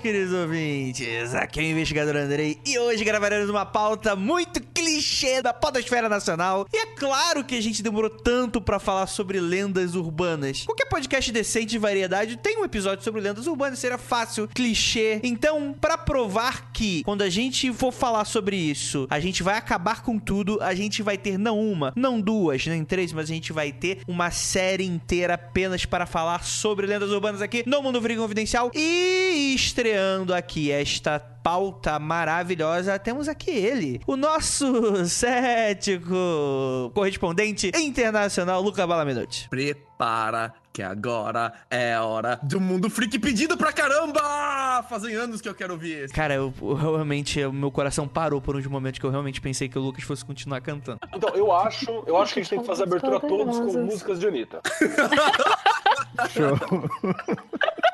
[0.00, 1.34] Queridos ouvintes.
[1.34, 6.66] Aqui é o investigador Andrei e hoje gravaremos uma pauta muito clichê da podosfera nacional.
[6.72, 10.64] E é claro que a gente demorou tanto para falar sobre lendas urbanas.
[10.64, 15.20] Qualquer podcast decente de variedade tem um episódio sobre lendas urbanas, seria fácil, clichê.
[15.22, 20.02] Então, para provar que quando a gente for falar sobre isso, a gente vai acabar
[20.02, 23.52] com tudo, a gente vai ter não uma, não duas, nem três, mas a gente
[23.52, 28.22] vai ter uma série inteira apenas para falar sobre lendas urbanas aqui no Mundo Frio
[28.22, 28.70] Confidencial.
[28.74, 38.86] E estreando aqui esta pauta maravilhosa, temos aqui ele, o nosso cético correspondente internacional, Luca
[38.86, 39.48] Balaminuti.
[39.48, 44.82] Prepara que agora é hora do mundo freak pedido pra caramba!
[44.88, 46.14] Fazem anos que eu quero ouvir esse.
[46.14, 49.68] Cara, eu, eu realmente, o meu coração parou por uns momentos que eu realmente pensei
[49.68, 51.00] que o Lucas fosse continuar cantando.
[51.14, 53.82] Então, eu acho, eu acho que a gente tem que fazer a abertura todos com
[53.82, 54.60] músicas de Anitta.
[56.30, 56.56] Show.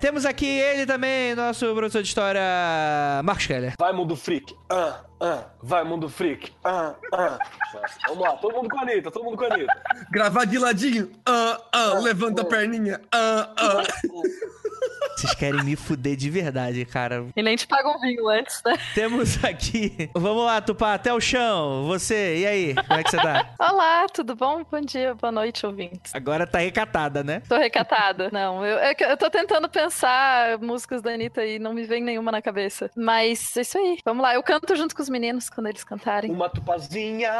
[0.00, 2.40] Temos aqui ele também, nosso professor de história,
[3.24, 3.74] Marcos Keller.
[3.78, 4.54] Vai, mundo freak.
[4.70, 5.44] Ah, ah.
[5.62, 6.52] Vai, mundo freak.
[6.62, 7.38] Ah, ah.
[8.08, 9.72] Vamos lá, todo mundo com a Anitta, todo mundo com a Anitta.
[10.10, 11.10] Gravar de ladinho.
[11.26, 11.98] Ah, ah.
[12.00, 13.00] Levanta a perninha.
[13.10, 13.82] Ah, ah.
[15.16, 17.24] Vocês querem me fuder de verdade, cara.
[17.34, 18.76] E nem te paga um vinho antes, né?
[18.94, 20.10] Temos aqui.
[20.14, 21.86] Vamos lá, Tupá, até o chão.
[21.86, 22.74] Você, e aí?
[22.74, 23.54] Como é que você tá?
[23.58, 24.62] Olá, tudo bom?
[24.70, 26.14] Bom dia, boa noite, ouvintes.
[26.14, 27.40] Agora tá recatada, né?
[27.48, 28.28] Tô recatada.
[28.30, 32.32] Não, eu, eu, eu tô tentando pensar músicas da Anitta e não me vem nenhuma
[32.32, 32.90] na cabeça.
[32.96, 33.98] Mas é isso aí.
[34.02, 36.30] Vamos lá, eu canto junto com os meninos quando eles cantarem.
[36.30, 37.30] Uma tupazinha.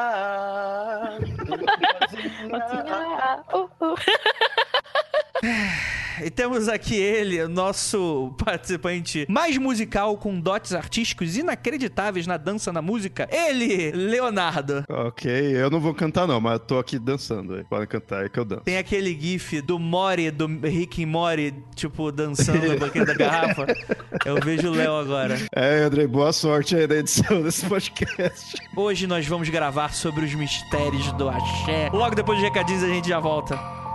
[1.49, 3.45] Uma tupazinha.
[3.53, 3.95] Uh, uh.
[6.23, 12.81] E temos aqui ele, nosso participante mais musical com dotes artísticos inacreditáveis na dança, na
[12.81, 13.29] música.
[13.31, 14.85] Ele, Leonardo.
[14.89, 17.63] Ok, eu não vou cantar não, mas eu tô aqui dançando.
[17.69, 18.63] Podem cantar aí que eu danço.
[18.63, 23.67] Tem aquele gif do Mori, do Rick e Mori, tipo, dançando no banquinho da garrafa.
[24.25, 25.39] Eu vejo o Léo agora.
[25.55, 28.57] É, Andrei, boa sorte aí na edição desse podcast.
[28.75, 31.91] Hoje nós vamos gravar sobre os mistérios do axé.
[31.93, 33.86] Logo depois dos recadinhos a gente já volta.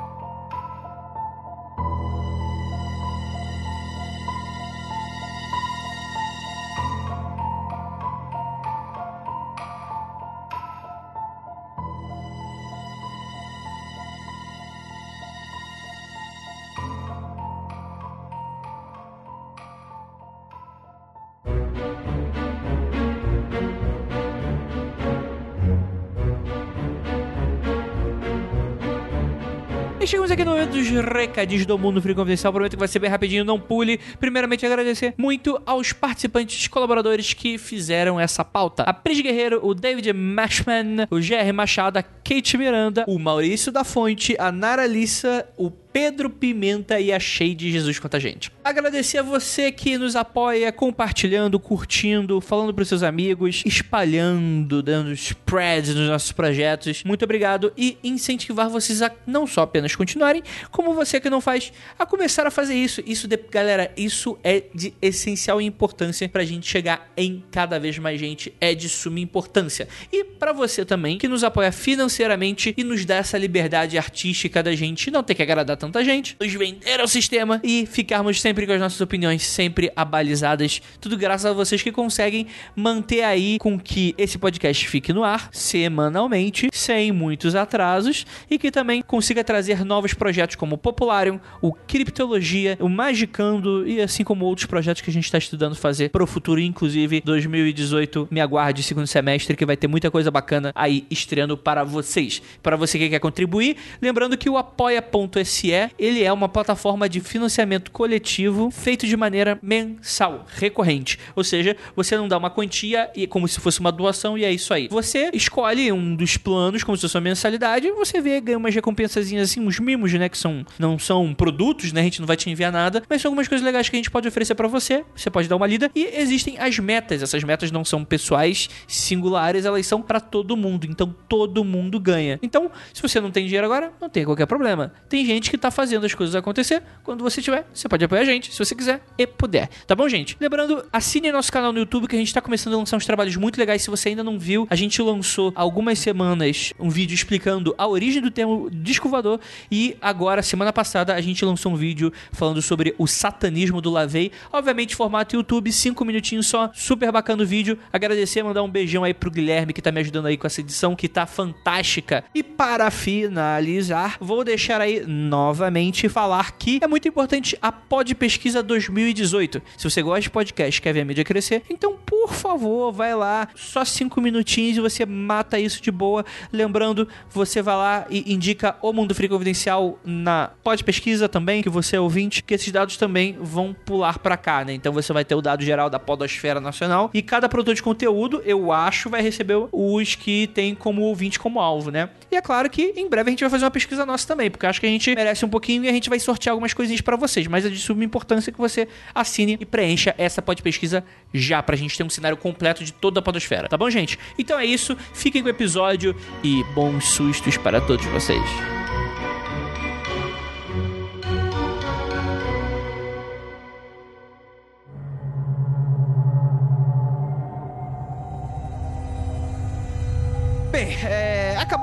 [30.11, 32.51] Chegamos aqui no momento dos recadinhos do Mundo Free Confidencial.
[32.51, 33.97] Prometo que vai ser bem rapidinho, não pule.
[34.19, 38.83] Primeiramente, agradecer muito aos participantes colaboradores que fizeram essa pauta.
[38.83, 43.85] A Pris Guerreiro, o David Mashman, o GR Machado, a Kate Miranda, o Maurício da
[43.85, 48.51] Fonte, a Nara Lissa, o Pedro Pimenta e a Shade Jesus quanto a gente.
[48.63, 55.93] Agradecer a você que nos apoia compartilhando, curtindo, falando pros seus amigos, espalhando, dando spread
[55.93, 57.03] nos nossos projetos.
[57.03, 61.73] Muito obrigado e incentivar vocês a não só apenas continuarem, como você que não faz,
[61.99, 63.03] a começar a fazer isso.
[63.05, 68.19] Isso, de, galera, isso é de essencial importância pra gente chegar em cada vez mais
[68.19, 69.87] gente, é de suma importância.
[70.11, 74.73] E para você também que nos apoia financeiramente e nos dá essa liberdade artística da
[74.73, 78.73] gente não ter que agradar tanta gente, nos vender ao sistema e ficarmos sempre com
[78.73, 80.79] as nossas opiniões sempre abalizadas.
[80.99, 82.45] Tudo graças a vocês que conseguem
[82.75, 88.69] manter aí com que esse podcast fique no ar semanalmente, sem muitos atrasos e que
[88.69, 94.45] também consiga trazer novos projetos como o Popularium, o Criptologia, o Magicando e assim como
[94.45, 98.27] outros projetos que a gente está estudando fazer para o futuro, inclusive 2018.
[98.29, 102.39] Me aguarde segundo semestre que vai ter muita coisa bacana aí estreando para vocês.
[102.61, 105.91] Para você que quer contribuir, lembrando que o apoia.se é?
[105.97, 111.17] Ele é uma plataforma de financiamento coletivo feito de maneira mensal, recorrente.
[111.35, 114.51] Ou seja, você não dá uma quantia e como se fosse uma doação e é
[114.51, 114.87] isso aí.
[114.89, 118.73] Você escolhe um dos planos como se fosse uma mensalidade, e você vê, ganha umas
[118.73, 122.01] recompensazinhas assim, uns mimos, né, que são não são produtos, né?
[122.01, 124.11] A gente não vai te enviar nada, mas são algumas coisas legais que a gente
[124.11, 125.03] pode oferecer pra você.
[125.15, 127.21] Você pode dar uma lida e existem as metas.
[127.21, 130.87] Essas metas não são pessoais, singulares, elas são pra todo mundo.
[130.89, 132.39] Então todo mundo ganha.
[132.41, 134.93] Então, se você não tem dinheiro agora, não tem qualquer problema.
[135.09, 136.81] Tem gente que tá fazendo as coisas acontecer.
[137.03, 139.69] Quando você tiver, você pode apoiar a gente, se você quiser e puder.
[139.87, 140.35] Tá bom, gente?
[140.39, 143.35] Lembrando, assine nosso canal no YouTube que a gente tá começando a lançar uns trabalhos
[143.35, 143.81] muito legais.
[143.81, 148.21] Se você ainda não viu, a gente lançou algumas semanas um vídeo explicando a origem
[148.21, 149.39] do termo disco voador
[149.71, 154.31] e agora, semana passada, a gente lançou um vídeo falando sobre o satanismo do Lavei.
[154.51, 156.71] Obviamente, formato YouTube, 5 minutinhos só.
[156.73, 157.77] Super bacana o vídeo.
[157.91, 160.95] Agradecer, mandar um beijão aí pro Guilherme que tá me ajudando aí com essa edição
[160.95, 162.23] que tá fantástica.
[162.33, 165.05] E para finalizar, vou deixar aí
[165.51, 169.61] novamente falar que é muito importante a Pod Pesquisa 2018.
[169.75, 173.49] Se você gosta de podcast, quer ver a mídia crescer, então por favor, vai lá,
[173.53, 176.23] só 5 minutinhos e você mata isso de boa.
[176.53, 181.69] Lembrando, você vai lá e indica o Mundo Free Confidencial na Pod Pesquisa também, que
[181.69, 184.73] você é ouvinte, que esses dados também vão pular pra cá, né?
[184.73, 188.41] Então você vai ter o dado geral da Podosfera Nacional e cada produtor de conteúdo,
[188.45, 192.09] eu acho, vai receber os que tem como ouvinte como alvo, né?
[192.31, 194.65] E é claro que em breve a gente vai fazer uma pesquisa nossa também, porque
[194.65, 197.17] acho que a gente merece um pouquinho e a gente vai sortear algumas coisinhas pra
[197.17, 201.61] vocês, mas é de suma importância que você assine e preencha essa Pod Pesquisa já,
[201.61, 204.17] pra gente ter um cenário completo de toda a Podosfera, tá bom, gente?
[204.39, 208.80] Então é isso, fiquem com o episódio e bons sustos para todos vocês.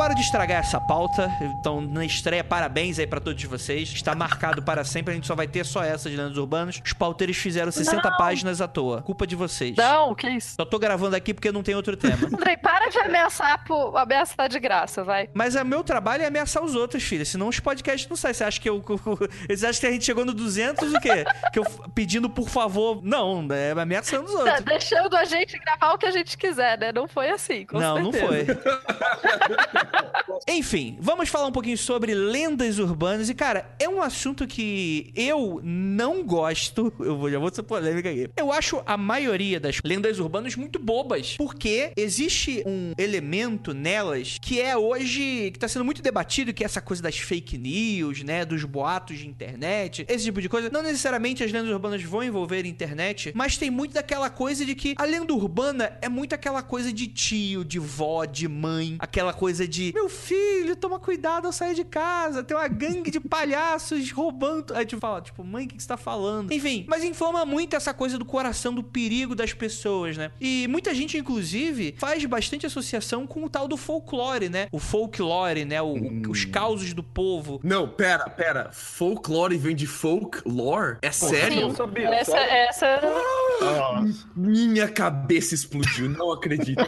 [0.09, 3.91] É, acabaram de estragar essa pauta, então na estreia, parabéns aí pra todos vocês.
[3.93, 6.81] Está marcado para sempre, a gente só vai ter só essa de lendas urbanas.
[6.85, 8.17] Os pauteiros fizeram 60 Não.
[8.17, 9.03] páginas à toa.
[9.03, 9.77] Culpa de vocês.
[9.77, 10.55] Não, que isso?
[10.57, 12.27] Só tô gravando aqui porque não tem outro tema.
[12.33, 13.97] Andrei, para de ameaçar, por...
[13.97, 15.29] ameaçar de graça, vai.
[15.35, 17.25] Mas o meu trabalho é ameaçar os outros, filha.
[17.25, 18.35] Senão os podcasts não saem.
[18.35, 18.83] Você acha que eu.
[19.49, 21.25] Eles acham que a gente chegou no 200 o quê?
[21.53, 21.65] que eu
[21.95, 23.01] pedindo por favor.
[23.03, 24.65] Não, é ameaçando os Tá outros.
[24.65, 26.93] deixando a gente gravar o que a gente quiser, né?
[26.93, 28.55] Não foi assim, com não, certeza.
[28.55, 29.98] não foi.
[30.47, 33.29] Enfim, vamos falar um pouquinho sobre lendas urbanas.
[33.29, 36.93] E, cara, é um assunto que eu não gosto.
[37.09, 38.29] Eu vou, já vou ser polêmica aqui.
[38.37, 41.37] Eu acho a maioria das lendas urbanas muito bobas.
[41.37, 45.51] Porque existe um elemento nelas que é hoje.
[45.53, 48.45] que tá sendo muito debatido, que é essa coisa das fake news, né?
[48.45, 50.71] Dos boatos de internet, esse tipo de coisa.
[50.71, 54.95] Não necessariamente as lendas urbanas vão envolver internet, mas tem muito daquela coisa de que
[54.97, 59.67] a lenda urbana é muito aquela coisa de tio, de vó, de mãe, aquela coisa
[59.67, 64.75] de meu filho, toma cuidado ao sair de casa, tem uma gangue de palhaços roubando.
[64.75, 66.53] Aí tipo, fala, tipo, mãe, o que que você tá falando?
[66.53, 70.31] Enfim, mas inflama muito essa coisa do coração, do perigo das pessoas, né?
[70.41, 74.69] E muita gente, inclusive, faz bastante associação com o tal do folclore, né?
[74.73, 75.81] O folklore, né?
[75.83, 77.61] O- o- os causos do povo.
[77.63, 78.71] Não, pera, pera.
[78.73, 80.99] Folklore vem de folklore?
[81.03, 81.61] É sério?
[81.63, 82.53] Eu sabia, Essa, sério?
[82.53, 83.01] essa.
[84.37, 86.79] Minha cabeça explodiu, não acredito.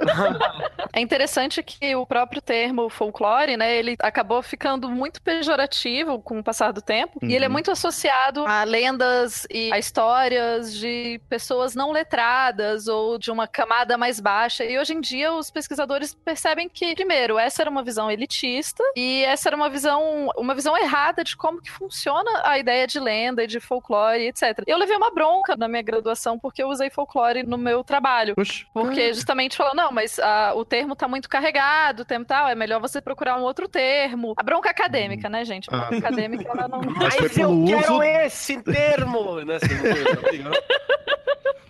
[0.92, 6.44] É interessante que o próprio termo folclore, né, ele acabou ficando muito pejorativo com o
[6.44, 7.52] passar do tempo, e ele é Uhum.
[7.54, 13.96] muito associado a lendas e a histórias de pessoas não letradas ou de uma camada
[13.96, 14.64] mais baixa.
[14.64, 19.22] E hoje em dia os pesquisadores percebem que, primeiro, essa era uma visão elitista e
[19.24, 23.42] essa era uma visão, uma visão errada de como que funciona a ideia de lenda
[23.44, 24.62] e de folclore, etc.
[24.66, 28.34] Eu levei uma bronca na minha graduação porque eu usei folclore no meu trabalho.
[28.72, 32.80] Porque justamente falou, não, mas ah, o termo tá muito carregado, o tal, é melhor
[32.80, 34.34] você procurar um outro termo.
[34.36, 35.68] A bronca acadêmica, né, gente?
[35.72, 36.80] A bronca acadêmica, ela não...
[36.80, 39.20] Mas Mas eu pelo quero uso- esse termo!
[39.44, 39.58] Né?
[39.58, 40.50] Tá?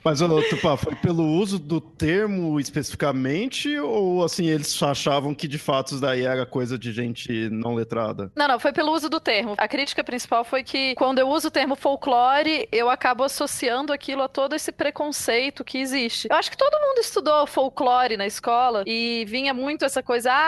[0.03, 5.59] Mas, ô, Tupá, foi pelo uso do termo especificamente ou, assim, eles achavam que de
[5.59, 8.33] fato isso daí era coisa de gente não letrada?
[8.35, 9.55] Não, não, foi pelo uso do termo.
[9.59, 14.23] A crítica principal foi que quando eu uso o termo folclore, eu acabo associando aquilo
[14.23, 16.29] a todo esse preconceito que existe.
[16.31, 20.40] Eu acho que todo mundo estudou folclore na escola e vinha muito essa coisa, ah,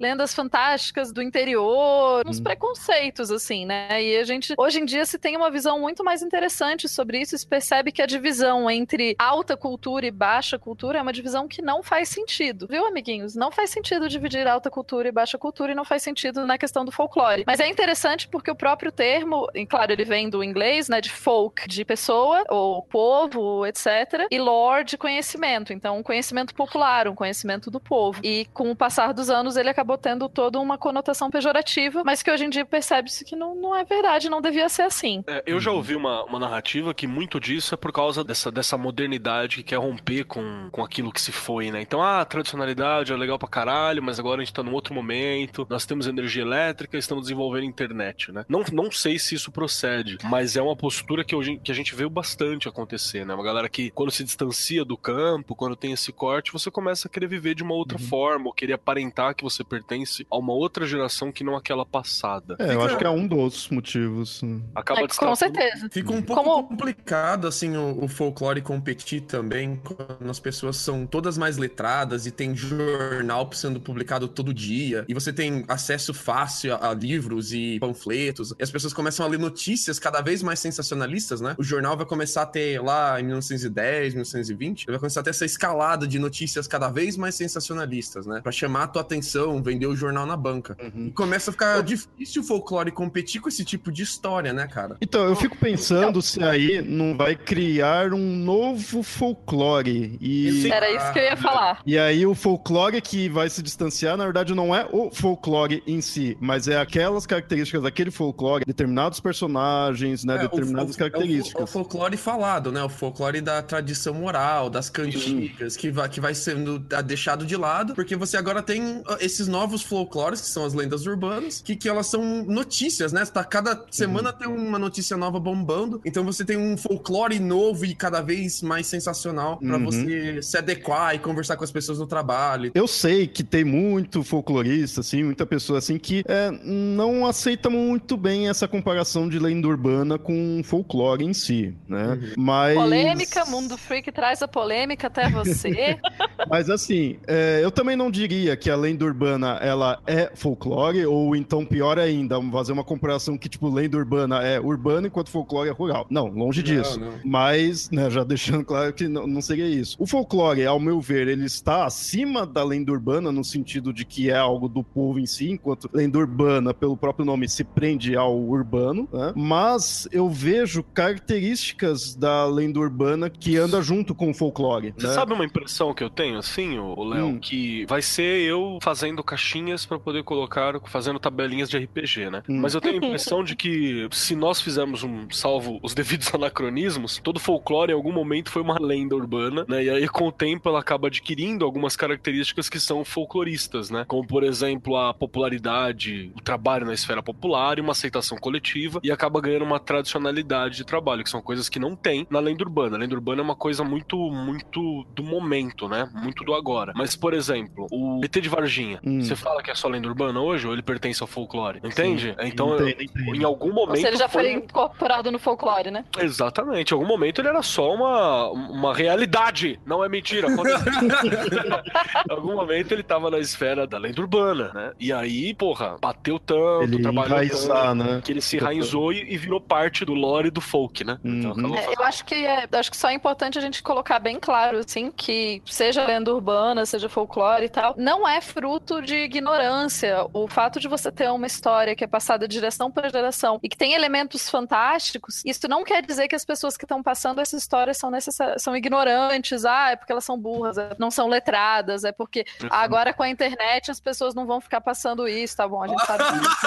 [0.00, 2.42] lendas fantásticas do interior, uns Hum.
[2.42, 4.02] preconceitos, assim, né?
[4.02, 7.36] E a gente, hoje em dia, se tem uma visão muito mais interessante sobre isso,
[7.36, 11.46] se percebe que a divisão entre entre alta cultura e baixa cultura é uma divisão
[11.46, 13.34] que não faz sentido, viu, amiguinhos?
[13.34, 16.84] Não faz sentido dividir alta cultura e baixa cultura e não faz sentido na questão
[16.84, 17.44] do folclore.
[17.46, 21.10] Mas é interessante porque o próprio termo, e claro, ele vem do inglês, né, de
[21.10, 25.72] folk, de pessoa ou povo, etc, e lore de conhecimento.
[25.72, 28.20] Então, um conhecimento popular, um conhecimento do povo.
[28.22, 32.30] E com o passar dos anos, ele acabou tendo toda uma conotação pejorativa, mas que
[32.30, 35.22] hoje em dia percebe-se que não, não é verdade, não devia ser assim.
[35.26, 38.76] É, eu já ouvi uma, uma narrativa que muito disso é por causa dessa, dessa
[38.76, 41.80] modernidade que quer romper com, com aquilo que se foi, né?
[41.80, 44.94] Então, ah, a tradicionalidade é legal pra caralho, mas agora a gente tá num outro
[44.94, 48.44] momento, nós temos energia elétrica, estamos desenvolvendo internet, né?
[48.48, 51.94] Não, não sei se isso procede, mas é uma postura que, hoje, que a gente
[51.94, 53.34] vê bastante acontecer, né?
[53.34, 57.10] Uma galera que, quando se distancia do campo, quando tem esse corte, você começa a
[57.10, 60.86] querer viver de uma outra forma, ou querer aparentar que você pertence a uma outra
[60.86, 62.56] geração que não aquela passada.
[62.58, 64.40] É, eu acho que é um dos motivos.
[64.74, 65.88] Acaba É, de com certeza.
[65.90, 71.06] Fica um pouco Como- complicado, assim, o, o folclore competir também, quando as pessoas são
[71.06, 76.74] todas mais letradas e tem jornal sendo publicado todo dia, e você tem acesso fácil
[76.74, 80.58] a, a livros e panfletos, e as pessoas começam a ler notícias cada vez mais
[80.58, 81.54] sensacionalistas, né?
[81.58, 85.30] O jornal vai começar a ter, lá em 1910, 1920, ele vai começar a ter
[85.30, 88.40] essa escalada de notícias cada vez mais sensacionalistas, né?
[88.42, 89.15] Pra chamar a tua atenção,
[89.62, 90.76] vender o jornal na banca.
[90.96, 94.96] E começa a ficar difícil o folclore competir com esse tipo de história, né, cara?
[95.00, 100.16] Então, eu fico pensando se aí não vai criar um novo folclore.
[100.20, 101.80] E, Era isso que eu ia falar.
[101.86, 106.00] e aí o folclore que vai se distanciar, na verdade, não é o folclore em
[106.00, 110.34] si, mas é aquelas características daquele folclore, determinados personagens, né?
[110.34, 111.62] É, o determinadas fol- é o fol- características.
[111.62, 112.82] o folclore falado, né?
[112.82, 117.56] O folclore da tradição oral, das cantigas, que vai, que vai sendo ah, deixado de
[117.56, 121.76] lado, porque você agora tem ah, esses novos folclores, que são as lendas urbanas, que,
[121.76, 123.24] que elas são notícias, né?
[123.26, 127.94] Tá, cada semana tem uma notícia nova bombando, então você tem um folclore novo e
[127.94, 129.84] cada vez mais sensacional pra Uhum.
[129.84, 132.70] você se adequar e conversar com as pessoas no trabalho.
[132.74, 138.16] Eu sei que tem muito folclorista, assim, muita pessoa assim que é, não aceita muito
[138.16, 142.08] bem essa comparação de lenda urbana com folclore em si, né?
[142.08, 142.32] Uhum.
[142.36, 145.98] Mas Polêmica, Mundo Freak traz a polêmica até você.
[146.48, 151.34] Mas assim, é, eu também não diria que a lenda urbana ela é folclore, ou
[151.34, 155.72] então pior ainda, fazer uma comparação que tipo lenda urbana é urbana enquanto folclore é
[155.72, 156.06] rural.
[156.08, 157.00] Não, longe Não, disso.
[157.00, 157.12] não.
[157.24, 159.96] Mas, né, já deixando claro que não, não seria isso.
[159.98, 164.30] O folclore, ao meu ver, ele está acima da lenda urbana no sentido de que
[164.30, 168.38] é algo do povo em si, enquanto lenda urbana, pelo próprio nome, se prende ao
[168.38, 169.32] urbano, né?
[169.34, 174.94] Mas eu vejo características da lenda urbana que anda junto com o folclore.
[174.96, 175.12] Você né?
[175.12, 177.26] sabe uma impressão que eu tenho, assim, o Léo?
[177.26, 177.38] Hum.
[177.38, 182.42] Que vai ser eu fazendo caixinhas pra poder colocar, fazendo tabelinhas de RPG, né?
[182.48, 182.60] Hum.
[182.60, 187.20] Mas eu tenho a impressão de que se nós fizermos um salvo os devidos anacronismos,
[187.22, 189.84] todo folclore em algum momento foi uma lenda urbana, né?
[189.84, 194.04] E aí com o tempo ela acaba adquirindo algumas características que são folcloristas, né?
[194.06, 199.10] Como por exemplo a popularidade, o trabalho na esfera popular e uma aceitação coletiva e
[199.10, 202.96] acaba ganhando uma tradicionalidade de trabalho, que são coisas que não tem na lenda urbana.
[202.96, 206.08] A lenda urbana é uma coisa muito, muito do momento, né?
[206.14, 206.92] Muito do agora.
[206.94, 209.20] Mas, por exemplo, o ET de Varginha, Hum.
[209.22, 211.78] você fala que é só lenda urbana hoje ou ele pertence ao folclore?
[211.84, 212.34] Entende?
[212.40, 213.34] Então, Entendo, entendo.
[213.36, 213.96] em algum Ou momento.
[213.96, 216.04] seja, ele já foi foi- incorporado no folclore, né?
[216.18, 216.92] Exatamente.
[216.92, 219.78] Em algum momento ele era só uma, uma realidade.
[219.86, 220.48] Não é mentira.
[222.28, 224.92] em algum momento ele tava na esfera da lenda urbana, né?
[224.98, 228.20] E aí, porra, bateu tanto, Ele trabalhou enraizar, tanto, né?
[228.24, 231.18] que ele se enraizou e, e virou parte do lore do folk, né?
[231.24, 231.74] Então, Uhum.
[231.76, 234.78] É, eu acho que é, acho que só é importante a gente colocar bem claro,
[234.78, 240.26] assim, que seja lenda urbana, seja folclore e tal, não é fruto de ignorância.
[240.32, 243.68] O fato de você ter uma história que é passada de geração para geração e
[243.68, 247.54] que tem elementos fantásticos, isso não quer dizer que as pessoas que estão passando essa
[247.54, 252.02] história são necessar- são ignorantes, ah, é porque elas são burras, é- não são letradas,
[252.02, 255.82] é porque agora com a internet as pessoas não vão ficar passando isso, tá bom?
[255.82, 256.66] A gente sabe disso.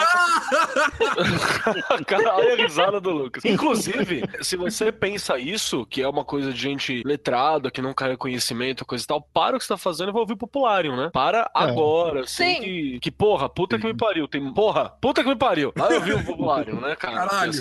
[2.06, 3.44] Cara, olha a risada do Lucas.
[3.46, 8.18] Inclusive, se você pensa isso, que é uma coisa de gente letrada, que não carrega
[8.18, 11.10] conhecimento, coisa e tal, para o que você tá fazendo e vai ouvir Popularium, né?
[11.12, 12.62] Para agora, assim, Sim.
[12.62, 14.28] que, que porra, puta que me pariu.
[14.28, 15.72] Tem, porra, puta que me pariu.
[15.76, 17.28] Vai ouvir o Popularium, né, cara?
[17.28, 17.54] Caralho.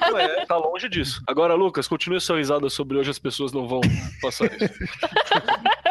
[0.00, 1.22] Não é, tá longe disso.
[1.26, 3.80] Agora, Lucas, continue sua risada sobre hoje as pessoas não vão
[4.20, 4.74] passar isso.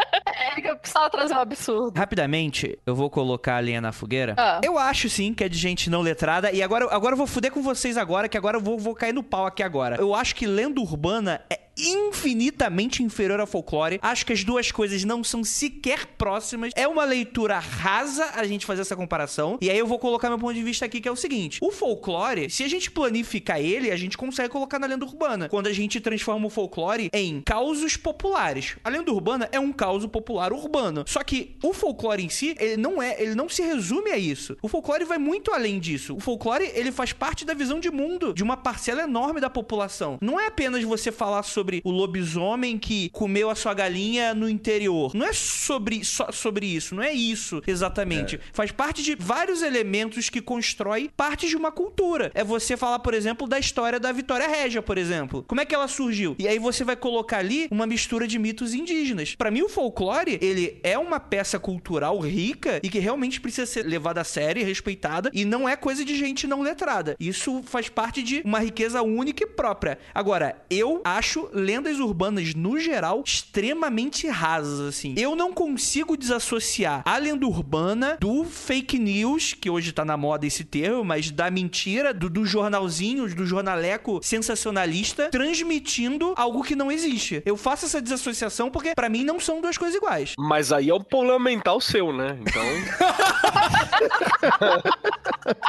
[0.55, 1.97] É que eu precisava trazer um absurdo.
[1.97, 4.35] Rapidamente, eu vou colocar a linha na fogueira.
[4.37, 4.61] Ah.
[4.63, 6.51] Eu acho sim que é de gente não letrada.
[6.51, 9.13] E agora, agora eu vou fuder com vocês agora, que agora eu vou, vou cair
[9.13, 9.95] no pau aqui agora.
[9.95, 13.99] Eu acho que lenda urbana é infinitamente inferior ao folclore.
[14.01, 16.71] Acho que as duas coisas não são sequer próximas.
[16.75, 19.57] É uma leitura rasa a gente fazer essa comparação.
[19.61, 21.71] E aí eu vou colocar meu ponto de vista aqui, que é o seguinte: o
[21.71, 25.49] folclore, se a gente planificar ele, a gente consegue colocar na lenda urbana.
[25.49, 28.75] Quando a gente transforma o folclore em causos populares.
[28.83, 31.03] A lenda urbana é um causo popular urbano.
[31.07, 34.57] Só que o folclore em si, ele não é, ele não se resume a isso.
[34.61, 36.15] O folclore vai muito além disso.
[36.15, 40.17] O folclore, ele faz parte da visão de mundo de uma parcela enorme da população.
[40.21, 45.13] Não é apenas você falar sobre o lobisomem que comeu a sua galinha no interior.
[45.13, 48.39] Não é sobre só sobre isso, não é isso exatamente.
[48.51, 52.31] Faz parte de vários elementos que constrói parte de uma cultura.
[52.33, 55.43] É você falar, por exemplo, da história da Vitória Régia, por exemplo.
[55.47, 56.35] Como é que ela surgiu?
[56.39, 59.35] E aí você vai colocar ali uma mistura de mitos indígenas.
[59.35, 63.85] Pra mim o folclore, ele é uma peça cultural rica e que realmente precisa ser
[63.85, 67.15] levada a sério e respeitada e não é coisa de gente não letrada.
[67.19, 69.97] Isso faz parte de uma riqueza única e própria.
[70.13, 75.15] Agora, eu acho lendas urbanas no geral extremamente rasas assim.
[75.17, 80.45] Eu não consigo desassociar a lenda urbana do fake news, que hoje tá na moda
[80.45, 86.91] esse termo, mas da mentira, do, do jornalzinho, do jornaleco sensacionalista, transmitindo algo que não
[86.91, 87.41] existe.
[87.45, 90.33] Eu faço essa desassociação porque pra mim não são duas coisas iguais.
[90.37, 92.37] Mas aí é um problema mental seu, né?
[92.41, 92.63] Então.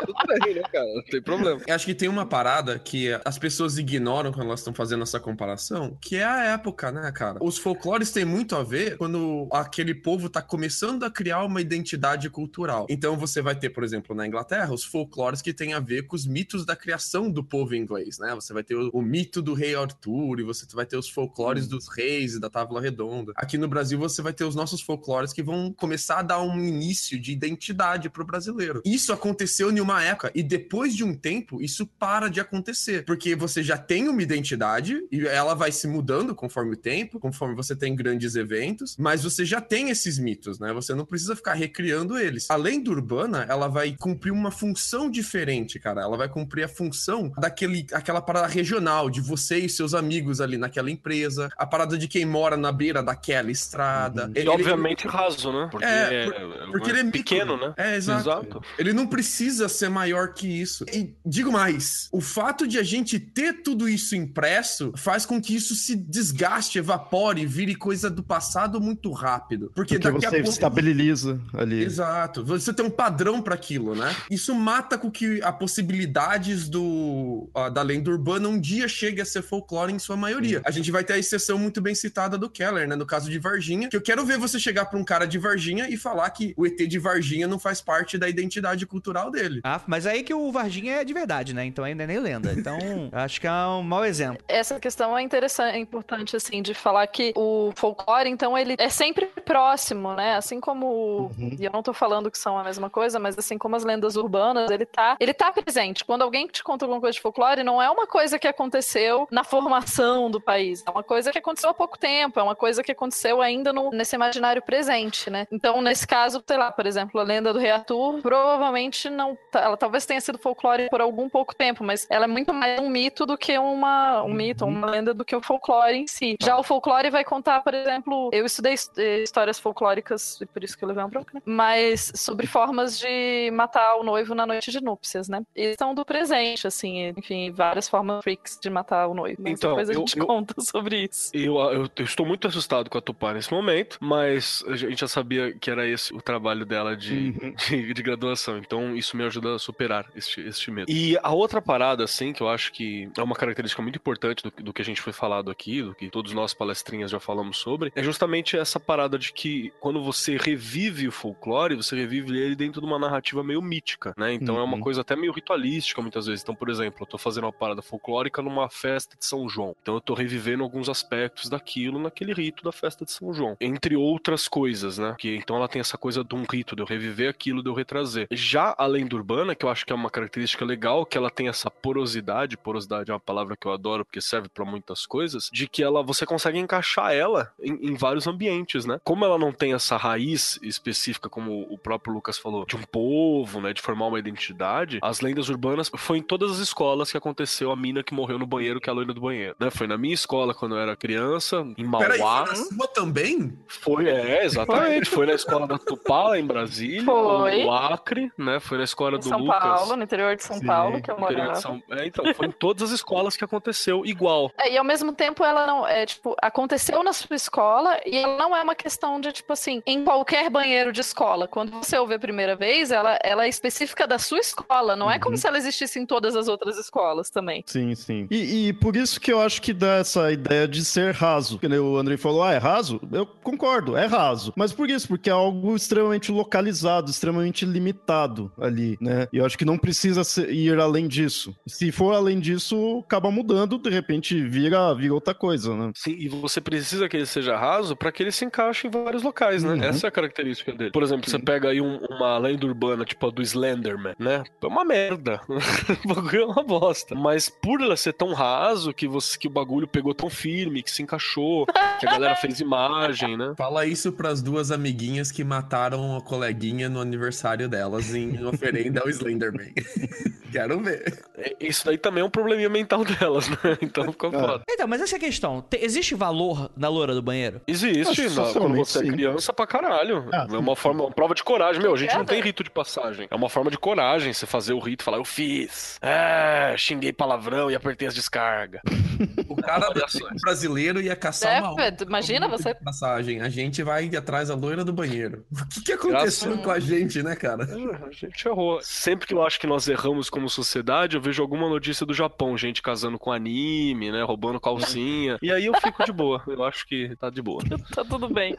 [0.07, 0.87] Tudo bem, né, cara?
[0.95, 1.61] Não tem problema.
[1.67, 5.19] Eu Acho que tem uma parada que as pessoas ignoram quando elas estão fazendo essa
[5.19, 7.39] comparação, que é a época, né, cara?
[7.43, 12.29] Os folclores têm muito a ver quando aquele povo tá começando a criar uma identidade
[12.31, 12.87] cultural.
[12.89, 16.17] Então você vai ter, por exemplo, na Inglaterra, os folclores que têm a ver com
[16.17, 18.35] os mitos da criação do povo inglês, né?
[18.35, 21.67] Você vai ter o, o mito do rei Arthur, e você vai ter os folclores
[21.67, 23.33] dos reis e da Távola Redonda.
[23.37, 26.59] Aqui no Brasil você vai ter os nossos folclores que vão começar a dar um
[26.59, 28.83] início de identidade pro brasileiro.
[28.85, 33.35] Isso aconteceu em uma época e depois de um tempo isso para de acontecer, porque
[33.35, 37.75] você já tem uma identidade e ela vai se mudando conforme o tempo, conforme você
[37.77, 40.73] tem grandes eventos, mas você já tem esses mitos, né?
[40.73, 42.51] Você não precisa ficar recriando eles.
[42.51, 46.03] Além do urbana, ela vai cumprir uma função diferente, cara.
[46.03, 50.57] Ela vai cumprir a função daquele aquela parada regional de você e seus amigos ali
[50.57, 54.31] naquela empresa, a parada de quem mora na beira daquela estrada.
[54.35, 55.69] E obviamente raso, né?
[55.71, 57.73] Porque, É, é, por- porque ele é pequeno, né?
[57.77, 58.61] É, exato.
[58.79, 60.85] Ele não precisa ser maior que isso.
[60.93, 65.54] E digo mais, o fato de a gente ter tudo isso impresso faz com que
[65.55, 69.71] isso se desgaste, evapore, vire coisa do passado muito rápido.
[69.75, 70.49] Porque, Porque daqui você a pouco.
[70.49, 71.83] estabiliza ali.
[71.83, 72.45] Exato.
[72.45, 74.15] Você tem um padrão para aquilo, né?
[74.31, 79.43] Isso mata com que a possibilidades do da lenda urbana um dia chegue a ser
[79.43, 80.63] folclore em sua maioria.
[80.65, 82.97] A gente vai ter a exceção muito bem citada do Keller, né?
[82.97, 85.89] No caso de Varginha, que eu quero ver você chegar para um cara de Varginha
[85.89, 89.61] e falar que o ET de Varginha não faz parte da identidade cultural dele.
[89.65, 91.65] Ah, mas aí que o Varginha é de verdade, né?
[91.65, 92.53] Então ainda é nem lenda.
[92.53, 92.79] Então,
[93.13, 94.43] acho que é um mau exemplo.
[94.49, 98.89] Essa questão é interessante, é importante, assim, de falar que o folclore, então, ele é
[98.89, 100.37] sempre próximo, né?
[100.37, 101.31] Assim como.
[101.39, 104.17] E eu não tô falando que são a mesma coisa, mas assim como as lendas
[104.17, 106.05] urbanas, ele tá, ele tá presente.
[106.05, 109.45] Quando alguém te conta alguma coisa de folclore, não é uma coisa que aconteceu na
[109.45, 110.83] formação do país.
[110.87, 113.91] É uma coisa que aconteceu há pouco tempo, é uma coisa que aconteceu ainda no,
[113.91, 115.47] nesse imaginário presente, né?
[115.51, 119.37] Então, nesse caso, sei lá, por exemplo, a lenda do Rei Arthur, provavelmente não.
[119.51, 122.81] tá- Ela talvez tenha sido folclore por algum pouco tempo, mas ela é muito mais
[122.81, 126.37] um mito do que uma, um mito, uma lenda do que o folclore em si.
[126.43, 130.77] Já o folclore vai contar, por exemplo, eu estudei eh, histórias folclóricas, e por isso
[130.77, 131.43] que eu levei uma bronca, né?
[131.45, 135.43] Mas sobre formas de matar o noivo na noite de núpcias, né?
[135.55, 139.41] E são do presente, assim, enfim, várias formas freaks de matar o noivo.
[139.43, 141.31] Mas Então, depois a eu- gente eu- conta sobre isso.
[141.35, 145.09] Eu, eu, eu estou muito assustado com a Tupá nesse momento, mas a gente já
[145.09, 147.55] sabia que era esse o trabalho dela de, Uhum.
[147.69, 150.91] de, de graduação, então isso me ajuda a superar este, este medo.
[150.91, 154.51] E a outra parada, assim, que eu acho que é uma característica muito importante do,
[154.51, 157.93] do que a gente foi falado aqui, do que todos nós palestrinhas já falamos sobre,
[157.95, 162.81] é justamente essa parada de que quando você revive o folclore, você revive ele dentro
[162.81, 164.33] de uma narrativa meio mítica, né?
[164.35, 164.81] Então é uma Uhum.
[164.81, 166.43] coisa até meio ritualística muitas vezes.
[166.43, 169.75] Então, por exemplo, eu tô fazendo uma parada folclórica numa festa de São João.
[169.81, 173.57] Então eu tô revivendo alguns aspectos daquilo naquele rito da festa de São João.
[173.61, 175.15] Entre outras coisas, né?
[175.19, 177.75] Que então ela tem essa coisa de um rito, de eu reviver aquilo, de eu
[177.75, 178.27] retrazer.
[178.33, 181.49] Já a lenda urbana, que eu acho que é uma característica legal, que ela tem
[181.49, 185.69] essa porosidade, porosidade é uma palavra que eu adoro porque serve pra muitas coisas, de
[185.69, 188.99] que ela você consegue encaixar ela em, em vários ambientes, né?
[189.05, 193.61] Como ela não tem essa raiz específica, como o próprio Lucas falou, de um povo,
[193.61, 193.73] né?
[193.73, 197.77] De formar uma identidade, as lendas urbanas foi em todas as escolas que aconteceu a
[197.77, 199.71] mina que morreu no banheiro, que é a loira do banheiro, né?
[199.71, 202.47] Foi na minha escola quando eu era criança, em Peraí, Mauá.
[202.47, 203.59] foi na sua também?
[203.67, 205.09] Foi, é, exatamente.
[205.11, 207.65] Foi na escola da Tupá, em Brasília, Foi.
[207.65, 208.61] no Acre, né?
[208.61, 209.59] Foi na escola Em do São Lucas.
[209.63, 211.55] Paulo, no interior de São Sim, Paulo, que eu morava.
[211.57, 214.51] São- É, então, foi em todas as escolas que aconteceu igual.
[214.59, 218.37] É, e ao mesmo tempo ela não é, tipo, aconteceu na sua escola e ela
[218.39, 221.49] não é uma questão de, tipo assim, em qualquer banheiro de escola.
[221.49, 225.19] Quando você ouve a primeira vez, ela, ela é específica da sua escola, não é
[225.19, 225.39] como Uhum.
[225.39, 227.65] se ela existisse em todas as outras escolas também.
[227.67, 228.29] Sim, sim.
[228.31, 231.59] E, e por isso que eu acho que dá essa ideia de ser raso.
[231.83, 233.01] O Andrei falou, ah, é raso?
[233.13, 234.53] Eu concordo, é raso.
[234.57, 235.09] Mas por isso?
[235.09, 239.27] Porque é algo extremamente localizado, extremamente limitado ali, né?
[239.33, 241.55] E eu acho que não precisa ir além disso.
[241.67, 245.93] Se for além disso, acaba mudando, de repente vira, vira outra coisa, né?
[245.95, 249.23] Sim, e você precisa que ele seja raso pra que ele se encaixe em vários
[249.23, 249.75] locais, né?
[249.75, 249.83] Uhum.
[249.85, 250.91] Essa é a característica dele.
[250.91, 254.43] Por exemplo, você pega aí um- uma lenda urbana, tipo a do Slenderman, né?
[254.63, 255.41] É uma merda.
[256.05, 257.15] o bagulho é uma bosta.
[257.15, 260.91] Mas por ela ser tão raso que, você, que o bagulho pegou tão firme, que
[260.91, 261.67] se encaixou,
[262.01, 263.55] que a galera fez imagem, né?
[263.57, 269.09] Fala isso pras duas amiguinhas que mataram a coleguinha no aniversário delas em oferenda ao
[269.09, 269.73] Slenderman.
[270.51, 271.21] Quero ver.
[271.37, 273.57] É, Isso daí também é um probleminha mental delas, né?
[273.83, 274.63] Então fica foda.
[274.75, 275.63] Então, mas essa é a questão.
[275.63, 277.61] Te- existe valor na loura do banheiro?
[277.67, 279.13] Existe, que na- quando você é sim.
[279.13, 280.29] criança pra caralho.
[280.33, 281.81] Ah, é uma forma, uma prova de coragem.
[281.81, 283.27] Meu, a gente não tem rito de passagem.
[283.31, 285.99] É uma forma de coragem você fazer o rito e falar, eu fiz.
[286.03, 288.81] É, xinguei palavrão e apertei as descargas.
[289.49, 293.41] O cara tipo brasileiro ia caçar É, uma outra imagina com você- passagem.
[293.41, 295.45] A gente vai atrás da loira do banheiro.
[295.55, 297.65] O que, que aconteceu Graças- com a gente, né, cara?
[297.65, 298.81] A gente errou.
[298.83, 302.57] Sempre que eu acho que nós erramos como sociedade, eu vejo alguma notícia do Japão,
[302.59, 305.39] gente casando com anime, né, roubando calcinha.
[305.43, 306.43] E aí eu fico de boa.
[306.47, 307.63] Eu acho que tá de boa.
[307.95, 308.57] Tá tudo bem.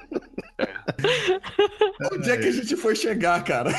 [2.14, 3.72] Onde é que a gente foi chegar, cara?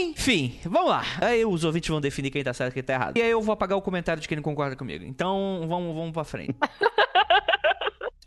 [0.00, 1.02] Enfim, vamos lá.
[1.20, 3.16] Aí os ouvintes vão definir quem tá certo e quem tá errado.
[3.18, 5.04] E aí eu vou apagar o comentário de quem não concorda comigo.
[5.04, 6.56] Então, vamos, vamos pra frente.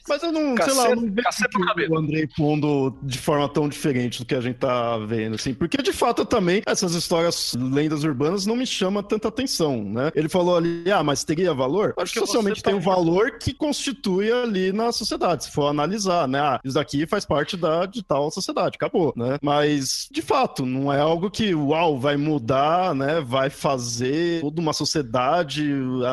[0.09, 3.69] Mas eu não, sei Caceta- lá, eu não vejo o Andrei pondo de forma tão
[3.69, 5.53] diferente do que a gente tá vendo, assim.
[5.53, 10.11] Porque, de fato, também, essas histórias, lendas urbanas, não me chamam tanta atenção, né?
[10.15, 11.93] Ele falou ali, ah, mas teria valor?
[11.97, 15.67] Acho que socialmente você tem tá- um valor que constitui ali na sociedade, se for
[15.67, 16.39] analisar, né?
[16.39, 19.37] Ah, isso daqui faz parte da de tal sociedade, acabou, né?
[19.41, 23.21] Mas, de fato, não é algo que, uau, vai mudar, né?
[23.21, 25.63] Vai fazer toda uma sociedade,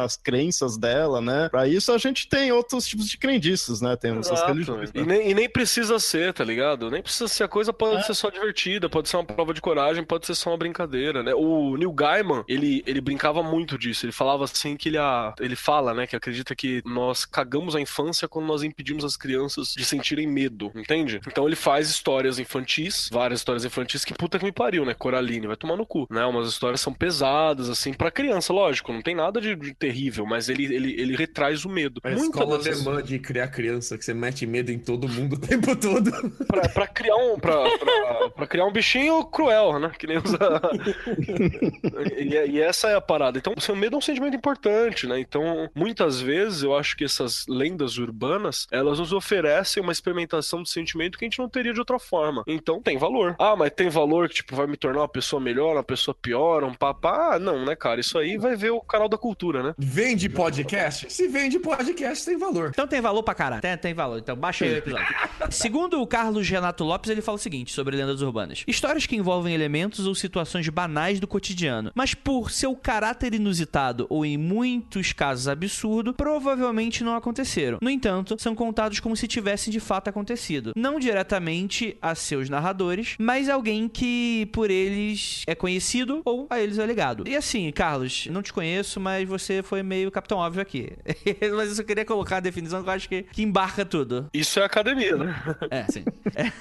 [0.04, 1.48] as crenças dela, né?
[1.48, 3.85] Pra isso a gente tem outros tipos de crendices, né?
[3.94, 4.52] Tem essas Exato.
[4.52, 4.90] religiões.
[4.92, 5.02] né?
[5.02, 6.90] E nem, e nem precisa ser, tá ligado?
[6.90, 7.44] Nem precisa ser.
[7.44, 8.02] A coisa pode É.
[8.02, 11.34] ser só divertida, pode ser uma prova de coragem, pode ser só uma brincadeira, né?
[11.34, 14.06] O Neil Gaiman, ele, ele brincava muito disso.
[14.06, 17.80] Ele falava assim que ele, a- ele fala, né, que acredita que nós cagamos a
[17.80, 21.20] infância quando nós impedimos as crianças de sentirem medo, entende?
[21.26, 24.94] Então ele faz histórias infantis, várias histórias infantis que puta que me pariu, né?
[24.94, 26.24] Coraline, vai tomar no cu, né?
[26.24, 30.48] Umas histórias são pesadas, assim, pra criança, lógico, não tem nada de, de terrível, mas
[30.48, 32.00] ele, ele, ele retraz o medo.
[32.04, 35.38] A Muitas escola alemã de criar criança, que você mete medo em todo mundo o
[35.38, 36.10] tempo todo.
[36.46, 39.90] pra, pra criar um pra, pra, pra criar um bichinho cruel, né?
[39.98, 40.38] Que nem usa.
[42.16, 43.38] e, e essa é a parada.
[43.38, 45.18] Então, o seu medo é um sentimento importante, né?
[45.18, 50.70] Então, muitas vezes eu acho que essas lendas urbanas elas nos oferecem uma experimentação de
[50.70, 52.42] sentimento que a gente não teria de outra forma.
[52.46, 53.36] Então, tem valor.
[53.38, 56.64] Ah, mas tem valor que tipo vai me tornar uma pessoa melhor, uma pessoa pior,
[56.64, 57.34] um papá?
[57.34, 58.00] Ah, não, né, cara?
[58.00, 59.74] Isso aí vai ver o canal da cultura, né?
[59.78, 61.12] Vende podcast?
[61.12, 62.70] Se vende podcast, tem valor.
[62.70, 63.55] Então tem valor pra caralho.
[63.60, 64.18] Tem, tem valor.
[64.18, 65.06] Então baixa aí o episódio.
[65.50, 69.54] Segundo o Carlos Renato Lopes, ele fala o seguinte sobre lendas urbanas: histórias que envolvem
[69.54, 75.48] elementos ou situações banais do cotidiano, mas por seu caráter inusitado ou em muitos casos
[75.48, 77.78] absurdo, provavelmente não aconteceram.
[77.80, 83.16] No entanto, são contados como se tivessem de fato acontecido, não diretamente a seus narradores,
[83.18, 87.24] mas alguém que por eles é conhecido ou a eles é ligado.
[87.26, 90.92] E assim, Carlos, não te conheço, mas você foi meio capitão óbvio aqui.
[91.56, 94.26] mas eu só queria colocar a definição que eu acho que, que embarca tudo.
[94.32, 95.34] Isso é academia, né?
[95.70, 96.04] É, sim.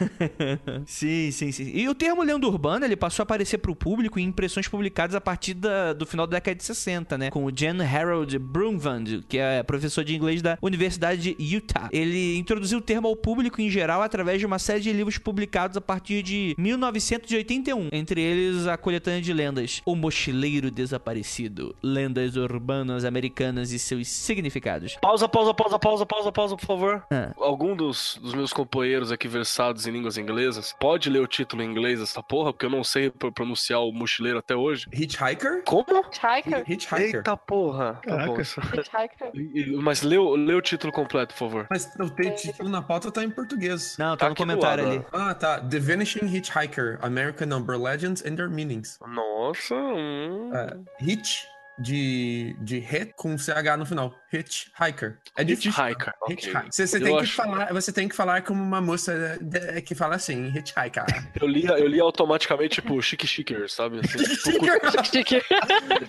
[0.86, 1.72] sim, sim, sim.
[1.74, 5.22] E o termo lenda urbana, ele passou a aparecer pro público em impressões publicadas a
[5.22, 7.30] partir da- do final da década de 60, né?
[7.32, 11.90] Com o Jan Harold Brumvand, que é professor de inglês da Universidade de Utah.
[11.92, 15.78] Ele introduziu o termo ao público em geral através de uma série de livros publicados
[15.78, 17.90] a partir de 1981.
[17.92, 24.98] Entre eles, a coletânea de lendas O Mochileiro Desaparecido, Lendas Urbanas Americanas e seus significados.
[25.02, 27.06] Pausa, pausa, pausa, pausa, pausa, pausa, por favor.
[27.12, 27.32] Ah.
[27.38, 31.70] Algum dos, dos meus companheiros aqui versados em línguas inglesas pode ler o título em
[31.70, 32.52] inglês dessa porra?
[32.54, 34.88] Porque eu não sei pro- pronunciar o mochileiro até hoje.
[34.92, 35.64] Hitchhiker?
[35.66, 35.86] Como?
[36.08, 36.64] Hitchhiker.
[36.72, 37.16] Hitchhiker.
[37.18, 38.00] Eita porra.
[38.06, 38.42] Tá Caraca.
[38.42, 39.82] Hitchhiker.
[39.82, 41.68] Mas lê, o- lê o título completo, por favor.
[41.70, 43.96] Mas o teu título na pauta tá em português.
[43.98, 45.06] Não, tá, Tá no comentário ali.
[45.12, 45.60] Ah, tá.
[45.60, 49.00] The Vanishing Hitchhiker, American Number Legends and Their Meanings.
[49.08, 50.52] Nossa, hum.
[50.54, 51.44] É, Hitch,
[51.80, 54.14] de, de hit com CH no final.
[54.32, 55.18] Hitchhiker.
[55.38, 55.72] É difícil.
[55.72, 56.14] Hitchhiker.
[56.22, 56.34] ok.
[56.34, 56.66] Hitchhiker.
[56.72, 60.16] Você, você tem que falar, você tem que falar como uma moça de- que fala
[60.16, 61.04] assim, hitchhiker.
[61.42, 64.00] Eu li, eu li automaticamente, tipo, chique chicker, sabe?
[64.00, 64.18] Assim,
[65.06, 65.42] Chique.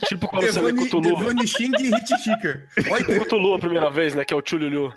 [0.06, 1.16] tipo quando você lê Cthulhu.
[1.16, 2.68] Devanishing e Hitchhiker.
[2.90, 4.24] Olha, Cthulhu a primeira vez, né?
[4.24, 4.92] Que é o Tchululu.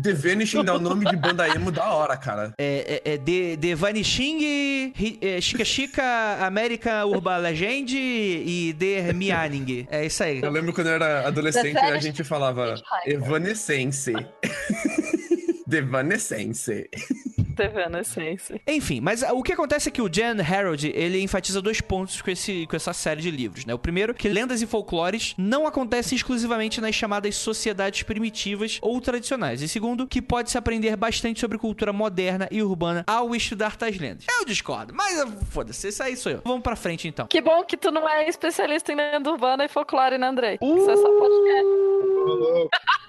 [0.00, 2.54] The Vanishing dá o nome de banda emo da hora, cara.
[2.58, 9.86] É, é, é de, de Vanishing, é, Chica Chica, American Urban Legend e The Mianing.
[9.90, 10.40] É isso aí.
[10.42, 13.22] Eu lembro quando eu era adolescente, The a gente falava Hitchhiker.
[13.22, 14.12] Evanescence.
[17.56, 18.12] Devanescence.
[18.12, 18.60] Evanescence.
[18.66, 22.20] Enfim, mas ah, o que acontece é que o Jan Harold, ele enfatiza dois pontos
[22.20, 23.74] com, esse, com essa série de livros, né?
[23.74, 29.62] O primeiro, que lendas e folclores não acontecem exclusivamente nas chamadas sociedades primitivas ou tradicionais.
[29.62, 34.24] E segundo, que pode-se aprender bastante sobre cultura moderna e urbana ao estudar tais lendas.
[34.28, 36.42] Eu discordo, mas foda-se, isso aí sou eu.
[36.44, 37.26] Vamos pra frente, então.
[37.26, 40.58] Que bom que tu não é especialista em lenda urbana e folclore, né, Andrei?
[40.60, 41.92] Você só podcast.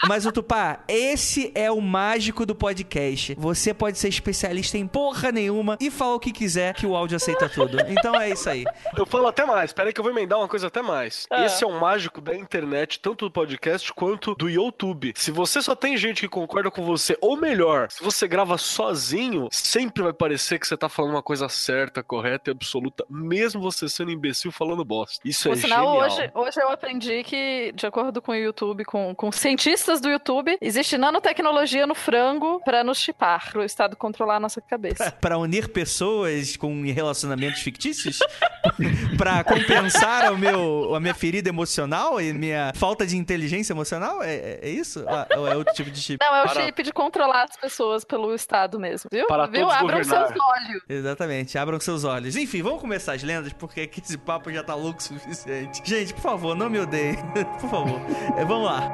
[0.08, 3.36] Mas o Tupá, esse é o mágico do podcast.
[3.36, 4.33] Você pode ser especialista
[4.78, 7.78] em porra nenhuma e falar o que quiser, que o áudio aceita tudo.
[7.88, 8.66] Então é isso aí.
[8.98, 11.28] Eu falo até mais, peraí que eu vou emendar uma coisa até mais.
[11.30, 11.46] Ah.
[11.46, 15.14] Esse é um mágico da internet, tanto do podcast quanto do YouTube.
[15.16, 19.48] Se você só tem gente que concorda com você, ou melhor, se você grava sozinho,
[19.52, 23.88] sempre vai parecer que você tá falando uma coisa certa, correta e absoluta, mesmo você
[23.88, 25.20] sendo imbecil falando bosta.
[25.26, 26.06] Isso Por é sinal, genial.
[26.06, 30.58] hoje, hoje eu aprendi que, de acordo com o YouTube, com, com cientistas do YouTube,
[30.62, 35.12] existe nanotecnologia no frango pra nos chipar, pro Estado controlar a nossa cabeça.
[35.22, 38.20] Pra unir pessoas com relacionamentos fictícios?
[39.18, 44.24] pra compensar o meu, a minha ferida emocional e minha falta de inteligência emocional?
[44.24, 45.04] É, é- é isso?
[45.08, 46.24] Ah, Ou é outro tipo de chip?
[46.24, 49.28] Não, é o Para- chip de controlar as pessoas pelo Estado mesmo, viu?
[49.28, 49.62] Para viu?
[49.62, 50.28] todos Abram governar.
[50.28, 50.84] seus olhos.
[50.88, 52.36] Exatamente, abram seus olhos.
[52.36, 55.82] Enfim, vamos começar as lendas, porque aqui esse papo já tá louco o suficiente.
[55.86, 57.18] Gente, por favor, não me odeiem.
[57.60, 58.00] por favor.
[58.38, 58.93] É, vamos lá.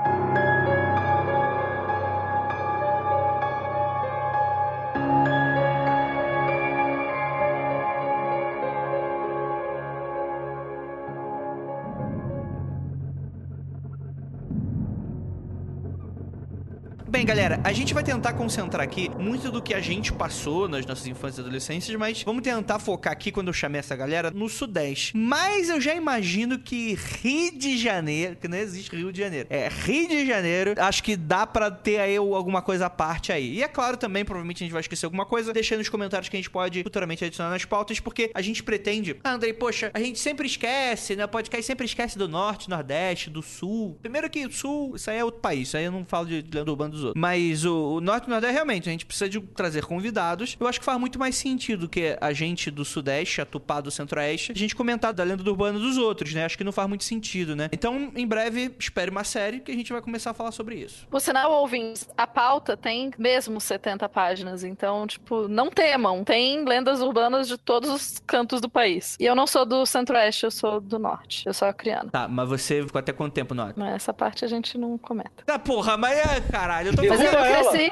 [17.29, 21.05] Galera, a gente vai tentar concentrar aqui muito do que a gente passou nas nossas
[21.05, 25.15] infâncias e adolescências, mas vamos tentar focar aqui, quando eu chamei essa galera, no Sudeste.
[25.15, 29.69] Mas eu já imagino que Rio de Janeiro, que não existe Rio de Janeiro, é
[29.69, 33.57] Rio de Janeiro, acho que dá pra ter aí alguma coisa à parte aí.
[33.57, 36.35] E é claro também, provavelmente a gente vai esquecer alguma coisa, deixa nos comentários que
[36.35, 39.15] a gente pode futuramente adicionar nas pautas, porque a gente pretende.
[39.23, 41.25] Ah, Andrei, poxa, a gente sempre esquece, né?
[41.25, 43.99] O podcast sempre esquece do Norte, Nordeste, do Sul.
[44.01, 46.43] Primeiro que o Sul, isso aí é outro país, isso aí eu não falo de
[46.51, 47.18] lenda urbana dos outros.
[47.19, 50.55] Mas o, o Norte e Nordeste, realmente, a gente precisa de trazer convidados.
[50.57, 53.91] Eu acho que faz muito mais sentido que a gente do Sudeste, a Tupá do
[53.91, 56.45] Centro-Oeste, a gente comentar da lenda do urbano dos outros, né?
[56.45, 57.67] Acho que não faz muito sentido, né?
[57.73, 61.05] Então, em breve, espere uma série que a gente vai começar a falar sobre isso.
[61.09, 66.23] Por sinal, ouvintes, a pauta tem mesmo 70 páginas, então, tipo, não temam.
[66.23, 69.17] Tem lendas urbanas de todos os cantos do país.
[69.19, 71.45] E eu não sou do centro-oeste, eu sou do norte.
[71.45, 72.09] Eu sou acriana.
[72.09, 73.77] Tá, mas você ficou até quanto tempo, Norte?
[73.77, 75.43] Mas essa parte a gente não comenta.
[75.45, 77.91] Tá, porra, mas é, caralho, eu tô Mas eu Derruba cresci.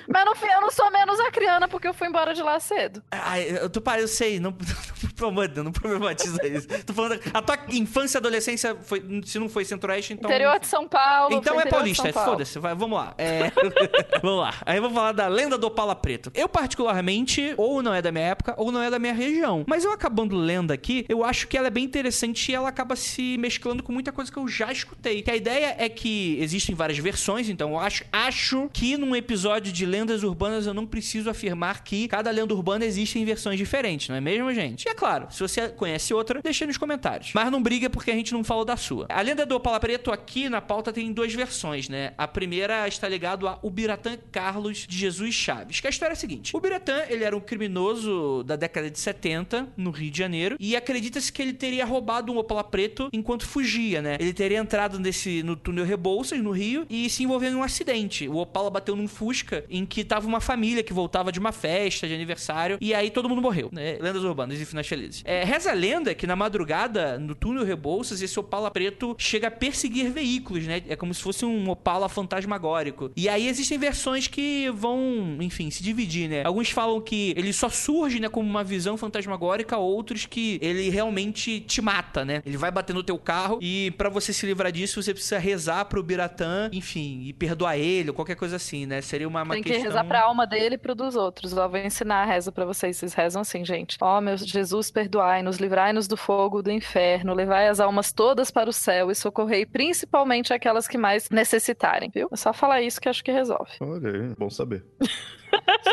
[0.08, 3.02] Mas no fim, eu não sou menos acriana porque eu fui embora de lá cedo.
[3.10, 4.54] Ai, eu tô eu sei, não,
[5.20, 6.68] não, não, não problematiza isso.
[6.84, 10.30] Tô falando, a tua infância e adolescência foi, se não foi centro-oeste, então.
[10.30, 11.34] interior de São Paulo.
[11.34, 13.14] Então é paulista, foda-se, vamos lá.
[13.18, 13.50] É,
[14.22, 14.54] vamos lá.
[14.64, 16.30] Aí eu vou falar da lenda do Opala Preto.
[16.34, 19.64] Eu, particularmente, ou não é da minha época, ou não é da minha região.
[19.66, 22.96] Mas eu acabando lendo aqui, eu acho que ela é bem interessante e ela acaba
[22.96, 25.22] se mesclando com muita coisa que eu já escutei.
[25.22, 29.70] Que a ideia é que existem várias versões, então eu acho, acho que num episódio
[29.70, 34.08] de lendas urbanas eu não preciso afirmar que cada lenda urbana existe em versões diferentes,
[34.08, 34.86] não é mesmo, gente?
[34.86, 37.32] E é claro, se você conhece outra, deixa nos comentários.
[37.34, 39.04] Mas não briga porque a gente não falou da sua.
[39.10, 42.14] A lenda do Opala Preto aqui na pauta tem duas versões, né?
[42.16, 46.16] A primeira está ligado a Ubiratã Carlos de Jesus Chaves, que a história é a
[46.16, 46.56] seguinte.
[46.56, 51.30] Ubiratã, ele era um criminoso da década de 70 no Rio de Janeiro e acredita-se
[51.30, 54.16] que ele teria roubado um Opala Preto enquanto fugia, né?
[54.18, 58.28] Ele teria entrado nesse no túnel Rebouças no Rio e se envolveu em um acidente.
[58.28, 62.06] O Opala bateu num Fusca em que tava uma família que voltava de uma festa
[62.06, 63.98] de aniversário e aí todo mundo morreu, né?
[64.00, 65.22] Lendas urbanas e finais felizes.
[65.24, 69.50] É, reza a lenda que na madrugada, no túnel Rebouças, esse Opala preto chega a
[69.50, 70.82] perseguir veículos, né?
[70.88, 73.10] É como se fosse um Opala fantasmagórico.
[73.16, 76.44] E aí existem versões que vão, enfim, se dividir, né?
[76.44, 81.60] Alguns falam que ele só surge, né, como uma visão fantasmagórica, outros que ele realmente
[81.60, 82.42] te mata, né?
[82.44, 85.84] Ele vai bater no teu carro e pra você se livrar disso, você precisa rezar
[85.86, 89.00] pro Biratã, enfim, e perdoar ele ou qualquer coisa assim, né?
[89.00, 89.88] Seria uma, uma Tem que questão...
[89.88, 91.56] rezar pra alma dele e pro dos outros.
[91.56, 92.96] Ó, vou ensinar a reza pra vocês.
[92.96, 93.96] Vocês rezam assim, gente.
[94.00, 98.70] Ó, meu Jesus, Jesus, perdoai-nos, livrai-nos do fogo do inferno, levai as almas todas para
[98.70, 102.28] o céu e socorrei principalmente aquelas que mais necessitarem, viu?
[102.32, 103.72] É só falar isso que acho que resolve.
[103.80, 104.84] Olha aí, bom saber.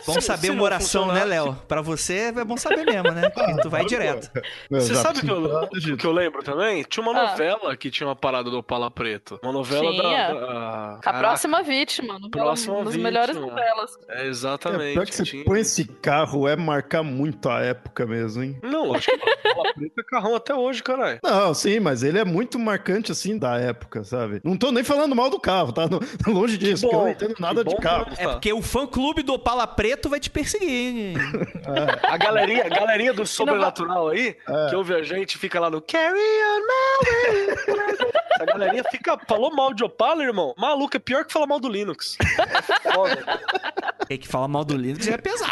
[0.05, 1.55] Bom Se- saber uma oração, né, Léo?
[1.67, 3.29] Pra você é bom saber mesmo, né?
[3.29, 4.29] Porque tu vai direto.
[4.69, 5.29] Você sabe o que
[5.91, 6.83] eu, que eu lembro também?
[6.83, 7.31] Tinha uma Ah.
[7.31, 9.39] novela que tinha uma parada do Opala Preto.
[9.43, 10.33] Uma novela Tinha.
[10.33, 10.33] da.
[10.39, 13.09] da- A Caraca, próxima vítima, novela- Próxima uma das vítima.
[13.11, 13.91] melhores novelas.
[14.09, 14.93] É, É, exatamente.
[14.93, 18.57] pior que você tinha- põe esse carro é marcar muito a época mesmo, hein?
[18.63, 21.19] Não, acho que o Opala Preto é carrão até hoje, caralho.
[21.23, 24.39] Não, sim, mas ele é muito marcante, assim, da época, sabe?
[24.43, 25.87] Não tô nem falando mal do carro, tá?
[25.87, 25.99] Não-
[26.33, 28.07] longe disso, porque eu não entendo nada de bom carro.
[28.17, 28.31] É tá.
[28.33, 30.69] porque o fã-clube do Opala Preto vai te perseguir.
[30.69, 31.13] hein?
[32.03, 34.69] A galerinha, a galerinha do sobrenatural aí, É.
[34.69, 38.07] que ouve a gente, fica lá no Carry on my way.
[38.41, 39.17] A galerinha fica.
[39.25, 40.53] Falou mal de Opala, irmão.
[40.57, 42.17] Maluco, é pior que falar mal do Linux.
[42.19, 43.39] É foda.
[44.05, 45.49] Tem que falar mal do Linux é pesado.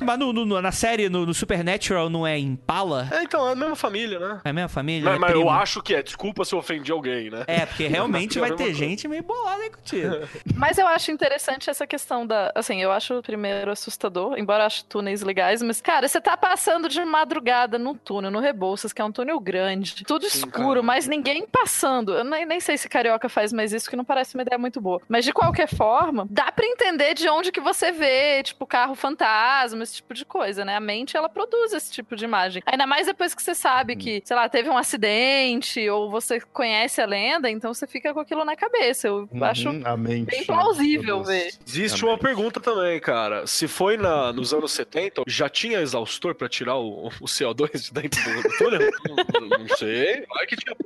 [0.00, 3.08] Mas no- no- na série, no, no Supernatural, não é Impala?
[3.10, 4.40] É, então, é a mesma família, né?
[4.44, 5.04] É a mesma família?
[5.04, 6.02] Mas, é mas eu acho que é.
[6.02, 7.44] Desculpa se eu ofendi alguém, né?
[7.46, 8.78] É, porque realmente É vai ter coisa.
[8.78, 10.14] gente meio bolada aí contigo.
[10.56, 12.52] Mas eu acho interessante essa questão da.
[12.54, 16.88] Assim, eu acho primeiro assustador, embora eu ache túneis legais, mas, cara, você tá passando
[16.88, 20.82] de madrugada num túnel, no Rebouças, que é um túnel grande, tudo Sim, escuro, cara.
[20.82, 22.12] mas ninguém passando.
[22.14, 24.80] Eu nem, nem sei se carioca faz mais isso, que não parece uma ideia muito
[24.80, 25.00] boa.
[25.08, 29.73] Mas de qualquer forma, dá pra entender de onde que você vê, tipo, carro fantasma,
[29.82, 30.76] esse tipo de coisa, né?
[30.76, 32.62] A mente, ela produz esse tipo de imagem.
[32.66, 37.00] Ainda mais depois que você sabe que, sei lá, teve um acidente, ou você conhece
[37.00, 39.08] a lenda, então você fica com aquilo na cabeça.
[39.08, 40.26] Eu acho Uhum, a mente.
[40.30, 41.28] bem plausível Meu Deus.
[41.28, 41.52] ver.
[41.66, 43.46] Existe uma pergunta também, cara.
[43.46, 47.92] Se foi na, nos anos 70, já tinha exaustor pra tirar o, o CO2 de
[47.92, 48.90] dentro do, do túnel?
[49.40, 50.24] não, não sei.
[50.28, 50.76] Vai que tinha.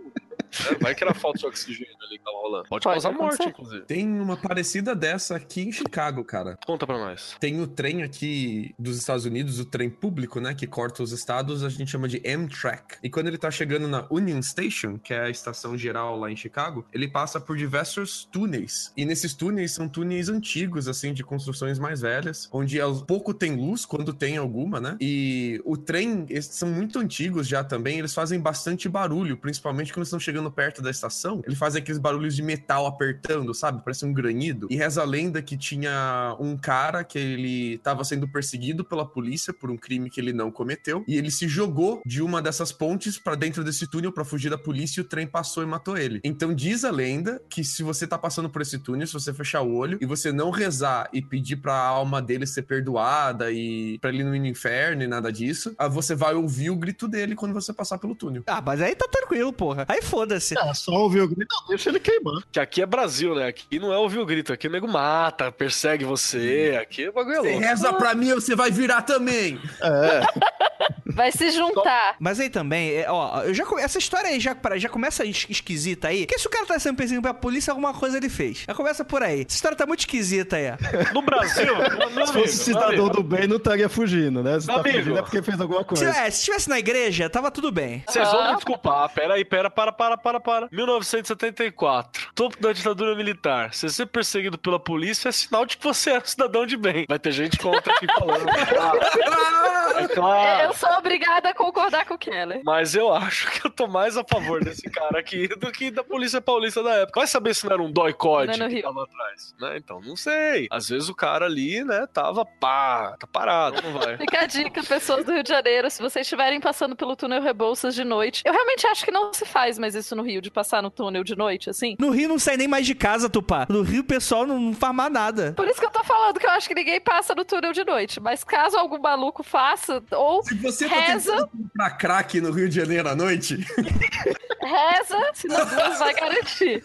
[0.70, 0.78] Né?
[0.80, 2.68] Vai que era falta de oxigênio ali que tava rolando.
[2.68, 3.50] Pode, Pode causar morte, acontecer.
[3.50, 3.84] inclusive.
[3.87, 6.58] Tem uma parecida dessa aqui em Chicago, cara.
[6.66, 7.37] Conta pra nós.
[7.40, 11.62] Tem o trem aqui dos Estados Unidos, o trem público, né, que corta os estados,
[11.64, 12.96] a gente chama de Amtrak.
[13.02, 16.37] E quando ele tá chegando na Union Station, que é a estação geral lá em
[16.37, 18.92] Chicago, ele passa por diversos túneis.
[18.96, 23.84] E nesses túneis são túneis antigos, assim, de construções mais velhas, onde pouco tem luz,
[23.84, 24.96] quando tem alguma, né?
[25.00, 30.04] E o trem, esses são muito antigos já também, eles fazem bastante barulho, principalmente quando
[30.04, 31.42] estão chegando perto da estação.
[31.46, 33.83] Ele faz aqueles barulhos de metal apertando, sabe?
[33.83, 34.68] Parece um granido.
[34.70, 39.53] E reza a lenda que tinha um cara que ele estava sendo perseguido pela polícia
[39.53, 41.05] por um crime que ele não cometeu.
[41.07, 44.59] E ele se jogou de uma dessas pontes para dentro desse túnel para fugir da
[44.59, 46.20] polícia e o trem passou e matou ele.
[46.24, 49.62] Então diz a lenda que se você tá passando por esse túnel, se você fechar
[49.62, 53.98] o olho e você não rezar e pedir para a alma dele ser perdoada e
[53.98, 57.09] para ele não ir no inferno e nada disso, ah, você vai ouvir o grito
[57.09, 58.42] dele quando você passar pelo túnel.
[58.46, 59.85] Ah, mas aí tá tranquilo, porra.
[59.88, 60.58] Aí foda-se.
[60.58, 62.42] É, só ouvir o grito, não, deixa ele queimar.
[62.52, 63.46] Que aqui é Brasil, né?
[63.48, 64.52] Aqui não é ouvir o grito.
[64.52, 66.78] Aqui o nego mata, persegue você.
[66.80, 67.64] Aqui o bagulho é Você louco.
[67.66, 69.60] reza pra mim, você vai virar também.
[69.82, 70.20] É,
[71.06, 72.14] Vai se juntar.
[72.20, 75.46] Mas aí também, é, ó, eu já, come- essa história aí já, já começa es-
[75.48, 76.26] esquisita aí.
[76.26, 78.64] Porque se o cara tá sendo perseguido pela polícia, alguma coisa ele fez.
[78.68, 79.40] Já começa por aí.
[79.40, 80.70] Essa história tá muito esquisita aí.
[80.70, 80.76] ó.
[81.12, 84.60] No Brasil, meu se amigo, fosse cidadão amigo, do bem, não estaria fugindo, né?
[84.60, 86.04] Se tá fugindo é porque fez alguma Se, coisa.
[86.10, 88.04] é, se estivesse na igreja, tava tudo bem.
[88.06, 89.08] Vocês vão me desculpar.
[89.12, 90.68] Pera aí, pera, para, para, para, para.
[90.70, 92.31] 1974.
[92.35, 93.72] Topo da ditadura militar.
[93.72, 97.07] Você ser perseguido pela polícia é sinal de que você é um cidadão de bem.
[97.09, 98.46] Vai ter gente contra aqui falando.
[98.48, 100.62] Ah, é claro.
[100.64, 102.61] Eu sou obrigada a concordar com o Keller.
[102.64, 106.04] Mas eu acho que eu tô mais a favor desse cara aqui do que da
[106.04, 107.20] polícia paulista da época.
[107.20, 108.83] Vai saber se não era um dói Não é que Rio.
[108.83, 109.76] tava atrás, né?
[109.76, 110.68] Então, não sei.
[110.70, 114.16] Às vezes o cara ali, né, tava pá, tá parado, não vai.
[114.18, 117.94] Fica a dica, pessoas do Rio de Janeiro, se vocês estiverem passando pelo túnel Rebouças
[117.94, 118.42] de noite.
[118.44, 121.22] Eu realmente acho que não se faz mais isso no Rio, de passar no túnel
[121.24, 121.96] de noite, assim.
[121.98, 123.66] No Rio não sai nem mais de casa, Tupá.
[123.68, 125.52] No Rio o pessoal não, não faz mais nada.
[125.56, 127.84] Por isso que eu tô falando que eu acho que ninguém passa no túnel de
[127.84, 128.20] noite.
[128.20, 131.30] Mas caso algum maluco faça, ou Se você tá Reza.
[131.32, 133.56] tentando comprar crack no Rio de Janeiro à noite,
[134.62, 136.82] reza, se não duas vai garantir.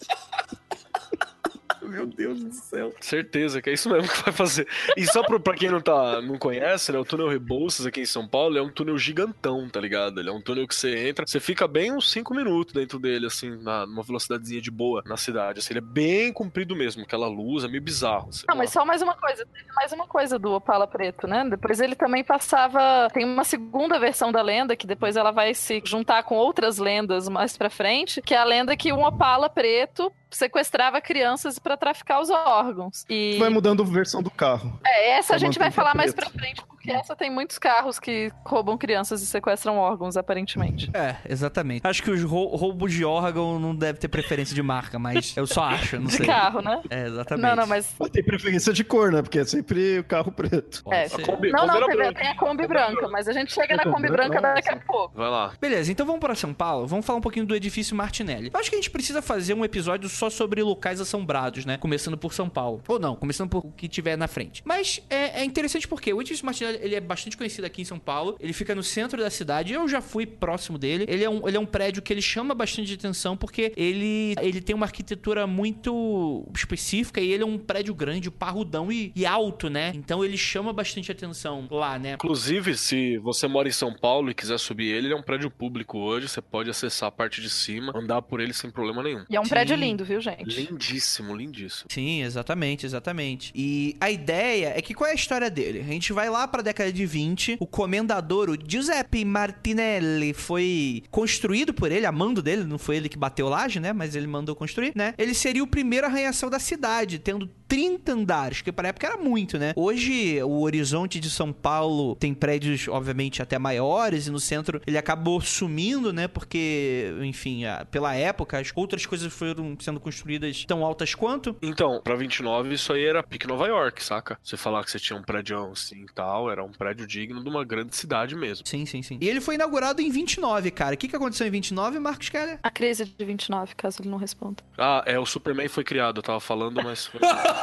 [1.88, 2.94] Meu Deus do céu.
[3.00, 4.68] Certeza que é isso mesmo que vai fazer.
[4.98, 7.00] E só pro, pra quem não, tá, não conhece, né?
[7.00, 10.20] O túnel Rebouças aqui em São Paulo é um túnel gigantão, tá ligado?
[10.20, 13.28] Ele é um túnel que você entra, você fica bem uns 5 minutos dentro dele,
[13.28, 15.60] assim, na, numa velocidadezinha de boa na cidade.
[15.60, 18.32] Assim, ele é bem comprido mesmo, aquela luz é meio bizarro.
[18.32, 18.60] sei Não, lá.
[18.60, 19.46] mas só mais uma coisa.
[19.76, 21.46] Mais uma coisa do Opala Preto, né?
[21.50, 23.08] Depois ele também passava.
[23.14, 27.28] Tem uma segunda versão da lenda, que depois ela vai se juntar com outras lendas
[27.28, 32.20] mais pra frente, que é a lenda que um Opala Preto sequestrava crianças pra traficar
[32.22, 33.06] os órgãos.
[33.10, 34.80] E Vai mudando a versão do carro.
[34.86, 36.32] é, essa a gente vai falar pra mais preto.
[36.32, 40.90] pra frente, essa tem muitos carros que roubam crianças e sequestram órgãos, aparentemente.
[40.94, 41.86] É, exatamente.
[41.86, 45.46] Acho que os rou- roubos de órgão não deve ter preferência de marca, mas eu
[45.48, 46.26] só acho, não De sei.
[46.26, 46.82] carro, né?
[46.90, 47.46] É, exatamente.
[47.46, 47.96] Não, não, mas.
[48.00, 49.22] Mas tem preferência de cor, né?
[49.22, 50.84] Porque é sempre o carro preto.
[50.92, 51.22] É, ser.
[51.26, 52.20] Kombi- Não, não, tem, branca.
[52.20, 54.40] tem a Kombi branca, mas a gente chega na Kombi branca?
[54.42, 55.14] branca daqui a pouco.
[55.16, 55.54] Vai lá.
[55.60, 56.88] Beleza, então vamos para São Paulo.
[56.88, 58.50] Vamos falar um pouquinho do edifício Martinelli.
[58.54, 61.78] Eu acho que a gente precisa fazer um episódio só sobre locais assombrados, né?
[61.78, 62.82] Começando por São Paulo.
[62.88, 64.62] Ou não, começando por o que tiver na frente.
[64.66, 68.00] Mas é, é interessante porque o edifício Martinelli ele é bastante conhecido aqui em São
[68.00, 68.38] Paulo.
[68.40, 69.74] Ele fica no centro da cidade.
[69.74, 71.06] Eu já fui próximo dele.
[71.08, 74.62] Ele é um, ele é um prédio que ele chama bastante atenção porque ele, ele
[74.62, 79.70] tem uma arquitetura muito específica e ele é um prédio grande, parrudão e, e alto,
[79.70, 79.92] né?
[79.96, 82.14] Então ele chama bastante atenção lá, né?
[82.14, 85.50] Inclusive, se você mora em São Paulo e quiser subir ele, ele é um prédio
[85.50, 86.28] público hoje.
[86.28, 89.26] Você pode acessar a parte de cima, andar por ele sem problema nenhum.
[89.30, 89.50] E é um Sim.
[89.50, 90.44] prédio lindo, viu, gente?
[90.44, 91.90] Lindíssimo, lindíssimo.
[91.92, 93.52] Sim, exatamente, exatamente.
[93.56, 95.80] E a ideia é que qual é a história dele?
[95.80, 101.74] A gente vai lá pra década de 20, o comendador, o Giuseppe Martinelli, foi construído
[101.74, 103.94] por ele, a mando dele, não foi ele que bateu laje, né?
[103.94, 105.14] Mas ele mandou construir, né?
[105.18, 109.58] Ele seria o primeiro arranha-céu da cidade, tendo 30 andares, que pra época era muito,
[109.58, 109.74] né?
[109.76, 114.96] Hoje, o horizonte de São Paulo tem prédios, obviamente, até maiores, e no centro ele
[114.96, 116.28] acabou sumindo, né?
[116.28, 121.56] Porque, enfim, pela época, as outras coisas foram sendo construídas tão altas quanto.
[121.64, 124.38] Então, pra 29, isso aí era pique Nova York, saca?
[124.44, 127.50] Você falar que você tinha um prédio assim e tal, era um prédio digno de
[127.50, 128.68] uma grande cidade mesmo.
[128.68, 129.18] Sim, sim, sim.
[129.20, 130.94] E ele foi inaugurado em 29, cara.
[130.94, 132.60] O que, que aconteceu em 29, Marcos Keller?
[132.62, 134.62] A crise de 29, caso ele não responda.
[134.78, 137.10] Ah, é, o Superman foi criado, eu tava falando, mas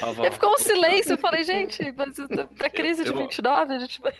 [0.00, 2.14] Tava- E ficou um silêncio, eu falei, gente, mas
[2.56, 4.12] pra crise de Eu- 29, a gente vai.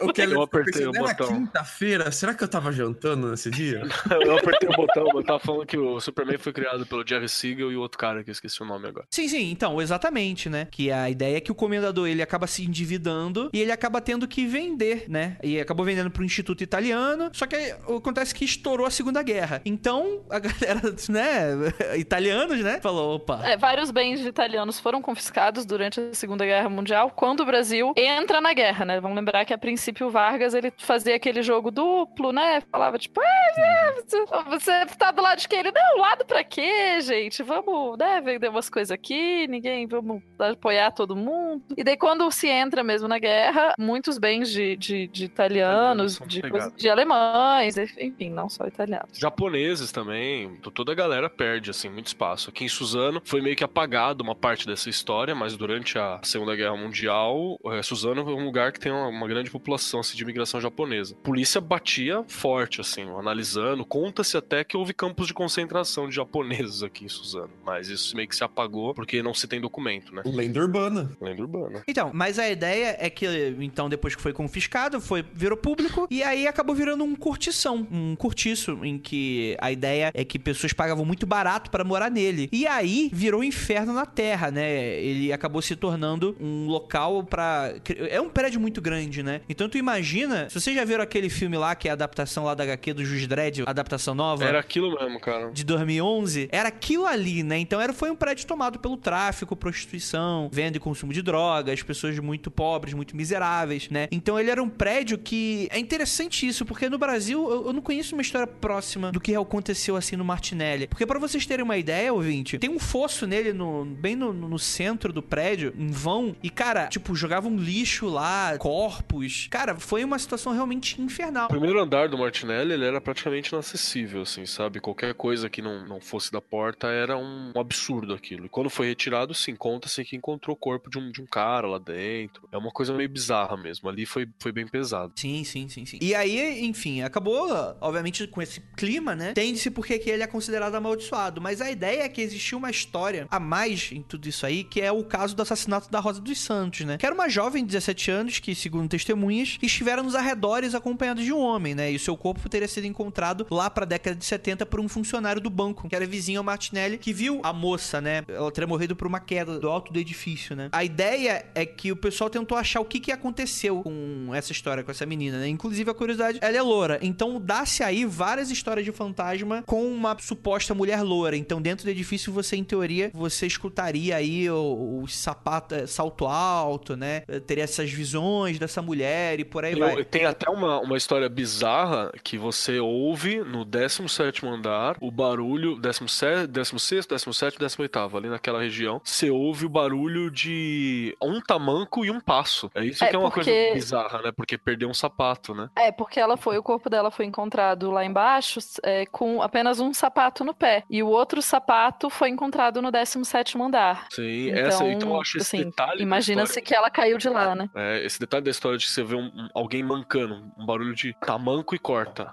[0.00, 1.26] O que Eu apertei o botão.
[1.28, 2.10] quinta-feira.
[2.12, 3.82] Será que eu tava jantando nesse dia?
[4.28, 7.72] Eu apertei o botão, eu tava falando que o Superman foi criado pelo Jerry Siegel
[7.72, 9.06] e o outro cara que eu esqueci o nome agora.
[9.10, 10.66] Sim, sim, então, exatamente, né?
[10.70, 14.26] Que a ideia é que o comendador ele acaba se endividando e ele acaba tendo
[14.28, 15.36] que vender, né?
[15.42, 17.30] E acabou vendendo pro Instituto Italiano.
[17.32, 19.60] Só que acontece que estourou a Segunda Guerra.
[19.64, 21.96] Então, a galera, né?
[21.98, 22.80] Italianos, né?
[22.80, 23.40] Falou: opa.
[23.44, 28.42] É, vários bens italianos foram confiscados durante a Segunda Guerra Mundial, quando o Brasil entra
[28.42, 29.00] na guerra, né?
[29.00, 32.60] Vamos lembrar que a princípio o Vargas ele fazia aquele jogo duplo, né?
[32.70, 35.60] Falava tipo, "Ah, você- tá do lado de quem?
[35.60, 37.42] Ele, não, lado pra quê, gente?
[37.42, 41.62] Vamos, né, vender umas coisas aqui, ninguém, vamos apoiar todo mundo.
[41.74, 46.42] E daí quando se entra mesmo na guerra, muitos bens de, de, de italianos, de,
[46.76, 49.16] de alemães, enfim, não só italianos.
[49.18, 52.50] Japoneses também, to- toda a galera perde, assim, muito espaço.
[52.50, 54.97] Aqui em Suzano foi meio que apagado uma parte dessa história,
[55.36, 59.28] mas durante a Segunda Guerra Mundial, eh, Suzano é um lugar que tem uma, uma
[59.28, 61.14] grande população, assim, de imigração japonesa.
[61.14, 63.84] A polícia batia forte, assim, analisando.
[63.84, 68.28] Conta-se até que houve campos de concentração de japoneses aqui em Suzano, mas isso meio
[68.28, 70.22] que se apagou porque não se tem documento, né?
[70.24, 71.10] Lenda urbana.
[71.20, 71.82] Lenda urbana.
[71.86, 73.26] Então, mas a ideia é que,
[73.60, 78.14] então, depois que foi confiscado, foi, virou público, e aí acabou virando um curtição, um
[78.16, 82.48] curtiço, em que a ideia é que pessoas pagavam muito barato pra morar nele.
[82.52, 84.87] E aí virou um inferno na Terra, né?
[84.88, 87.74] Ele acabou se tornando um local pra.
[88.10, 89.40] É um prédio muito grande, né?
[89.48, 92.54] Então tu imagina, se vocês já viram aquele filme lá, que é a adaptação lá
[92.54, 95.50] da HQ do Juiz Dredd, adaptação nova Era aquilo mesmo, cara.
[95.50, 97.58] de 2011, era aquilo ali, né?
[97.58, 102.18] Então era, foi um prédio tomado pelo tráfico, prostituição, venda e consumo de drogas, pessoas
[102.18, 104.08] muito pobres, muito miseráveis, né?
[104.10, 107.82] Então ele era um prédio que é interessante isso, porque no Brasil eu, eu não
[107.82, 110.86] conheço uma história próxima do que aconteceu assim no Martinelli.
[110.86, 114.58] Porque pra vocês terem uma ideia, ouvinte, tem um fosso nele no, bem no, no
[114.78, 119.48] centro do prédio, em vão, e cara, tipo, jogavam lixo lá, corpos.
[119.50, 121.46] Cara, foi uma situação realmente infernal.
[121.46, 124.78] O primeiro andar do Martinelli, ele era praticamente inacessível, assim, sabe?
[124.78, 128.46] Qualquer coisa que não, não fosse da porta era um absurdo aquilo.
[128.46, 131.66] E quando foi retirado, sim, conta-se que encontrou o corpo de um, de um cara
[131.66, 132.48] lá dentro.
[132.52, 133.88] É uma coisa meio bizarra mesmo.
[133.88, 135.12] Ali foi, foi bem pesado.
[135.16, 135.98] Sim, sim, sim, sim.
[136.00, 137.48] E aí, enfim, acabou,
[137.80, 139.32] obviamente, com esse clima, né?
[139.32, 141.40] Entende-se porque que ele é considerado amaldiçoado.
[141.40, 144.80] Mas a ideia é que existiu uma história a mais em tudo isso aí, que
[144.80, 146.98] é o caso do assassinato da Rosa dos Santos, né?
[146.98, 151.32] Que era uma jovem de 17 anos que, segundo testemunhas, estiveram nos arredores acompanhados de
[151.32, 151.92] um homem, né?
[151.92, 155.40] E o seu corpo teria sido encontrado lá pra década de 70 por um funcionário
[155.40, 158.22] do banco, que era vizinho ao Martinelli, que viu a moça, né?
[158.28, 160.68] Ela teria morrido por uma queda do alto do edifício, né?
[160.72, 164.82] A ideia é que o pessoal tentou achar o que, que aconteceu com essa história,
[164.82, 165.48] com essa menina, né?
[165.48, 166.98] Inclusive, a curiosidade, ela é loura.
[167.02, 171.36] Então, dá-se aí várias histórias de fantasma com uma suposta mulher loura.
[171.36, 175.86] Então, dentro do edifício, você, em teoria, você escutaria aí teria o, o sapato, é,
[175.86, 177.20] salto alto, né?
[177.46, 179.98] Teria essas visões dessa mulher e por aí vai.
[180.00, 185.78] Eu- tem até uma, uma história bizarra que você ouve no 17 andar o barulho,
[185.78, 189.00] 17, 16, 17, 18, ali naquela região.
[189.04, 192.70] Você ouve o barulho de um tamanco e um passo.
[192.74, 194.32] É isso É, que é uma porque- coisa bizarra, né?
[194.34, 195.68] Porque perdeu um sapato, né?
[195.76, 199.92] É, porque ela foi, o corpo dela foi encontrado lá embaixo é, com apenas um
[199.92, 200.84] sapato no pé.
[200.88, 204.06] E o outro sapato foi encontrado no 17º andar.
[204.10, 206.02] Sim, Então, essa, então eu acho esse assim, detalhe.
[206.02, 207.68] Imagina-se que ela caiu de lá, né?
[207.74, 211.12] É, esse detalhe da história de você ver um- um- alguém mancando, um barulho de
[211.24, 212.32] tamanco e corta.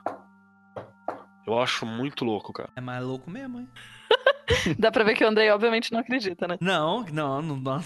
[1.47, 2.69] Eu acho muito louco, cara.
[2.75, 3.69] É mais louco mesmo, hein?
[4.79, 6.57] Dá pra ver que o Andrei, obviamente, não acredita, né?
[6.61, 7.83] Não, não, não, não,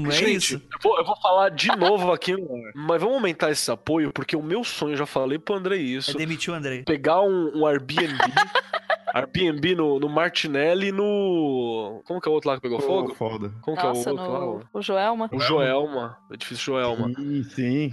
[0.00, 0.54] não, é Gente, isso.
[0.56, 2.38] Eu, vou, eu vou falar de novo aqui, ar,
[2.74, 5.78] mas vamos aumentar esse apoio, porque o meu sonho, eu já falei pro André É
[5.78, 6.82] isso, demitir o Andrei.
[6.82, 8.18] pegar um, um Airbnb,
[9.12, 12.02] Airbnb no, no Martinelli e no...
[12.04, 13.14] Como que é o outro lá que pegou fogo?
[13.14, 13.52] Foda.
[13.62, 14.40] Como Nossa, que é o outro lá?
[14.40, 14.62] no...
[14.72, 15.28] o Joelma.
[15.32, 17.08] O Joelma, o edifício Joelma.
[17.14, 17.92] Sim, sim.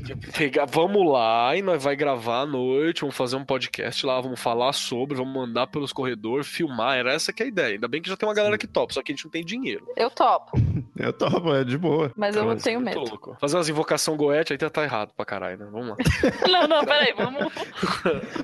[0.72, 4.74] Vamos lá e nós vai gravar à noite, vamos fazer um podcast lá, vamos falar
[4.74, 7.74] sobre, vamos mandar pelos corredores, filmar, era essa que é a ideia.
[7.74, 9.44] Ainda bem que já tem uma galera que topa, só que a gente não tem
[9.44, 9.86] dinheiro.
[9.96, 10.52] Eu topo,
[11.00, 12.12] Eu topo, é de boa.
[12.16, 13.00] mas eu Mas tenho medo.
[13.00, 13.38] louco.
[13.40, 15.68] Fazer umas invocação goethe aí tá, tá errado pra caralho, né?
[15.72, 15.96] Vamos lá.
[16.50, 17.54] Não, não, peraí, vamos.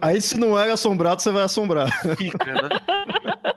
[0.02, 1.90] Aí se não era assombrado, você vai assombrar.
[2.16, 2.65] Fica, né?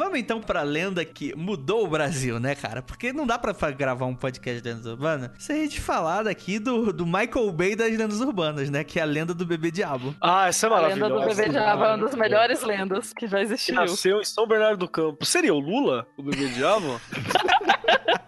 [0.00, 2.80] Vamos então pra lenda que mudou o Brasil, né, cara?
[2.80, 6.60] Porque não dá pra gravar um podcast de lendas urbanas sem a gente falar daqui
[6.60, 8.84] do, do Michael Bay das lendas urbanas, né?
[8.84, 10.14] Que é a lenda do bebê diabo.
[10.20, 11.14] Ah, essa é A lenda maravilhosa.
[11.14, 13.74] do bebê diabo é uma das melhores lendas que já Que existiu.
[13.74, 15.24] nasceu em São Bernardo do Campo.
[15.26, 17.00] Seria o Lula, o bebê diabo?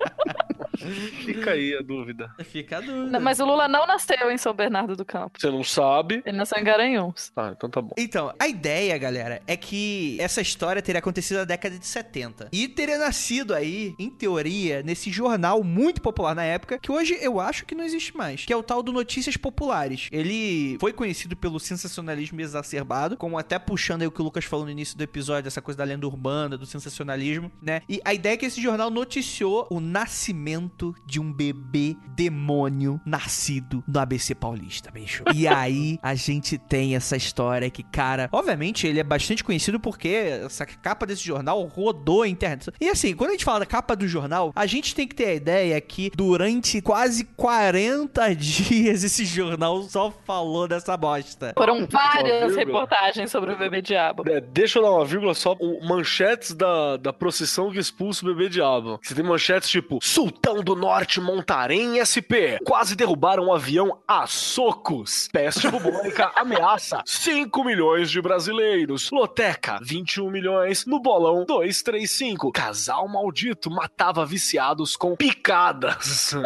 [1.24, 2.34] Fica aí a dúvida.
[2.44, 3.10] Fica a dúvida.
[3.10, 5.38] Não, Mas o Lula não nasceu em São Bernardo do Campo.
[5.38, 6.22] Você não sabe?
[6.24, 7.30] Ele nasceu em Garanhuns.
[7.34, 7.94] Tá, então tá bom.
[7.96, 12.48] Então, a ideia, galera, é que essa história teria acontecido na década de 70.
[12.52, 17.40] E teria nascido aí, em teoria, nesse jornal muito popular na época, que hoje eu
[17.40, 20.08] acho que não existe mais, que é o tal do Notícias Populares.
[20.12, 24.64] Ele foi conhecido pelo sensacionalismo exacerbado, como até puxando aí o que o Lucas falou
[24.64, 27.82] no início do episódio, essa coisa da lenda urbana, do sensacionalismo, né?
[27.88, 30.69] E a ideia é que esse jornal noticiou o nascimento
[31.06, 35.24] de um bebê demônio nascido no ABC Paulista, bicho.
[35.34, 40.08] E aí a gente tem essa história que, cara, obviamente ele é bastante conhecido porque
[40.44, 42.70] essa capa desse jornal rodou a internet.
[42.80, 45.26] E assim, quando a gente fala da capa do jornal, a gente tem que ter
[45.26, 51.52] a ideia que durante quase 40 dias esse jornal só falou dessa bosta.
[51.56, 54.22] Foram várias reportagens sobre o bebê diabo.
[54.26, 55.56] É, deixa eu dar uma vírgula só.
[55.58, 58.98] O- manchetes da, da procissão que expulsa o bebê diabo.
[59.02, 62.58] Você tem manchetes tipo: Sultão do Norte Montarém SP.
[62.64, 65.28] Quase derrubaram um avião a socos.
[65.32, 69.10] Peste bubônica ameaça 5 milhões de brasileiros.
[69.10, 70.86] Loteca, 21 milhões.
[70.86, 72.52] No bolão, 235.
[72.52, 76.34] Casal maldito matava viciados com picadas.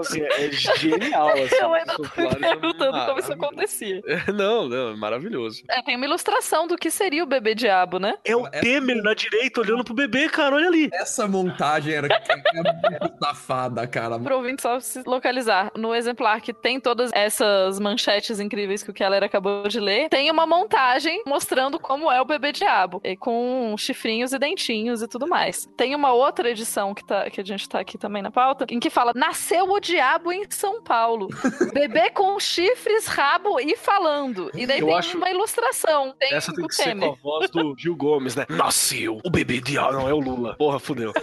[0.00, 1.28] Assim, é genial.
[1.30, 4.02] Assim, Eu ainda é perguntando como isso acontecia.
[4.34, 5.62] Não, não, é maravilhoso.
[5.68, 8.14] É, tem uma ilustração do que seria o bebê diabo, né?
[8.24, 10.88] É o Temer na direita olhando pro bebê, cara, olha ali.
[10.92, 12.08] Essa montagem era
[12.54, 14.18] era muito safada, cara.
[14.18, 15.70] Pro ouvinte só se localizar.
[15.76, 20.30] No exemplar que tem todas essas manchetes incríveis que o Keller acabou de ler, tem
[20.30, 23.00] uma montagem mostrando como é o bebê diabo.
[23.04, 25.66] E com chifrinhos e dentinhos e tudo mais.
[25.76, 28.78] Tem uma outra edição que, tá, que a gente tá aqui também na pauta, em
[28.80, 31.28] que fala: Nasceu o diabo em São Paulo.
[31.72, 34.50] bebê com chifres, rabo e falando.
[34.54, 36.14] E daí Eu tem acho- uma ilustração.
[36.18, 37.08] Tem Essa tem que ser Temer.
[37.08, 38.46] com a voz do Gil Gomes, né?
[38.48, 39.92] Nasceu o bebê diabo.
[39.92, 40.54] Não, é o Lula.
[40.56, 41.12] Porra, fudeu.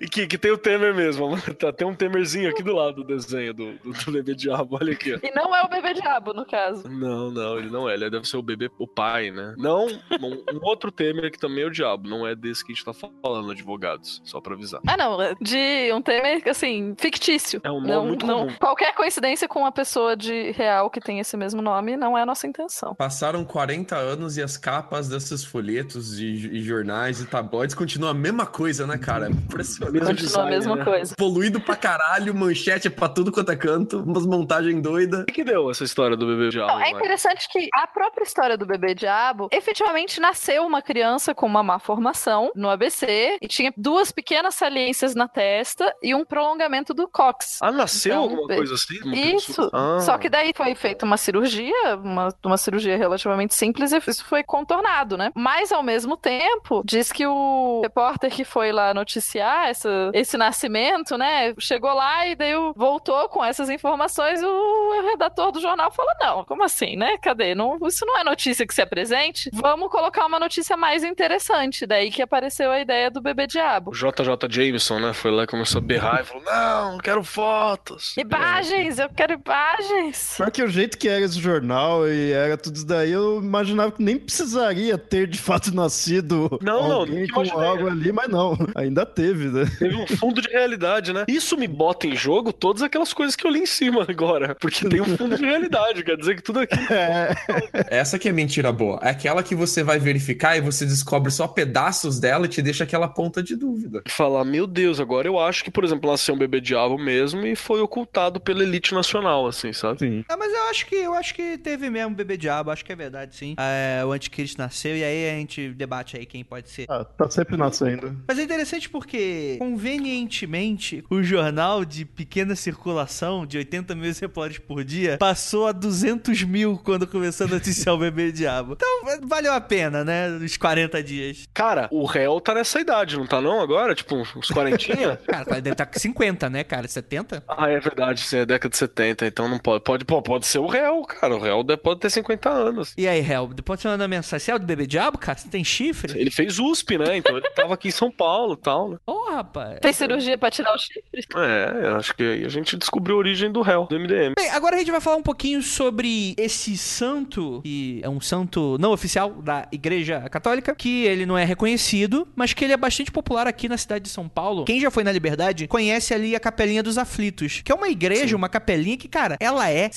[0.00, 1.34] e que, que tem o Temer mesmo.
[1.54, 4.76] Tá, tem um Temerzinho aqui do lado do desenho do, do, do bebê diabo.
[4.80, 5.18] Olha aqui, ó.
[5.22, 6.88] E não é o bebê diabo, no caso.
[6.88, 7.94] Não, não, ele não é.
[7.94, 9.54] Ele deve ser o bebê, o pai, né?
[9.56, 12.08] Não, um, um outro Temer que também é o diabo.
[12.08, 14.20] Não é desse que a gente tá falando, advogados.
[14.24, 14.80] Só pra avisar.
[14.86, 15.20] Ah, não.
[15.20, 17.60] é De um Temer, assim, fictício.
[17.62, 18.56] É um nome não, muito não, comum.
[18.58, 22.26] Qualquer coincidência com uma pessoa de real que tem esse mesmo nome não é a
[22.26, 22.94] nossa intenção.
[22.94, 28.14] Passaram 40 anos e as capas desses folhetos e, e jornais e tabloides continuam a
[28.14, 29.26] mesma coisa, né, cara?
[29.26, 29.92] É impressionante.
[29.92, 30.84] Mesmo Continua design, a mesma né?
[30.84, 31.14] coisa.
[31.16, 35.20] Poluído pra caralho, manchete pra tudo quanto é canto, umas montagens doidas.
[35.22, 36.72] O que, que deu essa história do bebê diabo?
[36.72, 41.46] Não, é interessante que a própria história do bebê diabo efetivamente nasceu uma criança com
[41.46, 46.94] uma má formação no ABC e tinha duas pequenas saliências na testa e um prolongamento
[46.94, 47.58] do cox.
[47.62, 49.00] Ah, nasceu Então, alguma be- coisa assim?
[49.02, 49.70] Uma Isso.
[49.72, 49.98] Ah.
[50.00, 54.42] Só que daí foi feita uma cirurgia, uma, uma cirurgia relativamente simples, e isso foi
[54.42, 55.30] contornado, né?
[55.34, 61.18] Mas ao mesmo tempo, diz que o repórter que foi lá noticiar essa, esse nascimento,
[61.18, 61.52] né?
[61.58, 64.40] Chegou lá e daí voltou com essas informações.
[64.44, 67.18] O redator do jornal falou: não, como assim, né?
[67.18, 67.52] Cadê?
[67.52, 69.50] Não, isso não é notícia que se apresente.
[69.52, 71.84] Vamos colocar uma notícia mais interessante.
[71.84, 73.90] Daí que apareceu a ideia do bebê diabo.
[73.90, 75.12] O JJ Jameson, né?
[75.12, 78.16] Foi lá e começou a berrar e falou: Não, quero fotos.
[78.16, 80.16] Imagens, eu quero imagens.
[80.16, 83.90] Só que o jeito que era esse jornal e era tudo isso daí, eu imaginava
[83.90, 87.68] que nem precisaria ter de fato nascido Não, não, alguém nunca com imaginei.
[87.68, 88.43] algo ali, mas não,
[88.74, 89.64] ainda teve, né?
[89.78, 91.24] Teve um fundo de realidade, né?
[91.28, 94.54] Isso me bota em jogo todas aquelas coisas que eu li em cima agora.
[94.54, 96.74] Porque tem um fundo de realidade, quer dizer que tudo aqui.
[96.94, 98.98] É, Essa que é mentira boa.
[99.02, 102.84] É aquela que você vai verificar e você descobre só pedaços dela e te deixa
[102.84, 104.02] aquela ponta de dúvida.
[104.08, 107.56] Falar, meu Deus, agora eu acho que, por exemplo, nasceu um bebê diabo mesmo e
[107.56, 109.98] foi ocultado pela elite nacional, assim, sabe?
[109.98, 110.24] sim.
[110.28, 112.96] Ah, mas eu acho que eu acho que teve mesmo bebê diabo, acho que é
[112.96, 113.54] verdade, sim.
[113.58, 116.86] É, o anticristo nasceu e aí a gente debate aí quem pode ser.
[116.88, 118.16] Ah, tá sempre nascendo.
[118.26, 124.84] Mas é interessante porque, convenientemente, o jornal de pequena circulação, de 80 mil exemplares por
[124.84, 128.74] dia, passou a 200 mil quando começou a noticiar o bebê diabo.
[128.74, 130.28] Então, valeu a pena, né?
[130.30, 131.48] Os 40 dias.
[131.52, 133.94] Cara, o réu tá nessa idade, não tá não agora?
[133.94, 135.16] Tipo, uns quarentinha?
[135.26, 136.88] Cara, deve estar com 50, né, cara?
[136.88, 137.44] 70?
[137.48, 139.84] ah, é verdade, sim, é década de 70, então não pode.
[139.84, 141.34] Pode, pô, pode ser o réu, cara.
[141.34, 142.94] O réu pode ter 50 anos.
[142.96, 144.44] E aí, Hel, depois você manda mensagem.
[144.44, 145.38] Você é o do bebê diabo, cara?
[145.38, 146.18] Você tem chifre?
[146.18, 147.16] Ele fez USP, né?
[147.16, 148.23] Então ele tava aqui em São Paulo
[148.54, 148.96] e tal, né?
[149.06, 149.78] Ô, rapaz.
[149.82, 151.02] Fez cirurgia pra tirar o chifre?
[151.36, 154.34] É, eu acho que aí a gente descobriu a origem do réu, do MDM.
[154.36, 158.76] Bem, agora a gente vai falar um pouquinho sobre esse santo, que é um santo
[158.78, 163.10] não oficial da Igreja Católica, que ele não é reconhecido, mas que ele é bastante
[163.10, 164.64] popular aqui na cidade de São Paulo.
[164.64, 168.36] Quem já foi na Liberdade conhece ali a Capelinha dos Aflitos, que é uma igreja,
[168.36, 169.90] uma capelinha que, cara, ela é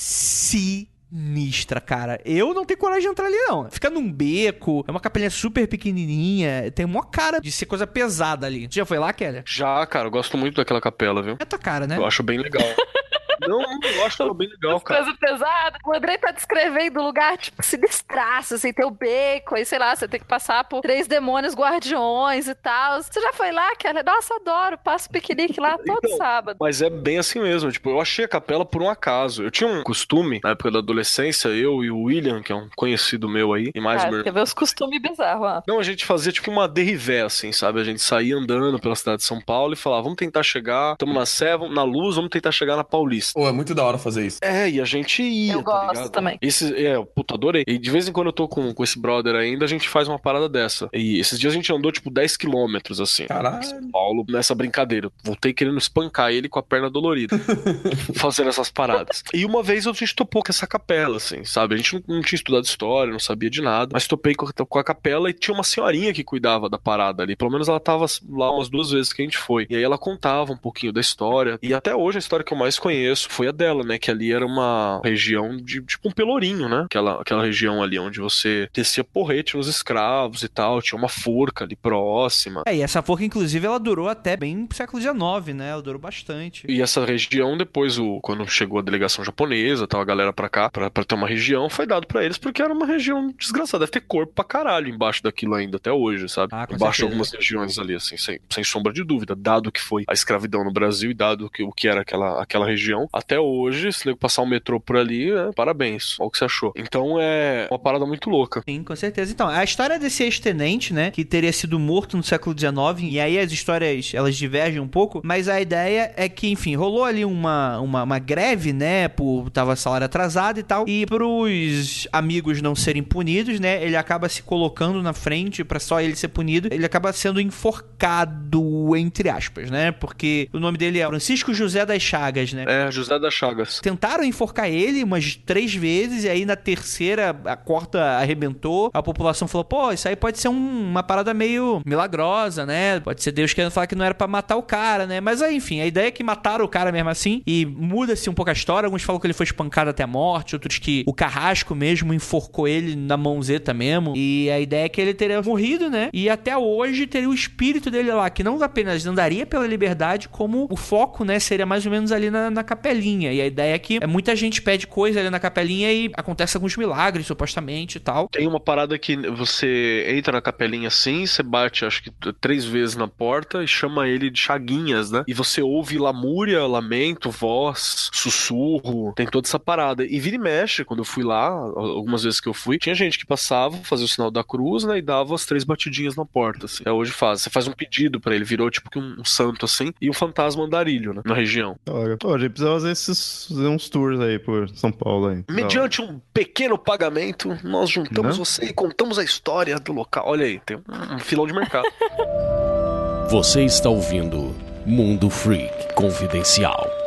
[1.10, 2.20] sinistra, cara.
[2.24, 3.70] Eu não tenho coragem de entrar ali, não.
[3.70, 8.46] Fica num beco, é uma capelinha super pequenininha, tem uma cara de ser coisa pesada
[8.46, 8.66] ali.
[8.70, 9.42] Você já foi lá, Keller?
[9.46, 11.36] Já, cara, eu gosto muito daquela capela, viu?
[11.38, 11.96] É tua cara, né?
[11.96, 12.62] Eu acho bem legal.
[13.46, 15.04] não, eu acho ela bem legal, cara.
[15.04, 15.78] Coisa pesada.
[15.84, 19.94] O Andrei tá descrevendo o lugar, tipo, sinistraço, assim, tem o beco, aí, sei lá,
[19.94, 23.02] você tem que passar por três demônios guardiões e tal.
[23.02, 24.02] Você já foi lá, Kelly?
[24.02, 24.78] Nossa, adoro.
[24.78, 26.56] Passo piquenique lá todo Então, sábado.
[26.60, 27.70] Mas é bem assim mesmo.
[27.70, 29.42] Tipo, eu achei a capela por um acaso.
[29.42, 32.68] Eu tinha um costume, na época da adolescência, eu e o William, que é um
[32.76, 35.62] conhecido meu aí, e mais Cara, meu quer ver os costumes bizarros, ó.
[35.66, 37.80] Não, a gente fazia tipo uma derrivé, assim, sabe?
[37.80, 41.14] A gente saía andando pela cidade de São Paulo e falava, vamos tentar chegar, estamos
[41.14, 43.27] na Sé, na Luz, vamos tentar chegar na Paulista.
[43.32, 44.38] Pô, é muito da hora fazer isso.
[44.42, 46.10] É, e a gente ia, Eu tá gosto ligado?
[46.10, 46.38] também.
[46.40, 47.64] Esse, é, puta, adorei.
[47.66, 50.08] E de vez em quando eu tô com, com esse brother ainda, a gente faz
[50.08, 50.88] uma parada dessa.
[50.92, 53.26] E esses dias a gente andou, tipo, 10 quilômetros, assim.
[53.26, 53.62] Caralho.
[53.64, 55.10] São Paulo, nessa brincadeira.
[55.22, 57.38] Voltei querendo espancar ele com a perna dolorida.
[58.14, 59.22] fazendo essas paradas.
[59.32, 61.74] E uma vez a gente topou com essa capela, assim, sabe?
[61.74, 63.90] A gente não, não tinha estudado história, não sabia de nada.
[63.92, 67.22] Mas topei com, a- com a capela e tinha uma senhorinha que cuidava da parada
[67.22, 67.36] ali.
[67.36, 69.66] Pelo menos ela tava lá umas duas vezes que a gente foi.
[69.70, 71.58] E aí ela contava um pouquinho da história.
[71.62, 73.98] E até hoje a história que eu mais conheço foi a dela, né?
[73.98, 76.82] Que ali era uma região de tipo um pelourinho, né?
[76.86, 80.82] Aquela, aquela região ali onde você descia porrete nos escravos e tal.
[80.82, 82.62] Tinha uma forca ali próxima.
[82.66, 85.70] É, e essa forca, inclusive, ela durou até bem pro século XIX, né?
[85.70, 86.64] Ela durou bastante.
[86.68, 90.70] E essa região, depois, o, quando chegou a delegação japonesa, tal, a galera pra cá,
[90.70, 93.84] pra, pra ter uma região, foi dado pra eles porque era uma região desgraçada.
[93.84, 96.54] Deve ter corpo pra caralho embaixo daquilo ainda, até hoje, sabe?
[96.54, 99.34] Ah, embaixo de algumas regiões ali, assim, sem, sem sombra de dúvida.
[99.34, 102.66] Dado que foi a escravidão no Brasil e dado que, o que era aquela, aquela
[102.66, 106.16] região, até hoje, se nego passar um metrô por ali, é, parabéns.
[106.18, 106.72] Olha o que você achou.
[106.76, 108.62] Então é uma parada muito louca.
[108.68, 109.32] Sim, com certeza.
[109.32, 113.38] Então, a história desse ex-tenente, né, que teria sido morto no século XIX, e aí
[113.38, 117.78] as histórias, elas divergem um pouco, mas a ideia é que, enfim, rolou ali uma,
[117.80, 123.02] uma, uma greve, né, por tava salário atrasado e tal, e pros amigos não serem
[123.02, 127.12] punidos, né, ele acaba se colocando na frente pra só ele ser punido, ele acaba
[127.12, 132.64] sendo enforcado, entre aspas, né, porque o nome dele é Francisco José das Chagas, né.
[132.66, 133.80] É, José das Chagas.
[133.80, 138.90] Tentaram enforcar ele umas três vezes, e aí na terceira a corda arrebentou.
[138.92, 143.00] A população falou: pô, isso aí pode ser um- uma parada meio milagrosa, né?
[143.00, 145.20] Pode ser Deus querendo falar que não era pra matar o cara, né?
[145.20, 148.34] Mas aí, enfim, a ideia é que mataram o cara mesmo assim, e muda-se um
[148.34, 148.86] pouco a história.
[148.86, 152.66] Alguns falam que ele foi espancado até a morte, outros que o carrasco mesmo enforcou
[152.68, 154.14] ele na mãozeta mesmo.
[154.16, 156.08] E a ideia é que ele teria morrido, né?
[156.12, 160.66] E até hoje teria o espírito dele lá, que não apenas andaria pela liberdade, como
[160.70, 162.87] o foco, né, seria mais ou menos ali na, na capelinha.
[162.88, 163.32] Capelinha.
[163.32, 166.56] E a ideia é que é, muita gente pede coisa ali na capelinha e acontece
[166.56, 168.28] alguns milagres, supostamente e tal.
[168.28, 172.10] Tem uma parada que você entra na capelinha assim, você bate acho que
[172.40, 175.24] três vezes na porta e chama ele de Chaguinhas, né?
[175.26, 180.04] E você ouve lamúria, lamento, voz, sussurro, tem toda essa parada.
[180.04, 183.18] E vira e mexe, quando eu fui lá, algumas vezes que eu fui, tinha gente
[183.18, 184.98] que passava, fazia o sinal da cruz, né?
[184.98, 186.82] E dava as três batidinhas na porta, assim.
[186.82, 187.42] Até hoje faz.
[187.42, 190.12] Você faz um pedido pra ele, virou tipo que um, um santo assim, e um
[190.12, 191.22] fantasma andarilho, né?
[191.24, 191.76] Na região.
[191.88, 195.44] Olha, Pô, a gente precisa fazer, esses, fazer uns tours aí por São Paulo aí.
[195.50, 198.44] Mediante um pequeno pagamento, nós juntamos Né?
[198.44, 200.24] você e contamos a história do local.
[200.26, 201.86] Olha aí, tem um, um filão de mercado.
[203.30, 204.54] Você está ouvindo
[204.86, 206.97] Mundo Freak Confidencial.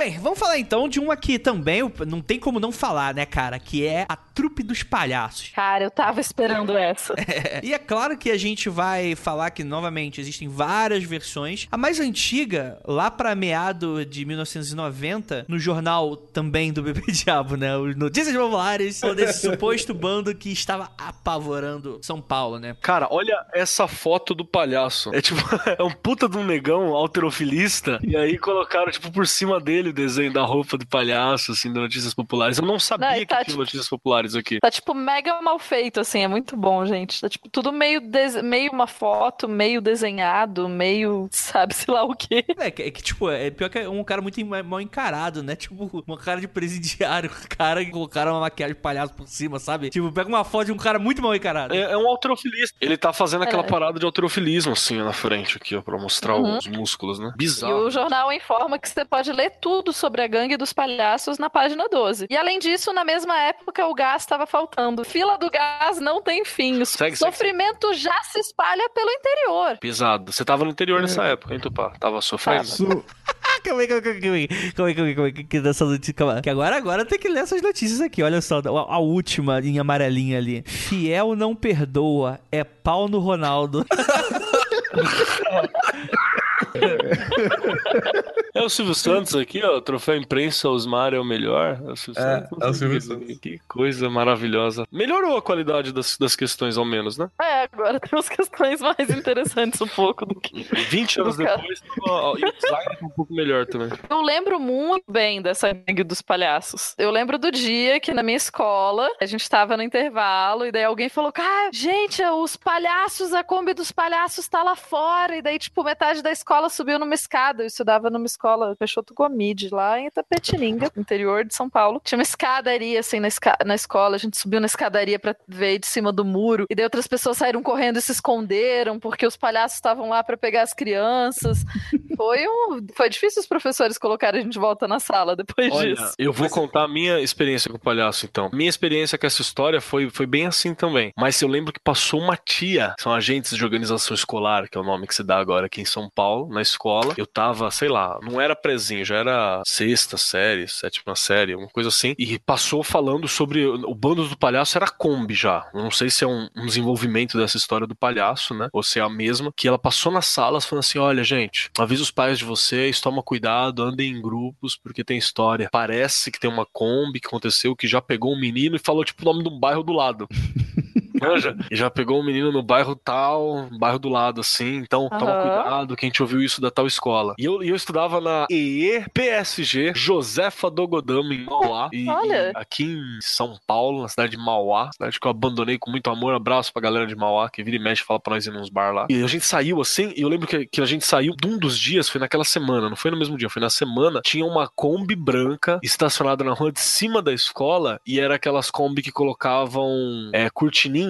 [0.00, 3.58] Bem, vamos falar então de uma que também não tem como não falar, né, cara?
[3.58, 5.52] Que é a Trupe dos Palhaços.
[5.54, 7.14] Cara, eu tava esperando essa.
[7.62, 11.68] E é claro que a gente vai falar que, novamente, existem várias versões.
[11.70, 17.76] A mais antiga, lá pra meado de 1990, no jornal também do Bebê Diabo, né?
[17.76, 22.74] Os Notícias Populares, falou desse suposto bando que estava apavorando São Paulo, né?
[22.80, 25.14] Cara, olha essa foto do palhaço.
[25.14, 25.42] É tipo,
[25.78, 27.98] é um puta de um negão alterofilista.
[28.02, 31.80] E aí colocaram, tipo, por cima dele o desenho da roupa do palhaço, assim, do
[31.80, 32.58] Notícias Populares.
[32.58, 34.58] Eu não sabia Não, e que tá, tinha tipo- Notícias Populares aqui.
[34.60, 37.20] Tá, tipo, mega mal feito, assim, é muito bom, gente.
[37.20, 42.44] Tá, tipo, tudo meio, des- meio uma foto, meio desenhado, meio, sabe-se lá o quê.
[42.58, 45.54] É que, é que, tipo, é pior que é um cara muito mal encarado, né?
[45.56, 49.90] Tipo, uma cara de presidiário, cara que colocaram uma maquiagem de palhaço por cima, sabe?
[49.90, 51.74] Tipo, pega uma foto de um cara muito mal encarado.
[51.74, 52.76] É, é um alterofilista.
[52.80, 53.66] Ele tá fazendo aquela É.
[53.66, 56.58] parada de alterofilismo, assim, na frente aqui, ó, pra mostrar Uhum.
[56.58, 57.30] os músculos, né?
[57.34, 57.86] E Bizarro.
[57.86, 61.88] o jornal informa que você pode ler tudo sobre a gangue dos palhaços na página
[61.88, 62.26] 12.
[62.28, 65.04] E além disso, na mesma época, o gás estava faltando.
[65.04, 66.80] Fila do gás não tem fim.
[66.80, 69.78] O Segue, segue, sofrimento já se espalha pelo interior.
[69.78, 70.32] Pesado.
[70.32, 71.92] Você tava no interior nessa época, hein, Tupá?
[71.98, 73.04] Tava sofrendo?
[73.42, 75.44] Ah, calma aí, calma aí, calma aí, calma aí, calma aí, calma aí, calma aí,
[75.44, 76.42] que dessa notícia, calma aí.
[76.42, 79.78] Que agora, agora tem que ler essas notícias aqui, olha só, a, a última em
[79.78, 80.62] amarelinha ali.
[80.66, 83.84] Fiel não perdoa, é pau no Ronaldo.
[88.52, 89.80] É o Silvio Santos aqui, ó.
[89.80, 91.80] Troféu imprensa, Osmar é o melhor.
[91.86, 92.58] É o Silvio É, Santos.
[92.60, 93.38] é o Silvio Santos.
[93.38, 94.86] Que coisa maravilhosa.
[94.90, 97.28] Melhorou a qualidade das, das questões, ao menos, né?
[97.40, 100.64] É, agora temos questões mais interessantes um pouco do que.
[100.90, 103.88] 20 anos depois, ó, e o design tá um pouco melhor também.
[104.08, 106.94] Eu lembro muito bem dessa gangue dos palhaços.
[106.98, 110.84] Eu lembro do dia que na minha escola a gente tava no intervalo e daí
[110.84, 115.36] alguém falou: Cara, gente, os palhaços, a Kombi dos palhaços tá lá fora.
[115.36, 117.62] E daí, tipo, metade da escola subiu numa escada.
[117.62, 122.00] Eu estudava numa escola Peixoto Gomide, lá em Itapetininga, interior de São Paulo.
[122.04, 124.16] Tinha uma escadaria assim na, esca- na escola.
[124.16, 126.66] A gente subiu na escadaria pra ver de cima do muro.
[126.68, 130.36] E daí outras pessoas saíram correndo e se esconderam porque os palhaços estavam lá pra
[130.36, 131.64] pegar as crianças.
[132.16, 132.86] Foi um.
[132.94, 136.14] Foi difícil os professores colocarem a gente de volta na sala depois Olha, disso.
[136.18, 138.50] eu vou contar a minha experiência com o palhaço, então.
[138.52, 141.12] Minha experiência com essa história foi, foi bem assim também.
[141.16, 144.84] Mas eu lembro que passou uma tia, são agentes de organização escolar, que é o
[144.84, 147.14] nome que se dá agora aqui em São Paulo, na escola.
[147.16, 151.88] Eu tava, sei lá, não era prezinho, já era sexta série, sétima série, alguma coisa
[151.88, 152.14] assim.
[152.18, 155.68] E passou falando sobre o bando do palhaço era Kombi já.
[155.74, 158.68] Eu não sei se é um, um desenvolvimento dessa história do palhaço, né?
[158.72, 159.52] Ou se é a mesma.
[159.56, 163.22] Que ela passou nas salas falando assim: olha, gente, avisa os pais de vocês, toma
[163.22, 165.68] cuidado, andem em grupos, porque tem história.
[165.70, 169.22] Parece que tem uma Kombi que aconteceu que já pegou um menino e falou, tipo,
[169.22, 170.28] o nome de um bairro do lado.
[171.20, 171.56] Manja?
[171.70, 174.76] E já pegou um menino no bairro tal, bairro do lado, assim.
[174.76, 175.42] Então, toma Aham.
[175.42, 177.34] cuidado que a gente ouviu isso da tal escola.
[177.38, 181.88] E eu, eu estudava na EEPSG Josefa Dogodama, em Mauá.
[181.92, 182.50] E, Olha.
[182.50, 186.10] e aqui em São Paulo, na cidade de Mauá, cidade que eu abandonei com muito
[186.10, 186.34] amor.
[186.34, 188.92] Abraço pra galera de Mauá, que vira e mexe fala pra nós ir nos bar
[188.92, 189.06] lá.
[189.08, 191.58] E a gente saiu assim, e eu lembro que, que a gente saiu de um
[191.58, 194.20] dos dias, foi naquela semana, não foi no mesmo dia, foi na semana.
[194.24, 199.02] Tinha uma Kombi branca estacionada na rua de cima da escola, e era aquelas Kombi
[199.02, 199.90] que colocavam
[200.32, 200.48] é,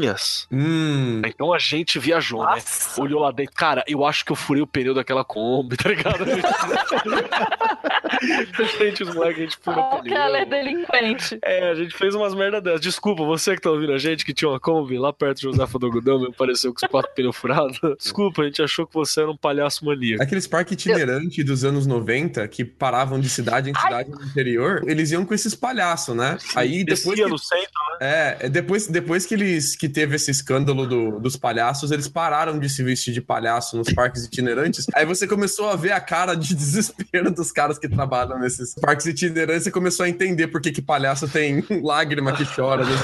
[0.01, 0.47] cortininhas.
[0.51, 1.21] Hum.
[1.25, 2.55] Então a gente viajou, né?
[2.55, 3.01] Nossa.
[3.01, 3.55] Olhou lá dentro.
[3.55, 6.25] Cara, eu acho que eu furei o pneu daquela Kombi, tá ligado?
[8.79, 10.65] gente, os moleques, a gente furou o que ela é pneu.
[10.65, 11.39] delinquente.
[11.45, 12.81] É, a gente fez umas merda dessas.
[12.81, 15.79] Desculpa, você que tá ouvindo a gente, que tinha uma Kombi lá perto de Josefa
[15.79, 17.79] do Algodão, me apareceu com os quatro pneus furados.
[17.99, 20.23] Desculpa, a gente achou que você era um palhaço maníaco.
[20.23, 25.11] Aqueles parques itinerantes dos anos 90 que paravam de cidade em cidade no interior, eles
[25.11, 26.39] iam com esses palhaços, né?
[26.55, 27.71] Aí depois Descia que, no centro,
[28.01, 32.69] é, depois, depois que eles que teve esse escândalo do- dos palhaços, eles pararam de
[32.69, 34.87] se vestir de palhaço nos parques itinerantes.
[34.95, 39.07] Aí você começou a ver a cara de desespero dos caras que trabalham nesses parques
[39.07, 42.85] itinerantes e começou a entender por que, que palhaço tem lágrima que chora.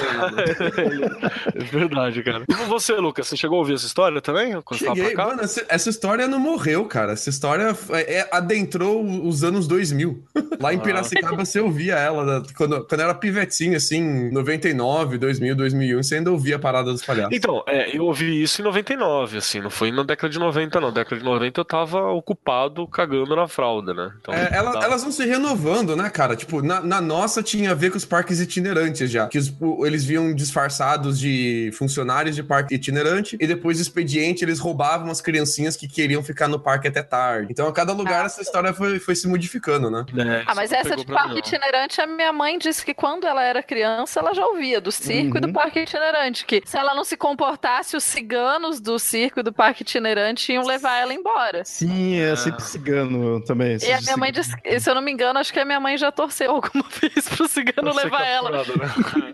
[1.54, 2.44] É verdade, cara.
[2.48, 4.52] E você, Lucas, você chegou a ouvir essa história também?
[4.74, 7.12] Cheguei, mano, essa, essa história não morreu, cara.
[7.12, 10.22] Essa história é- é- adentrou os anos 2000.
[10.60, 10.80] Lá em Ah.
[10.80, 16.56] Piracicaba você ouvia ela, quando, quando era pivetinho, assim, 99, 2000, 2001, você ainda ouvia
[16.56, 17.36] a parada dos palhaços.
[17.36, 20.88] Então, é, eu ouvi isso em 99, assim, não foi na década de 90, não.
[20.88, 24.12] Na década de 90 eu tava ocupado cagando na fralda, né?
[24.20, 26.36] Então, É, ela- tava- elas vão se renovando, né, cara?
[26.36, 29.26] Tipo, na, na nossa tinha a ver com os parques itinerantes já.
[29.28, 29.52] Que os-
[29.84, 35.20] eles vinham disfarçados de funcionários de parque itinerante e depois do expediente eles roubavam as
[35.20, 37.48] criancinhas que queriam ficar no parque até tarde.
[37.50, 38.26] Então, a cada lugar Ah.
[38.26, 40.04] essa história foi, foi se modificando, né?
[40.16, 43.62] É, Ah, mas essa de parque itinerante, a minha mãe disse que quando ela era
[43.62, 45.52] criança, ela já ouvia do circo e do Uhum.
[45.52, 46.44] parque itinerante.
[46.46, 50.66] Que se ela não se comportasse, os ciganos do circo e do parque itinerante iam
[50.66, 51.64] levar ela embora.
[51.64, 53.78] Sim, é sempre cigano também.
[53.80, 55.96] E a minha mãe disse, se eu não me engano, acho que a minha mãe
[55.96, 58.50] já torceu alguma vez pro cigano Você levar ela.
[58.50, 58.64] né?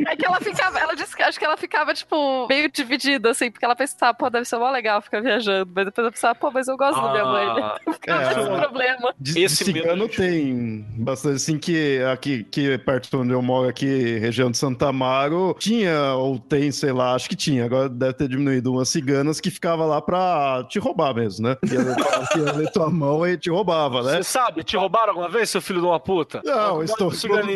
[0.13, 3.51] É que ela ficava, ela disse que acho que ela ficava, tipo, meio dividida, assim,
[3.51, 5.71] porque ela pensava, pô, deve ser mó legal ficar viajando.
[5.75, 7.47] Mas depois ela pensava, pô, mas eu gosto da minha mãe.
[7.47, 9.15] Ah, Ficava é, esse problema.
[9.19, 13.69] De, de Esse cigano medo, tem bastante, assim, que aqui, que perto onde eu moro,
[13.69, 18.15] aqui, região de Santa Amaro, tinha, ou tem, sei lá, acho que tinha, agora deve
[18.15, 21.57] ter diminuído, umas ciganas que ficavam lá pra te roubar mesmo, né?
[22.37, 24.17] Ia ler tua mão e te roubava, né?
[24.17, 26.41] Você sabe, te roubaram alguma vez, seu filho de uma puta?
[26.45, 27.51] Não, estou falando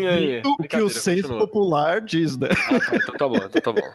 [0.58, 2.48] o que o senso popular diz, né?
[2.50, 3.88] Ah, tá, então tá bom, então tá bom.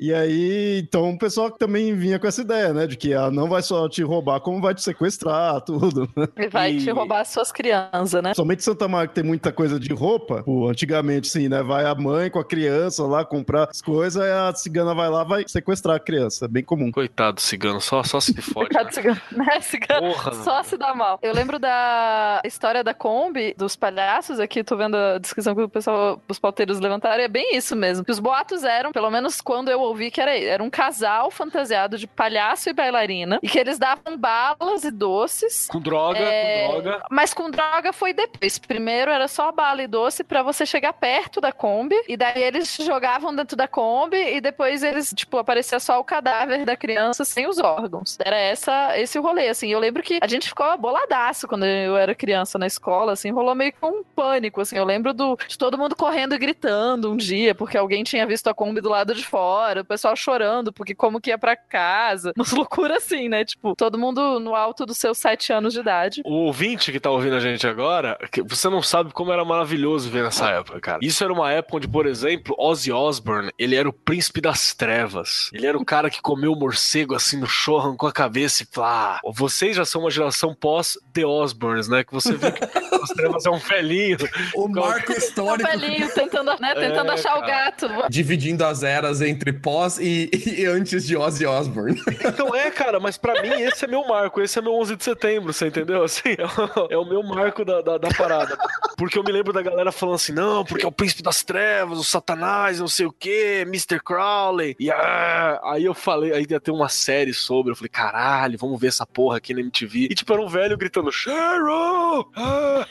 [0.00, 2.86] E aí, então o pessoal também vinha com essa ideia, né?
[2.86, 6.08] De que ah, não vai só te roubar, como vai te sequestrar, tudo.
[6.16, 6.26] né?
[6.36, 8.34] E vai E- te roubar as suas crianças, né?
[8.34, 10.42] Somente Santa Maria que tem muita coisa de roupa.
[10.42, 11.62] Pô, antigamente, sim, né?
[11.62, 15.24] Vai a mãe com a criança lá comprar as coisas, aí a cigana vai lá
[15.24, 16.44] vai sequestrar a criança.
[16.44, 16.90] É bem comum.
[16.90, 18.68] Coitado do cigano, só, só se fode.
[18.70, 18.92] Coitado né?
[18.92, 19.60] cigano, né?
[19.60, 21.18] Cigano Porra, só se dá mal.
[21.22, 25.68] Eu lembro da história da Kombi, dos palhaços aqui, tô vendo a descrição que o
[25.68, 28.04] pessoal, os pauteiros levantaram, e é bem isso mesmo.
[28.04, 31.98] Que os boatos eram, pelo menos quando eu ouvi, que era, era um casal fantasiado
[31.98, 35.68] de palhaço e bailarina, e que eles davam balas e doces.
[35.70, 37.04] Com droga, É, com droga.
[37.10, 38.58] Mas com droga foi depois.
[38.58, 41.96] Primeiro era só bala e doce pra você chegar perto da Kombi.
[42.08, 46.64] E daí eles jogavam dentro da Kombi e depois eles, tipo, aparecia só o cadáver
[46.64, 48.16] da criança sem os órgãos.
[48.24, 49.68] Era essa, esse o rolê, assim.
[49.68, 53.30] Eu lembro que a gente ficou boladaço quando eu era criança na escola, assim.
[53.30, 54.76] Rolou meio que um pânico, assim.
[54.76, 58.48] Eu lembro do, de todo mundo correndo e gritando um dia porque alguém tinha visto
[58.48, 59.44] a Kombi do lado de fora.
[59.82, 62.32] O pessoal chorando porque como que ia pra casa.
[62.36, 63.44] Umas loucuras assim, né?
[63.44, 66.22] Tipo, todo mundo no alto dos seus sete anos de idade.
[66.24, 70.10] O ouvinte que tá ouvindo a gente agora, que você não sabe como era maravilhoso
[70.10, 70.98] ver nessa época, cara.
[71.02, 75.50] Isso era uma época onde, por exemplo, Ozzy Osbourne, ele era o príncipe das trevas.
[75.52, 78.66] Ele era o cara que comeu o morcego assim no show, arrancou a cabeça e
[78.70, 82.04] falou: ah, vocês já são uma geração pós-The Osbournes, né?
[82.04, 82.64] Que você vê que
[83.02, 84.16] as trevas é um velhinho.
[84.54, 87.64] O marco O histórico velhinho tentando, né, tentando É, achar o cara.
[87.70, 87.88] gato.
[88.08, 92.00] dividindo as eras entre pós e, e antes de Ozzy Osbourne.
[92.34, 95.04] Então é, cara, mas pra mim esse é meu marco, esse é meu 11 de
[95.04, 96.02] setembro, você entendeu?
[96.02, 98.56] Assim, é o, é o meu marco da, da, da parada.
[98.96, 101.98] Porque eu me lembro da galera falando assim, não, porque é o príncipe das trevas,
[101.98, 104.00] o satanás, não sei o que, Mr.
[104.00, 104.74] Crowley.
[104.78, 108.80] E ah, aí eu falei, aí ia ter uma série sobre, eu falei, caralho, vamos
[108.80, 110.08] ver essa porra aqui na MTV.
[110.10, 112.30] E tipo, era um velho gritando, Cheryl!
[112.36, 112.86] Ah!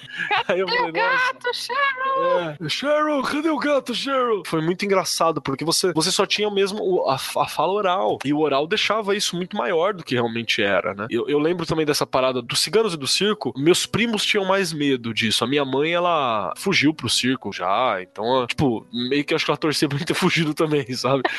[0.47, 1.33] Aí eu falei, nossa.
[1.33, 2.57] Gato, Cheryl!
[2.65, 4.43] É, Cheryl, cadê o gato, Cheryl?
[4.45, 8.17] Foi muito engraçado, porque você, você só tinha mesmo o- a, a fala oral.
[8.23, 11.07] E o oral deixava isso muito maior do que realmente era, né?
[11.09, 13.53] Eu, eu lembro também dessa parada dos ciganos e do circo.
[13.57, 15.43] Meus primos tinham mais medo disso.
[15.43, 17.97] A minha mãe, ela fugiu pro circo já.
[18.01, 21.23] Então, tipo, meio que acho que ela torcia pra mim ter fugido também, sabe?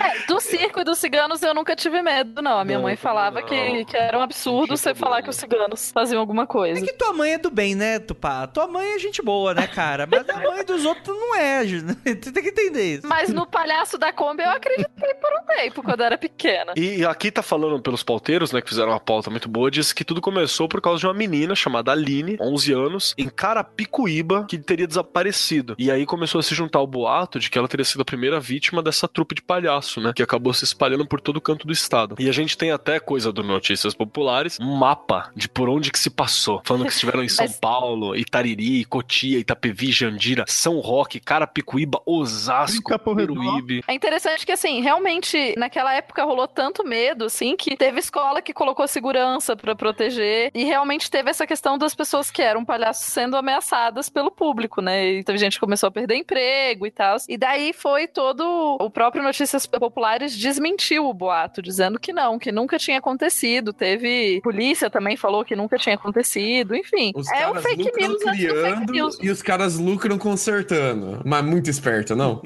[0.00, 2.58] É, do circo e dos ciganos eu nunca tive medo, não.
[2.58, 3.46] A minha Não, mãe falava não.
[3.46, 6.80] que, que era um absurdo você tinha falar que os ciganos faziam alguma É coisa.
[6.84, 8.46] que tua mãe é do bem, né, Tupá?
[8.46, 10.06] Tua mãe é gente boa, né, cara?
[10.06, 11.60] Mas a mãe dos outros não é.
[11.64, 13.06] Você tem que entender isso.
[13.06, 16.72] Mas no palhaço da Kombi eu acreditei por um tempo, quando eu era pequena.
[16.76, 20.02] E aqui tá falando pelos pauteiros, né, que fizeram uma pauta muito boa, diz que
[20.04, 24.86] tudo começou por causa de uma menina chamada Aline, 11 anos, em Carapicuíba, que teria
[24.86, 25.74] desaparecido.
[25.78, 28.40] E aí começou a se juntar o boato de que ela teria sido a primeira
[28.40, 31.72] vítima dessa trupe de palhaço, né, que acabou se espalhando por todo o canto do
[31.72, 32.14] estado.
[32.18, 35.98] E a gente tem até coisa do Notícias Populares, um mapa de por onde que
[35.98, 41.20] se passou, falando que estiveram em São Mas- Paulo, Itariri, Cotia, Itapevi, Jandira, São Roque,
[41.20, 43.49] Carapicuíba, Osasco, Peruíbe.
[43.86, 48.52] É interessante que, assim, realmente, naquela época rolou tanto medo, assim, que teve escola que
[48.52, 50.50] colocou segurança pra proteger.
[50.54, 55.06] E realmente teve essa questão das pessoas que eram palhaços sendo ameaçadas pelo público, né?
[55.06, 57.16] E teve gente que começou a perder emprego e tal.
[57.28, 58.76] E daí foi todo.
[58.80, 63.72] O próprio Notícias Populares desmentiu o boato, dizendo que não, que nunca tinha acontecido.
[63.72, 64.40] Teve.
[64.42, 66.74] Polícia também falou que nunca tinha acontecido.
[66.74, 69.18] Enfim, Os é o caras fake news antes do fake criando news.
[69.22, 71.20] e os caras lucram consertando.
[71.24, 72.36] Mas muito esperto, não?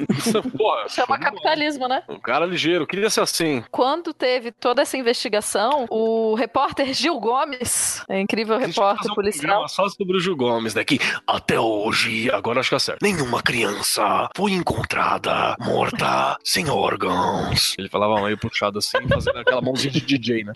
[0.57, 2.03] Porra, Chama capitalismo, né?
[2.09, 3.65] um cara ligeiro, queria ser assim.
[3.71, 9.89] Quando teve toda essa investigação, o repórter Gil Gomes, é incrível repórter um policial, Só
[9.89, 10.85] sobre o Gil Gomes, né?
[10.85, 13.03] Que até hoje, agora acho que é certo.
[13.03, 17.75] Nenhuma criança foi encontrada morta sem órgãos.
[17.79, 20.53] Ele falava meio puxado assim, fazendo aquela mãozinha de DJ, né?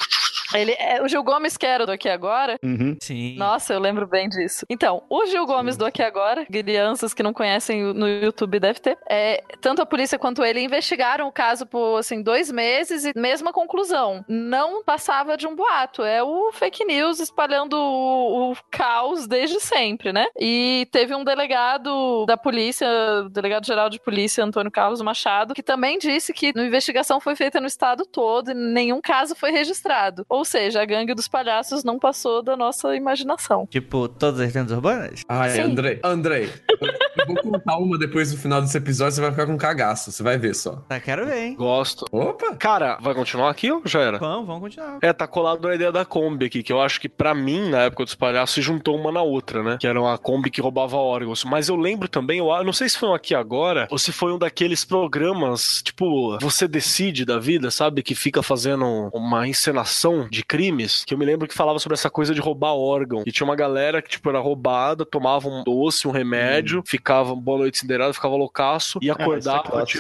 [0.55, 2.59] ele é o Gil Gomes que era do Aqui Agora.
[2.63, 2.97] Uhum.
[3.01, 3.37] Sim.
[3.37, 4.65] Nossa, eu lembro bem disso.
[4.71, 8.99] Então, o Gil Gomes do Aqui Agora, crianças que não conhecem no YouTube deve ter,
[9.09, 13.53] é, tanto a polícia quanto ele investigaram o caso por, assim, dois meses e mesma
[13.53, 14.25] conclusão.
[14.29, 16.03] Não passava de um boato.
[16.03, 20.27] É o fake news espalhando o, o caos desde sempre, né?
[20.39, 22.89] E teve um delegado da polícia,
[23.25, 27.61] o delegado-geral de polícia, Antônio Carlos Machado, que também disse que a investigação foi feita
[27.61, 30.25] no estado todo e nenhum caso foi registrado.
[30.29, 33.67] Ou seja, a gangue dos palhaços não passou da nossa imaginação.
[33.67, 35.23] Tipo, todas as lendas urbanas?
[35.29, 35.61] Ai, Sim.
[35.63, 36.01] Andrei.
[36.03, 36.51] Andrei,
[36.81, 40.11] eu, eu vou contar uma depois do final desse episódio, você vai ficar com cagaço.
[40.19, 40.83] Você vai ver só.
[40.89, 41.55] Tá, quero ver, hein?
[41.55, 42.05] Gosto.
[42.11, 42.57] Opa!
[42.57, 44.19] Cara, vai continuar aqui ou já era?
[44.19, 44.99] Vamos, vamos continuar.
[45.01, 47.83] É, tá colado na ideia da Kombi aqui, que eu acho que pra mim, na
[47.83, 49.77] época dos palhaços, se juntou uma na outra, né?
[49.79, 51.45] Que era uma Kombi que roubava órgãos.
[51.45, 54.33] Mas eu lembro também, eu não sei se foi um aqui agora, ou se foi
[54.33, 58.03] um daqueles programas, tipo, você decide da vida, sabe?
[58.03, 62.11] Que fica fazendo uma encenação de crimes, que eu me lembro que falava sobre essa
[62.11, 63.23] coisa de roubar órgão.
[63.25, 67.59] E tinha uma galera que, tipo, era roubada, tomava um doce, um remédio, ficava boa
[67.59, 69.87] noite cinderada, ficava loucaço, e acordava, clássico.
[69.87, 69.98] tipo,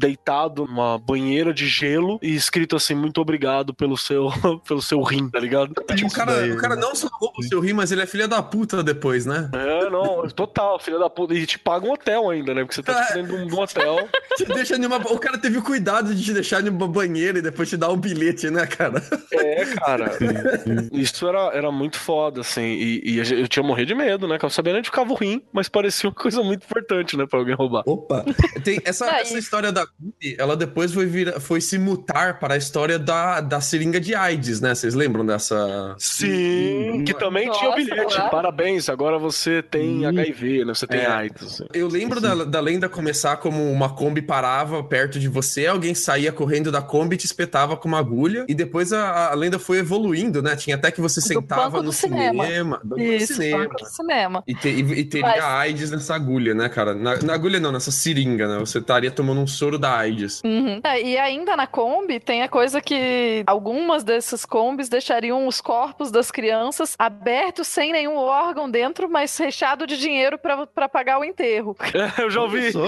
[0.00, 4.28] deitado numa banheira de gelo e escrito assim, muito obrigado pelo seu,
[4.66, 5.72] pelo seu rim, tá ligado?
[5.72, 8.42] o, cara, o cara não só rouba o seu rim, mas ele é filha da
[8.42, 9.50] puta depois, né?
[9.54, 11.34] É, não, total, filha da puta.
[11.34, 12.62] E te paga um hotel ainda, né?
[12.62, 13.04] Porque você tá É.
[13.06, 14.08] tipo, dentro de um- hotel.
[14.38, 14.98] Te deixa em uma...
[14.98, 17.90] O cara teve o cuidado de te deixar em uma banheira e depois te dar
[17.90, 19.02] um bilhete, né, cara?
[19.32, 20.12] É, cara.
[20.92, 22.62] Isso era, era muito foda, assim.
[22.62, 24.38] E, e eu tinha morrido de medo, né?
[24.38, 27.26] Que eu sabia onde ficava o rim, mas parecia uma coisa muito importante, né?
[27.26, 27.82] Pra alguém roubar.
[27.86, 28.24] Opa!
[28.62, 32.54] Tem essa, Ah, essa história da Ruby, ela depois foi, vir, foi se mutar para
[32.54, 34.74] a história da, da seringa de AIDS, né?
[34.74, 35.94] Vocês lembram dessa?
[35.98, 38.14] Sim, que também tinha o Nossa, bilhete.
[38.16, 38.30] claro.
[38.30, 40.74] Parabéns, agora você tem HIV, né?
[40.74, 41.06] Você tem É.
[41.06, 41.42] AIDS.
[41.42, 41.66] assim.
[41.72, 46.32] Eu lembro da, da lenda começar como uma Kombi parava perto de você, alguém saía
[46.32, 49.78] correndo da Kombi e te espetava com uma agulha, e depois a, a lenda foi
[49.78, 50.56] evoluindo, né?
[50.56, 52.44] Tinha até que você sentava no cinema.
[52.44, 52.80] cinema.
[52.82, 53.58] do Isso, cinema.
[53.64, 54.42] banco do cinema.
[54.46, 56.94] E, te- e- e teria Mas- AIDS nessa agulha, né, cara?
[56.94, 58.58] Na, na agulha não, nessa seringa, né?
[58.58, 60.42] Você estaria tomando um soro da AIDS.
[60.44, 60.80] Uhum.
[60.84, 66.10] É, e ainda na Kombi tem a coisa que algumas dessas Kombis deixariam os corpos
[66.10, 71.24] das crianças abertos sem nenhum órgão dentro, mas recheado de dinheiro pra pra pagar o
[71.24, 71.76] enterro.
[71.98, 72.80] É, eu já ouvi isso,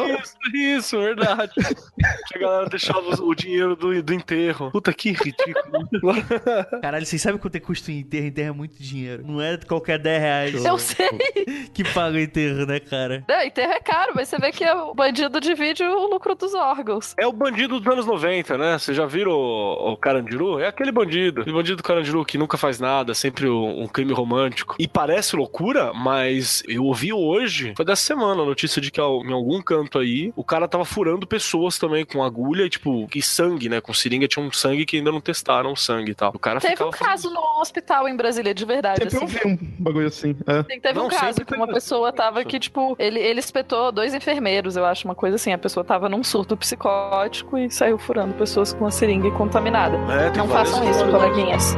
[0.54, 1.52] isso, verdade.
[2.28, 4.70] que a galera deixava o dinheiro do, do enterro.
[4.70, 5.88] Puta que ridículo.
[6.80, 8.26] Caralho, vocês sabem quanto é custo em enterro?
[8.26, 9.24] Enterro é muito dinheiro.
[9.26, 11.08] Não é qualquer 10 reais Eu sei.
[11.74, 13.24] que paga o enterro, né, cara?
[13.28, 17.14] Não, enterro é caro, mas você vê que o bandido divide o lucro dos órgãos.
[17.18, 18.78] É o bandido dos anos 90, né?
[18.78, 20.58] Vocês já viram o, o Carandiru?
[20.58, 21.42] É aquele bandido.
[21.42, 24.76] Aquele bandido Carandiru que nunca faz nada, sempre um, um crime romântico.
[24.78, 29.32] E parece loucura, mas eu ouvi hoje, foi dessa semana, a notícia de que em
[29.32, 33.68] algum canto aí, o cara tava furando pessoas também com agulha e, tipo, e sangue,
[33.68, 33.80] né?
[33.80, 36.32] Com seringa tinha um sangue que ainda não testaram o sangue e tal.
[36.34, 39.10] O cara Teve um caso no hospital em Brasília, de verdade.
[39.10, 39.48] Sempre assim.
[39.48, 40.36] ouvi um bagulho assim.
[40.46, 40.62] É.
[40.62, 44.14] Sim, Teve Não, um caso que uma pessoa tava que, tipo, ele, ele espetou dois
[44.14, 45.52] enfermeiros, eu acho, uma coisa assim.
[45.52, 49.96] A pessoa tava num surto psicótico e saiu furando pessoas com a seringa contaminada.
[50.12, 51.76] É, Não façam isso, coleguinhas.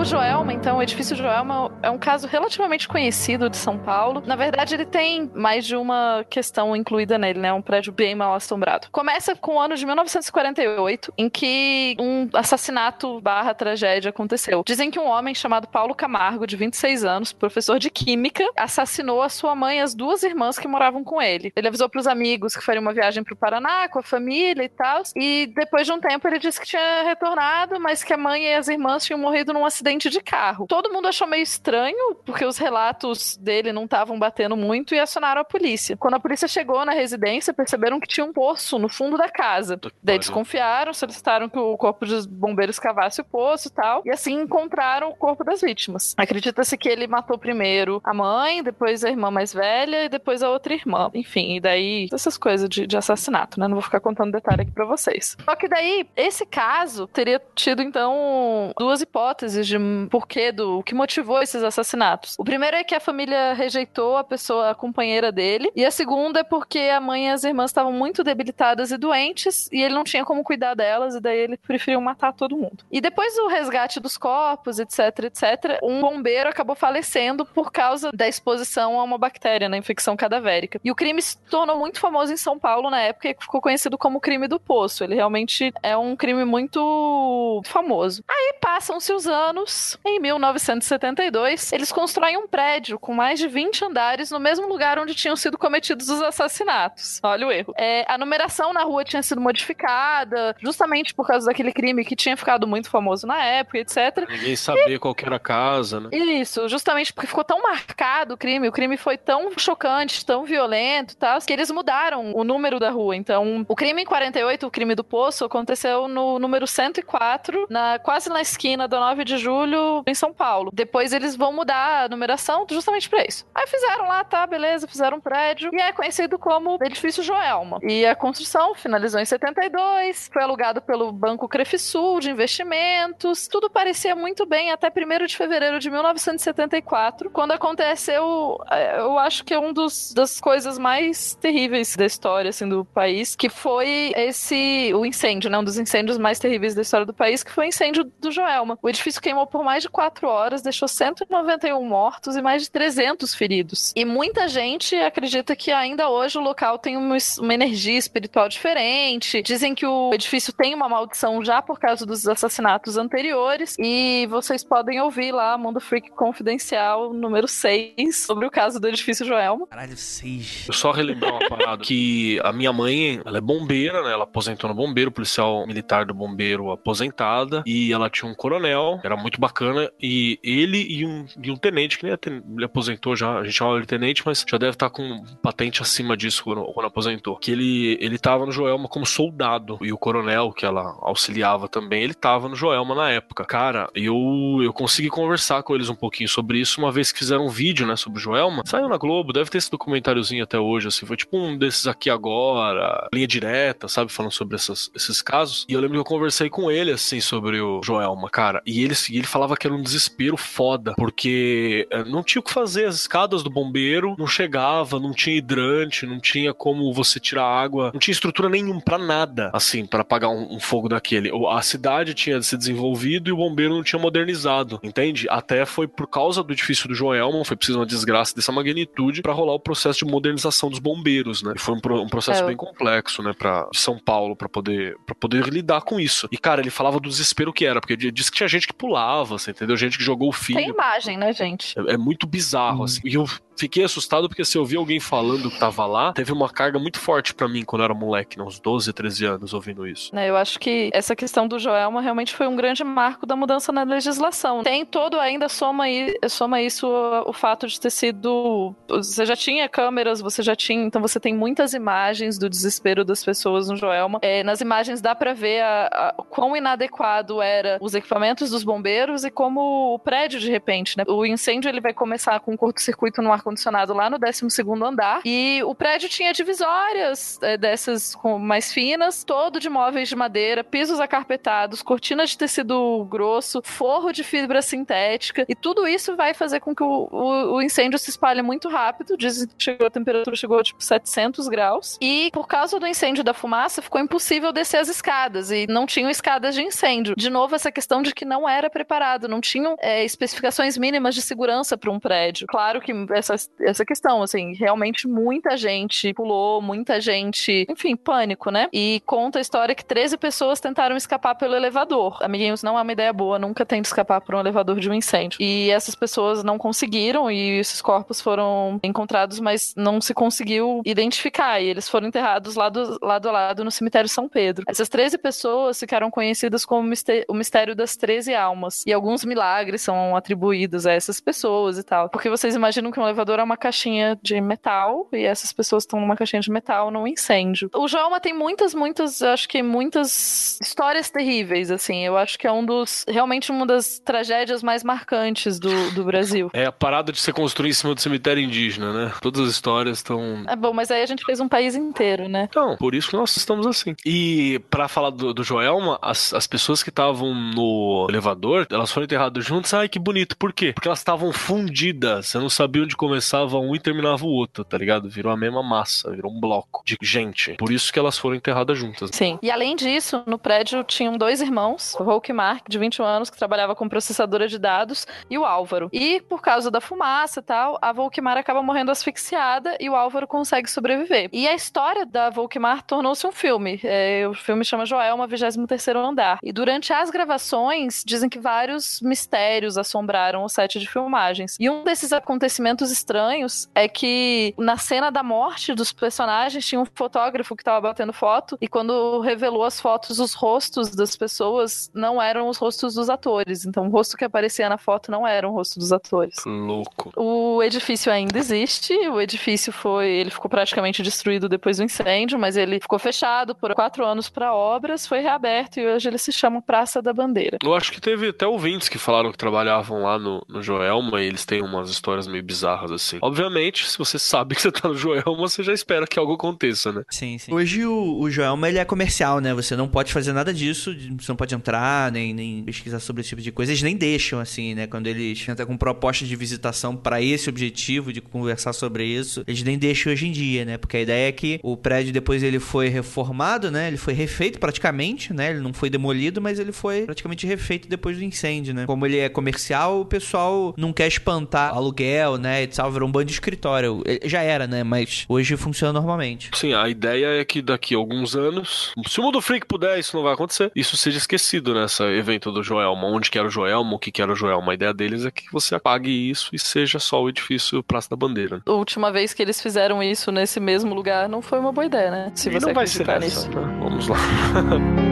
[0.00, 4.22] O Joelma, então, o edifício Joelma é um caso relativamente conhecido de São Paulo.
[4.24, 7.52] Na verdade, ele tem mais de uma questão incluída nele, né?
[7.52, 8.88] Um prédio bem mal assombrado.
[8.90, 14.62] Começa com o ano de 1948, em que um assassinato barra tragédia aconteceu.
[14.66, 19.28] Dizem que um homem chamado Paulo Camargo, de 26 anos, professor de química, assassinou a
[19.28, 21.52] sua mãe e as duas irmãs que moravam com ele.
[21.54, 24.64] Ele avisou para os amigos que faria uma viagem para o Paraná com a família
[24.64, 25.02] e tal.
[25.14, 28.54] E depois de um tempo ele disse que tinha retornado, mas que a mãe e
[28.54, 30.66] as irmãs tinham morrido num acidente acidente de carro.
[30.66, 35.40] Todo mundo achou meio estranho, porque os relatos dele não estavam batendo muito e acionaram
[35.40, 35.96] a polícia.
[35.96, 39.76] Quando a polícia chegou na residência, perceberam que tinha um poço no fundo da casa.
[39.76, 44.02] Que Daí desconfiaram, solicitaram que o corpo dos bombeiros cavasse o poço e tal.
[44.04, 46.14] E assim encontraram o corpo das vítimas.
[46.16, 50.50] Acredita-se que ele matou primeiro a mãe, depois a irmã mais velha e depois a
[50.50, 51.10] outra irmã.
[51.14, 53.66] Enfim, e daí essas coisas de, de assassinato, né?
[53.66, 55.36] Não vou ficar contando detalhe aqui pra vocês.
[55.44, 59.79] Só que daí, esse caso teria tido, então, duas hipóteses de
[60.10, 62.34] porquê do o que motivou esses assassinatos.
[62.38, 65.70] O primeiro é que a família rejeitou a pessoa, a companheira dele.
[65.74, 69.68] E a segunda é porque a mãe e as irmãs estavam muito debilitadas e doentes
[69.72, 72.84] e ele não tinha como cuidar delas e daí ele preferiu matar todo mundo.
[72.90, 78.28] E depois do resgate dos corpos, etc, etc, um bombeiro acabou falecendo por causa da
[78.28, 80.80] exposição a uma bactéria na infecção cadavérica.
[80.84, 83.98] E o crime se tornou muito famoso em São Paulo na época e ficou conhecido
[83.98, 85.04] como o crime do poço.
[85.04, 88.22] Ele realmente é um crime muito famoso.
[88.28, 89.69] Aí passam-se os anos,
[90.04, 95.14] em 1972, eles constroem um prédio com mais de 20 andares no mesmo lugar onde
[95.14, 97.20] tinham sido cometidos os assassinatos.
[97.22, 97.74] Olha o erro.
[97.76, 102.36] É, a numeração na rua tinha sido modificada, justamente por causa daquele crime que tinha
[102.36, 104.28] ficado muito famoso na época, etc.
[104.28, 106.08] Ninguém sabia qual que era a casa, né?
[106.12, 111.12] Isso, justamente porque ficou tão marcado o crime, o crime foi tão chocante, tão violento
[111.12, 113.16] e tal, que eles mudaram o número da rua.
[113.16, 118.28] Então, o crime em 48, o crime do Poço, aconteceu no número 104, na, quase
[118.28, 119.59] na esquina da 9 de julho,
[120.06, 120.70] em São Paulo.
[120.72, 123.46] Depois eles vão mudar a numeração justamente pra isso.
[123.54, 127.78] Aí fizeram lá, tá, beleza, fizeram um prédio, e é conhecido como Edifício Joelma.
[127.82, 134.14] E a construção finalizou em 72, foi alugado pelo Banco Crefisul de investimentos, tudo parecia
[134.14, 139.58] muito bem até 1 de fevereiro de 1974, quando aconteceu, eh, eu acho que é
[139.58, 145.04] um dos das coisas mais terríveis da história assim do país, que foi esse o
[145.04, 148.04] incêndio, né, um dos incêndios mais terríveis da história do país, que foi o incêndio
[148.04, 148.78] do Joelma.
[148.82, 153.34] O edifício queimou por mais de quatro horas, deixou 191 mortos e mais de 300
[153.34, 153.92] feridos.
[153.96, 159.42] E muita gente acredita que ainda hoje o local tem uma, uma energia espiritual diferente.
[159.42, 163.76] Dizem que o edifício tem uma maldição já por causa dos assassinatos anteriores.
[163.78, 169.26] E vocês podem ouvir lá Mundo Freak Confidencial número 6 sobre o caso do edifício
[169.26, 169.66] Joelma.
[169.66, 170.64] Caralho, seis.
[170.66, 174.12] Eu só relembrar uma parada que a minha mãe, ela é bombeira, né?
[174.12, 179.06] Ela aposentou no bombeiro, policial militar do bombeiro aposentada, e ela tinha um coronel, que
[179.06, 182.64] era muito bacana, e ele e um, e um tenente, que nem é ten- ele
[182.64, 186.44] aposentou já, a gente chama ele tenente, mas já deve estar com patente acima disso
[186.44, 187.36] quando, quando aposentou.
[187.36, 192.02] Que ele, ele tava no Joelma como soldado, e o coronel, que ela auxiliava também,
[192.02, 193.44] ele tava no Joelma na época.
[193.44, 194.14] Cara, eu,
[194.62, 197.86] eu consegui conversar com eles um pouquinho sobre isso, uma vez que fizeram um vídeo,
[197.86, 198.62] né, sobre o Joelma.
[198.66, 202.10] Saiu na Globo, deve ter esse documentáriozinho até hoje, assim, foi tipo um desses aqui
[202.10, 205.64] agora, linha direta, sabe, falando sobre essas- esses casos.
[205.68, 208.94] E eu lembro que eu conversei com ele, assim, sobre o Joelma, cara, e ele,
[209.10, 212.86] e ele falava que era um desespero foda, porque eh, não tinha o que fazer,
[212.86, 217.90] as escadas do bombeiro não chegava, não tinha hidrante, não tinha como você tirar água,
[217.92, 221.30] não tinha estrutura nenhuma pra nada, assim, pra apagar um, um fogo daquele.
[221.50, 225.26] A cidade tinha se desenvolvido e o bombeiro não tinha modernizado, entende?
[225.28, 229.32] Até foi por causa do edifício do Joelma, foi preciso uma desgraça dessa magnitude pra
[229.32, 231.52] rolar o processo de modernização dos bombeiros, né?
[231.56, 234.96] E foi um, pro- um processo É, bem complexo, né, para São Paulo pra poder
[235.06, 236.28] para poder lidar com isso.
[236.32, 238.72] E cara, ele falava do desespero que era, porque ele disse que tinha gente que
[238.72, 239.76] pulava, você entendeu?
[239.76, 240.58] Gente que jogou o filho.
[240.58, 241.78] Tem imagem, né, gente?
[241.78, 243.00] É, é muito bizarro, assim.
[243.04, 243.26] E eu
[243.60, 246.98] fiquei assustado porque se eu vi alguém falando que tava lá, teve uma carga muito
[246.98, 250.14] forte pra mim quando eu era moleque, né, uns 12, 13 anos ouvindo isso.
[250.14, 250.28] né?
[250.30, 253.82] Eu acho que essa questão do Joelma realmente foi um grande marco da mudança na
[253.82, 254.62] legislação.
[254.62, 255.84] Tem todo ainda soma,
[256.28, 256.88] soma isso
[257.26, 258.74] o, fato de ter sido.
[258.88, 260.84] Você já tinha câmeras, você já tinha.
[260.84, 264.18] Então você tem muitas imagens do desespero das pessoas no Joelma.
[264.22, 269.24] É, nas imagens dá pra ver a, a, quão inadequado era os equipamentos dos bombeiros
[269.24, 271.04] e como o prédio, de repente, né?
[271.06, 274.46] O incêndio ele vai começar com um curto-circuito no ar-condicionado lá no 12
[274.84, 275.20] andar.
[275.24, 280.62] E o prédio tinha divisórias é, dessas com mais finas, todo de móveis de madeira,
[280.64, 285.44] pisos acarpetados, cortinas de tecido grosso, forro de fibra sintética.
[285.48, 289.16] E tudo isso vai fazer com que o, o, o incêndio se espalhe muito rápido.
[289.16, 291.98] Dizem que chegou, a temperatura chegou a tipo 700 graus.
[292.00, 295.50] E por causa do incêndio da fumaça, ficou impossível descer as escadas.
[295.50, 297.14] E não tinham escadas de incêndio.
[297.16, 301.22] De novo, essa questão de que não era preparado, não tinham é, especificações mínimas de
[301.22, 302.46] segurança para um prédio.
[302.46, 308.50] Claro que essa es- essa questão, assim, realmente muita gente pulou, muita gente, enfim, pânico,
[308.50, 308.68] né?
[308.72, 312.18] E conta a história que 13 pessoas tentaram escapar pelo elevador.
[312.22, 315.38] Amiguinhos, não é uma ideia boa, nunca tente escapar por um elevador de um incêndio.
[315.40, 321.60] E essas pessoas não conseguiram e esses corpos foram encontrados, mas não se conseguiu identificar.
[321.60, 324.64] E eles foram enterrados lado, lado a lado no cemitério São Pedro.
[324.68, 326.90] Essas 13 pessoas ficaram conhecidas como
[327.28, 328.84] o mistério das 13 almas.
[328.86, 332.08] E alguns milagres são atribuídos a essas pessoas e tal.
[332.08, 336.00] Porque vocês imaginam que um elevador é uma caixinha de metal e essas pessoas estão
[336.00, 337.70] numa caixinha de metal num incêndio.
[337.74, 342.04] O Joelma tem muitas, muitas, acho que muitas histórias terríveis, assim.
[342.04, 346.50] Eu acho que é um dos, realmente uma das tragédias mais marcantes do, do Brasil.
[346.52, 349.12] É a parada de se construir em cima do cemitério indígena, né?
[349.20, 350.44] Todas as histórias estão.
[350.48, 352.46] É bom, mas aí a gente fez um país inteiro, né?
[352.48, 353.94] Então, por isso que nós estamos assim.
[354.04, 359.04] E pra falar do, do Joelma, as, as pessoas que estavam no elevador, elas foram
[359.04, 359.72] enterradas juntas.
[359.74, 360.36] Ai, que bonito.
[360.36, 360.72] Por quê?
[360.72, 362.26] Porque elas estavam fundidas.
[362.26, 365.10] Você não sabia onde começava um e terminava o outro, tá ligado?
[365.10, 367.54] Virou a mesma massa, virou um bloco de gente.
[367.54, 369.10] Por isso que elas foram enterradas juntas.
[369.12, 369.36] Sim.
[369.42, 373.36] E além disso, no prédio tinham dois irmãos, o Hulk Mark, de 21 anos, que
[373.36, 375.88] trabalhava como processadora de dados, e o Álvaro.
[375.92, 380.28] E por causa da fumaça e tal, a Volkmar acaba morrendo asfixiada e o Álvaro
[380.28, 381.28] consegue sobreviver.
[381.32, 383.80] E a história da Volkmar tornou-se um filme.
[383.82, 386.38] É, o filme chama Joelma, 23 Andar.
[386.44, 391.56] E durante as gravações, dizem que vários mistérios assombraram o set de filmagens.
[391.58, 396.86] E um desses acontecimentos estranhos é que na cena da morte dos personagens tinha um
[396.94, 402.20] fotógrafo que estava batendo foto e quando revelou as fotos, os rostos das pessoas não
[402.20, 403.64] eram os rostos dos atores.
[403.64, 406.36] Então o rosto que aparecia na foto não era o rosto dos atores.
[406.46, 407.12] Louco.
[407.16, 412.56] O edifício ainda existe, o edifício foi, ele ficou praticamente destruído depois do incêndio, mas
[412.56, 416.62] ele ficou fechado por quatro anos para obras, foi reaberto e hoje ele se chama
[416.62, 417.58] Praça da Bandeira.
[417.62, 421.26] Eu acho que teve até ouvintes que falaram que trabalhavam lá no, no Joelma e
[421.26, 423.18] eles têm umas histórias meio bizarras assim.
[423.22, 426.92] Obviamente, se você sabe que você tá no Joelma, você já espera que algo aconteça,
[426.92, 427.02] né?
[427.10, 427.52] Sim, sim.
[427.52, 429.54] Hoje o, o Joelma ele é comercial, né?
[429.54, 433.30] Você não pode fazer nada disso, você não pode entrar, nem, nem pesquisar sobre esse
[433.30, 433.72] tipo de coisa.
[433.72, 434.86] Eles nem deixam, assim, né?
[434.86, 439.62] Quando eles entram com proposta de visitação para esse objetivo, de conversar sobre isso, eles
[439.62, 440.78] nem deixam hoje em dia, né?
[440.78, 443.88] Porque a ideia é que o prédio depois ele foi reformado, né?
[443.88, 445.50] Ele foi refeito praticamente, né?
[445.50, 448.86] Ele não foi demolido, mas ele foi praticamente refeito depois do incêndio, né?
[448.86, 452.62] Como ele é comercial, o pessoal não quer espantar aluguel, né?
[452.62, 454.02] E virou um bando de escritório.
[454.06, 454.82] Ele Já era, né?
[454.84, 456.50] Mas hoje funciona normalmente.
[456.54, 460.16] Sim, a ideia é que daqui a alguns anos, se o Mundo Freak puder, isso
[460.16, 463.06] não vai acontecer, isso seja esquecido nessa evento do Joelma.
[463.06, 464.72] Onde que era o Joelma, o que que era o Joelma.
[464.72, 468.16] A ideia deles é que você apague isso e seja só o edifício Praça da
[468.16, 468.62] Bandeira.
[468.66, 472.10] A última vez que eles fizeram isso nesse mesmo lugar não foi uma boa ideia,
[472.10, 472.32] né?
[472.34, 473.48] Se E você não vai ser essa, nisso.
[473.50, 473.78] né?
[473.80, 474.16] Vamos lá.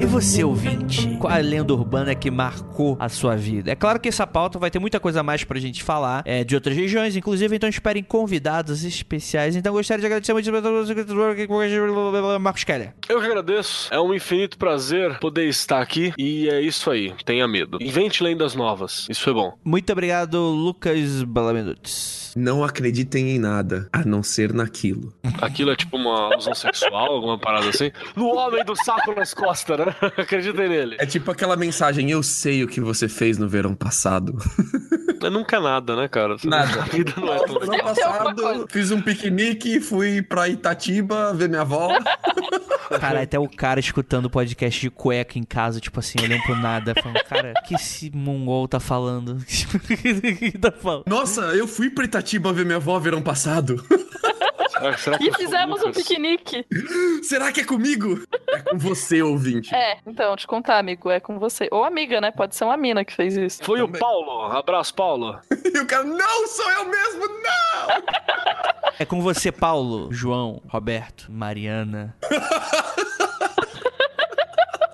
[0.00, 1.16] E você, ouvinte?
[1.18, 3.72] Qual a lenda urbana que marcou a sua vida?
[3.72, 6.44] É claro que essa pauta vai ter muita coisa a mais pra gente falar, é,
[6.44, 9.56] de outras regiões, inclusive, então esperem convidados especiais.
[9.56, 10.52] Então gostaria de agradecer muito
[12.40, 12.94] Marcos Keller.
[13.08, 13.92] Eu que agradeço.
[13.92, 16.12] É um infinito prazer poder estar aqui.
[16.16, 17.12] E é isso aí.
[17.24, 17.78] Tenha medo.
[17.80, 19.04] Invente lendas novas.
[19.10, 19.58] Isso é bom.
[19.64, 22.27] Muito obrigado, Lucas Balamenutes.
[22.38, 25.12] Não acreditem em nada, a não ser naquilo.
[25.42, 27.90] Aquilo é tipo uma alusão sexual, alguma parada assim.
[28.14, 29.86] No homem do saco nas costas, né?
[30.16, 30.96] Acreditem nele.
[31.00, 34.38] É tipo aquela mensagem, eu sei o que você fez no verão passado.
[35.20, 36.36] É nunca nada, né, cara?
[36.44, 36.80] Nada.
[36.80, 41.62] A vida não é tão No passado, fiz um piquenique, fui pra Itatiba ver minha
[41.62, 41.88] avó.
[43.00, 46.56] Cara, até o cara escutando o podcast de cueca em casa, tipo assim, olhando pro
[46.56, 49.38] nada, falando, cara, o que esse mongol tá falando?
[49.38, 51.04] O que tá falando?
[51.06, 53.82] Nossa, eu fui pra Itatiba ver minha avó verão passado.
[54.70, 56.66] Será- será que E sou fizemos um piquenique.
[57.22, 58.20] Será que é comigo?
[58.48, 59.74] É com você, ouvinte.
[59.74, 61.68] É, então, te contar, amigo, é com você.
[61.70, 62.30] Ou amiga, né?
[62.30, 63.64] Pode ser uma mina que fez isso.
[63.64, 64.00] Foi o Também.
[64.00, 64.42] Paulo.
[64.52, 65.38] Abraço, Paulo.
[65.74, 68.02] E o cara, não, sou eu mesmo, não!
[68.98, 72.16] É com você, Paulo, João, Roberto, Mariana.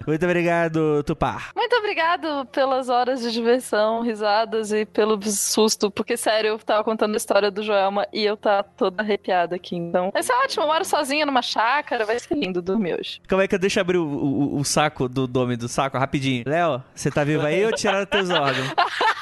[0.06, 1.50] Muito obrigado, Tupar.
[1.56, 7.14] Muito obrigado pelas horas de diversão, risadas e pelo susto, porque sério, eu tava contando
[7.14, 9.76] a história do Joelma e eu tá toda arrepiada aqui.
[9.76, 13.20] Então, vai ser ótimo, eu moro sozinha numa chácara, vai ser lindo dormir hoje.
[13.28, 16.44] Como é que eu deixo abrir o, o- o saco do nome do saco rapidinho?
[16.46, 18.72] Léo, você tá vivo aí ou tiraram teus órgãos?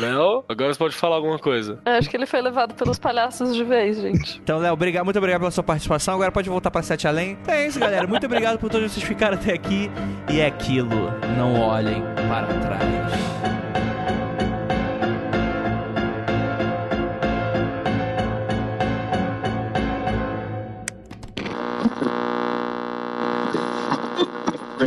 [0.00, 1.78] Léo, agora você pode falar alguma coisa.
[1.84, 4.40] Eu acho que ele foi levado pelos palhaços de vez, gente.
[4.42, 6.14] Então, Léo, obrigado, muito obrigado pela sua participação.
[6.14, 7.32] Agora pode voltar pra Sete Além.
[7.32, 8.06] Então é isso, galera.
[8.06, 9.90] Muito obrigado por todos vocês ficarem até aqui.
[10.30, 12.80] E é aquilo, não olhem para trás.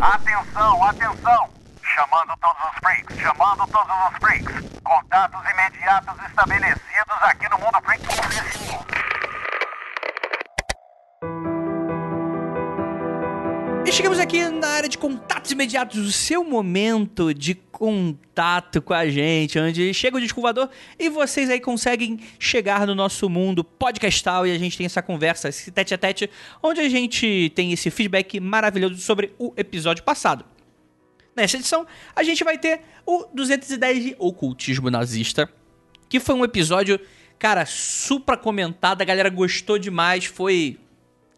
[0.02, 1.48] Atenção, atenção!
[1.82, 4.73] Chamando todos os freaks, chamando todos os freaks.
[4.84, 8.86] Contatos imediatos estabelecidos aqui no Mundo Freak Confidencial.
[13.86, 19.08] E chegamos aqui na área de contatos imediatos, o seu momento de contato com a
[19.08, 24.52] gente, onde chega o descovador e vocês aí conseguem chegar no nosso mundo podcastal e
[24.52, 26.30] a gente tem essa conversa, esse tete a tete,
[26.62, 30.53] onde a gente tem esse feedback maravilhoso sobre o episódio passado.
[31.36, 35.50] Nessa edição, a gente vai ter o 210 de Ocultismo Nazista,
[36.08, 36.98] que foi um episódio,
[37.38, 40.78] cara, super comentado, a galera gostou demais, foi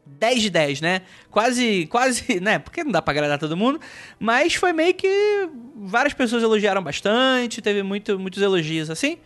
[0.05, 1.02] 10 de 10, né?
[1.31, 2.59] Quase, quase, né?
[2.59, 3.81] Porque não dá pra agradar todo mundo,
[4.18, 9.16] mas foi meio que várias pessoas elogiaram bastante, teve muito, muitos elogios assim.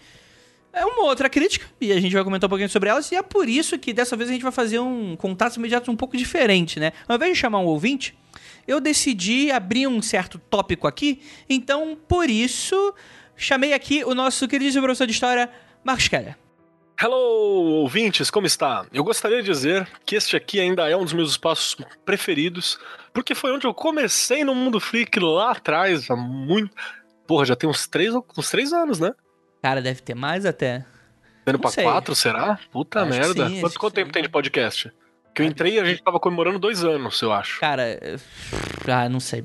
[0.73, 3.23] É uma outra crítica, e a gente vai comentar um pouquinho sobre elas, e é
[3.23, 6.79] por isso que dessa vez a gente vai fazer um contato imediato um pouco diferente,
[6.79, 6.93] né?
[7.09, 8.17] Ao invés de chamar um ouvinte,
[8.71, 12.95] eu decidi abrir um certo tópico aqui, então por isso
[13.37, 15.51] chamei aqui o nosso querido professor de história,
[15.83, 16.37] Marcos Keller.
[17.03, 18.87] Hello, ouvintes, como está?
[18.93, 22.79] Eu gostaria de dizer que este aqui ainda é um dos meus espaços preferidos,
[23.13, 26.73] porque foi onde eu comecei no Mundo Freak lá atrás, há muito.
[27.27, 29.13] Porra, já tem uns três, uns três anos, né?
[29.61, 30.85] Cara, deve ter mais até.
[31.45, 31.83] Não pra sei.
[31.83, 32.61] quatro, será?
[32.71, 33.49] Puta Acho merda.
[33.49, 34.93] sim, quanto quanto tempo tem de podcast?
[35.35, 37.61] Que eu entrei e a gente tava comemorando dois anos, eu acho.
[37.61, 37.99] Cara,
[38.89, 39.43] ah, não sei.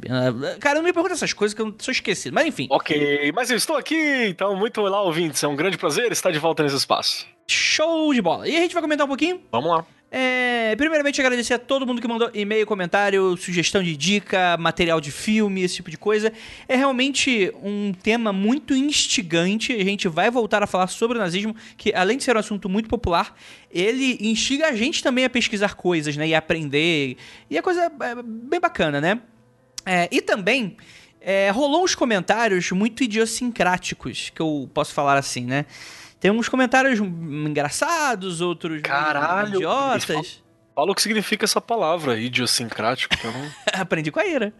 [0.59, 2.33] Cara, não me pergunta essas coisas que eu sou esquecido.
[2.33, 5.43] Mas enfim, Ok, mas eu estou aqui, então muito olá, ouvintes.
[5.43, 7.25] É um grande prazer estar de volta nesse espaço.
[7.47, 8.47] show de bola.
[8.47, 9.41] E a gente vai comentar um pouquinho.
[9.51, 9.85] Vamos lá.
[10.17, 15.11] É, primeiramente, agradecer a todo mundo que mandou e-mail, comentário, sugestão de dica, material de
[15.11, 16.31] filme, esse tipo de coisa.
[16.69, 19.73] É realmente um tema muito instigante.
[19.73, 22.69] A gente vai voltar a falar sobre o nazismo, que além de ser um assunto
[22.69, 23.35] muito popular,
[23.69, 26.29] ele instiga a gente também a pesquisar coisas, né?
[26.29, 27.17] E a aprender.
[27.49, 29.19] E é coisa é, bem bacana, né?
[29.85, 30.77] É, e também
[31.19, 35.65] é, rolou uns comentários muito idiosincráticos, que eu posso falar assim, né?
[36.26, 40.41] Tem uns comentários engraçados, outros Caralho, idiotas.
[40.73, 43.15] Fala o que significa essa palavra, idiosincrático.
[43.23, 44.52] não- Aprendi com a Ira.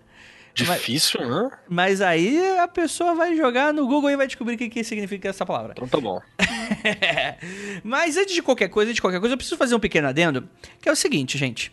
[0.54, 1.50] Difícil, né?
[1.68, 5.28] Mas aí a pessoa vai jogar no Google e vai descobrir o que, que significa
[5.30, 5.74] essa palavra.
[5.76, 6.22] Então tá bom.
[7.84, 10.48] Mas antes de qualquer coisa, antes de qualquer coisa, eu preciso fazer um pequeno adendo,
[10.80, 11.72] que é o seguinte, gente.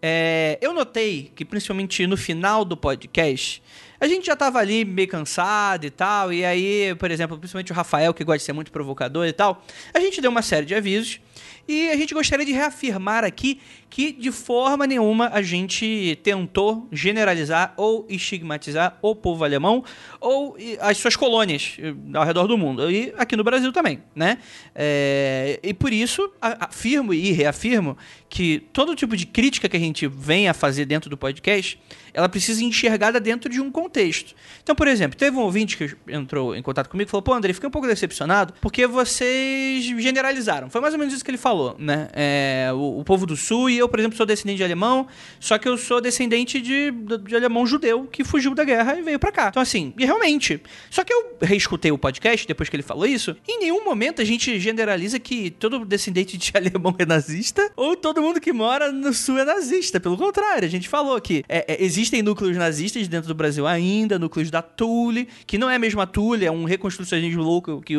[0.00, 3.62] É, eu notei que, principalmente no final do podcast,
[4.00, 7.74] a gente já tava ali meio cansado e tal, e aí, por exemplo, principalmente o
[7.74, 10.74] Rafael, que gosta de ser muito provocador e tal, a gente deu uma série de
[10.74, 11.20] avisos
[11.66, 17.74] e a gente gostaria de reafirmar aqui que de forma nenhuma a gente tentou generalizar
[17.76, 19.84] ou estigmatizar o povo alemão
[20.20, 24.38] ou as suas colônias eh, ao redor do mundo e aqui no Brasil também, né?
[24.74, 27.96] É, e por isso afirmo e reafirmo
[28.34, 31.78] que todo tipo de crítica que a gente vem a fazer dentro do podcast,
[32.12, 34.34] ela precisa enxergada dentro de um contexto.
[34.60, 37.52] Então, por exemplo, teve um ouvinte que entrou em contato comigo e falou: Pô, André,
[37.52, 40.68] fiquei um pouco decepcionado porque vocês generalizaram.
[40.68, 42.08] Foi mais ou menos isso que ele falou, né?
[42.12, 45.06] É, o, o povo do Sul e eu, por exemplo, sou descendente de alemão,
[45.40, 46.90] só que eu sou descendente de,
[47.26, 49.48] de alemão judeu que fugiu da guerra e veio pra cá.
[49.48, 50.60] Então, assim, e realmente.
[50.90, 53.36] Só que eu reescutei o podcast depois que ele falou isso.
[53.48, 58.20] Em nenhum momento a gente generaliza que todo descendente de alemão é nazista ou todo
[58.20, 60.00] mundo que mora no Sul é nazista.
[60.00, 64.18] Pelo contrário, a gente falou que é, é, existem núcleos nazistas dentro do Brasil ainda,
[64.18, 67.94] núcleos da Tule, que não é a mesma Tule, é um reconstrucionismo louco que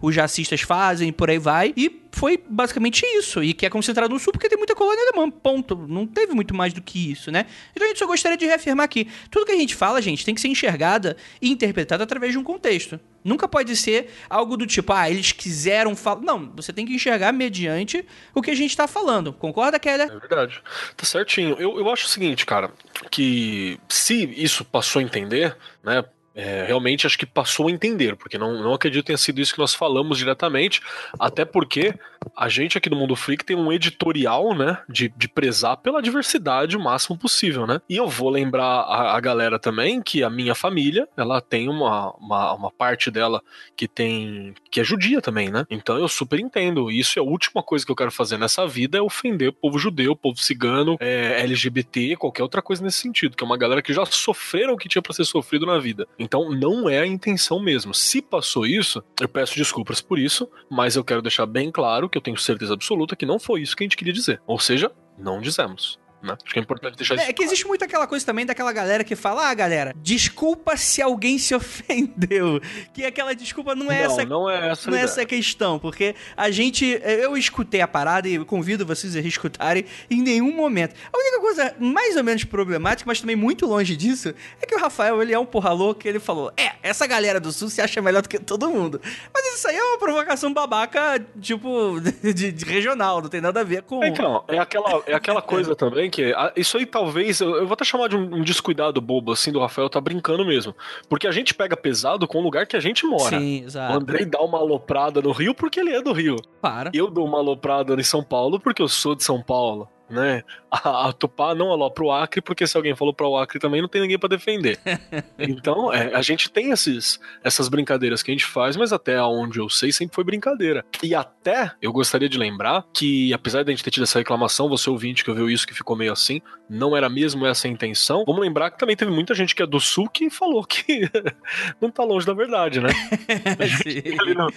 [0.00, 1.72] os jacistas fazem, por aí vai.
[1.76, 3.42] E foi basicamente isso.
[3.42, 5.76] E que é concentrado no Sul porque tem muita colônia alemã, ponto.
[5.76, 7.46] Não teve muito mais do que isso, né?
[7.72, 9.08] Então a gente só gostaria de reafirmar aqui.
[9.30, 12.44] Tudo que a gente fala, gente, tem que ser enxergada e interpretada através de um
[12.44, 12.98] contexto.
[13.22, 16.22] Nunca pode ser algo do tipo, ah, eles quiseram falar.
[16.22, 18.04] Não, você tem que enxergar mediante
[18.34, 19.32] o que a gente tá falando.
[19.32, 20.10] Concorda, Keller?
[20.10, 20.62] É verdade.
[20.96, 21.56] Tá certinho.
[21.58, 22.72] Eu, eu acho o seguinte, cara,
[23.10, 26.02] que se isso passou a entender, né?
[26.40, 29.52] É, realmente acho que passou a entender, porque não, não acredito que tenha sido isso
[29.52, 30.80] que nós falamos diretamente,
[31.18, 31.94] até porque
[32.36, 36.76] a gente aqui do Mundo Freak tem um editorial, né, de, de prezar pela diversidade
[36.76, 37.80] o máximo possível, né?
[37.88, 42.12] E eu vou lembrar a, a galera também que a minha família, ela tem uma,
[42.16, 43.42] uma, uma parte dela
[43.76, 45.66] que tem que é judia também, né?
[45.70, 46.90] Então eu super entendo.
[46.90, 49.78] Isso é a última coisa que eu quero fazer nessa vida é ofender o povo
[49.78, 53.82] judeu, o povo cigano, é, LGBT, qualquer outra coisa nesse sentido, que é uma galera
[53.82, 56.06] que já sofreram o que tinha pra ser sofrido na vida.
[56.18, 57.94] Então não é a intenção mesmo.
[57.94, 62.18] Se passou isso, eu peço desculpas por isso, mas eu quero deixar bem claro que
[62.18, 64.42] eu tenho certeza absoluta que não foi isso que a gente queria dizer.
[64.46, 65.99] Ou seja, não dizemos.
[66.22, 66.36] Né?
[66.42, 69.02] Acho que é importante deixar isso É que existe muito aquela coisa também daquela galera
[69.04, 72.60] que fala, ah, galera, desculpa se alguém se ofendeu.
[72.92, 75.78] Que aquela desculpa não é não, essa não é essa não é essa a questão,
[75.78, 77.00] porque a gente.
[77.04, 80.94] Eu escutei a parada e convido vocês a reescutarem em nenhum momento.
[81.12, 84.78] A única coisa mais ou menos problemática, mas também muito longe disso, é que o
[84.78, 88.00] Rafael, ele é um porra louco, ele falou: É, essa galera do sul se acha
[88.02, 89.00] melhor do que todo mundo.
[89.32, 93.64] Mas isso aí é uma provocação babaca, tipo, de, de regional, não tem nada a
[93.64, 94.04] ver com.
[94.04, 96.34] Então, é aquela, é aquela coisa também que.
[96.56, 97.40] Isso aí talvez.
[97.40, 100.44] Eu, eu vou até chamar de um, um descuidado bobo, assim, do Rafael tá brincando
[100.44, 100.74] mesmo.
[101.08, 103.38] Porque a gente pega pesado com o lugar que a gente mora.
[103.38, 103.94] Sim, O exato.
[103.94, 106.36] Andrei dá uma aloprada no Rio porque ele é do Rio.
[106.60, 106.90] Para.
[106.92, 109.88] Eu dou uma aloprada em São Paulo porque eu sou de São Paulo.
[110.10, 110.42] Né?
[110.70, 113.80] A, a Tupá não alopra o Acre, porque se alguém falou para o Acre também
[113.80, 114.78] não tem ninguém para defender.
[115.38, 119.58] então, é, a gente tem esses, essas brincadeiras que a gente faz, mas até onde
[119.58, 120.84] eu sei sempre foi brincadeira.
[121.02, 124.68] E até eu gostaria de lembrar que, apesar de a gente ter tido essa reclamação,
[124.68, 128.24] você ouvinte que ouviu isso que ficou meio assim, não era mesmo essa a intenção.
[128.26, 131.08] Vamos lembrar que também teve muita gente que é do Sul que falou que
[131.80, 132.90] não tá longe da verdade, né?
[134.20, 134.50] Ali no-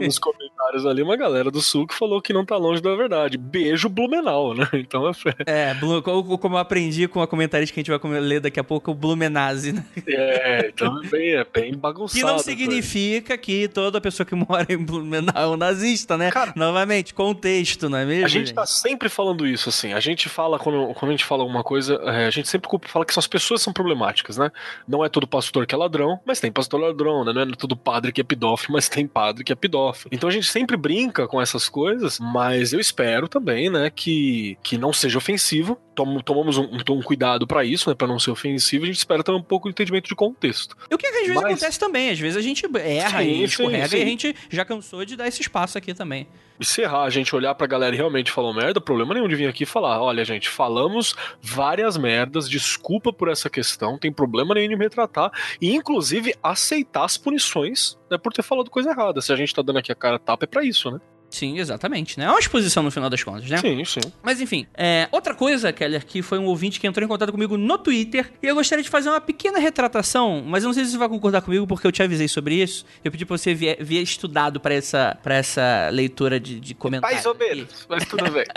[0.00, 3.36] nos comentários ali, uma galera do sul que falou que não tá longe da verdade.
[3.38, 4.68] Beijo Blumenau, né?
[4.92, 5.08] Então
[5.46, 8.64] é, É, como eu aprendi com a comentarista que a gente vai ler daqui a
[8.64, 9.84] pouco, o Blumenase, né?
[10.06, 12.20] é, então é bem, é bem bagunçado.
[12.20, 16.30] Que não significa que toda pessoa que mora em Blumenau é um nazista, né?
[16.30, 18.26] Cara, Novamente, contexto, não é mesmo?
[18.26, 19.92] A gente tá sempre falando isso, assim.
[19.92, 23.04] A gente fala, quando, quando a gente fala alguma coisa, é, a gente sempre fala
[23.06, 24.50] que são as pessoas que são problemáticas, né?
[24.86, 27.32] Não é todo pastor que é ladrão, mas tem pastor ladrão, né?
[27.32, 30.10] Não é todo padre que é pedófilo, mas tem padre que é pedófilo.
[30.12, 34.76] Então a gente sempre brinca com essas coisas, mas eu espero também, né, que, que
[34.82, 35.78] não seja ofensivo.
[35.94, 38.84] Tom- tomamos um, um- um cuidado pra isso, né, pra não ser ofensivo.
[38.84, 40.76] A gente espera também um pouco de entendimento de contexto.
[40.90, 43.36] E o que às vezes Mas- acontece também, às vezes a gente erra Sim, e
[43.36, 43.98] sim, escorrega sim.
[43.98, 46.26] e a gente já cansou de dar esse espaço aqui também.
[46.60, 49.34] E se errar, a gente olhar pra galera e realmente falou merda, problema nenhum de
[49.34, 54.54] vir aqui e falar: olha, gente, falamos várias merdas, desculpa por essa questão, tem problema
[54.54, 55.30] nenhum de me retratar,
[55.60, 59.20] e inclusive aceitar as punições né, por ter falado coisa errada.
[59.20, 61.00] Se a gente tá dando aqui a cara tapa, é pra isso, né?
[61.32, 62.26] Sim, exatamente, né?
[62.26, 63.56] É uma exposição no final das contas, né?
[63.56, 64.00] Sim, sim.
[64.22, 67.56] Mas enfim, é, outra coisa, Keller, que foi um ouvinte que entrou em contato comigo
[67.56, 70.90] no Twitter, e eu gostaria de fazer uma pequena retratação, mas eu não sei se
[70.90, 72.84] você vai concordar comigo, porque eu te avisei sobre isso.
[73.02, 77.24] Eu pedi pra você vier, vier estudado pra essa, pra essa leitura de, de comentários.
[77.24, 78.44] Mais ou menos, mas tudo bem.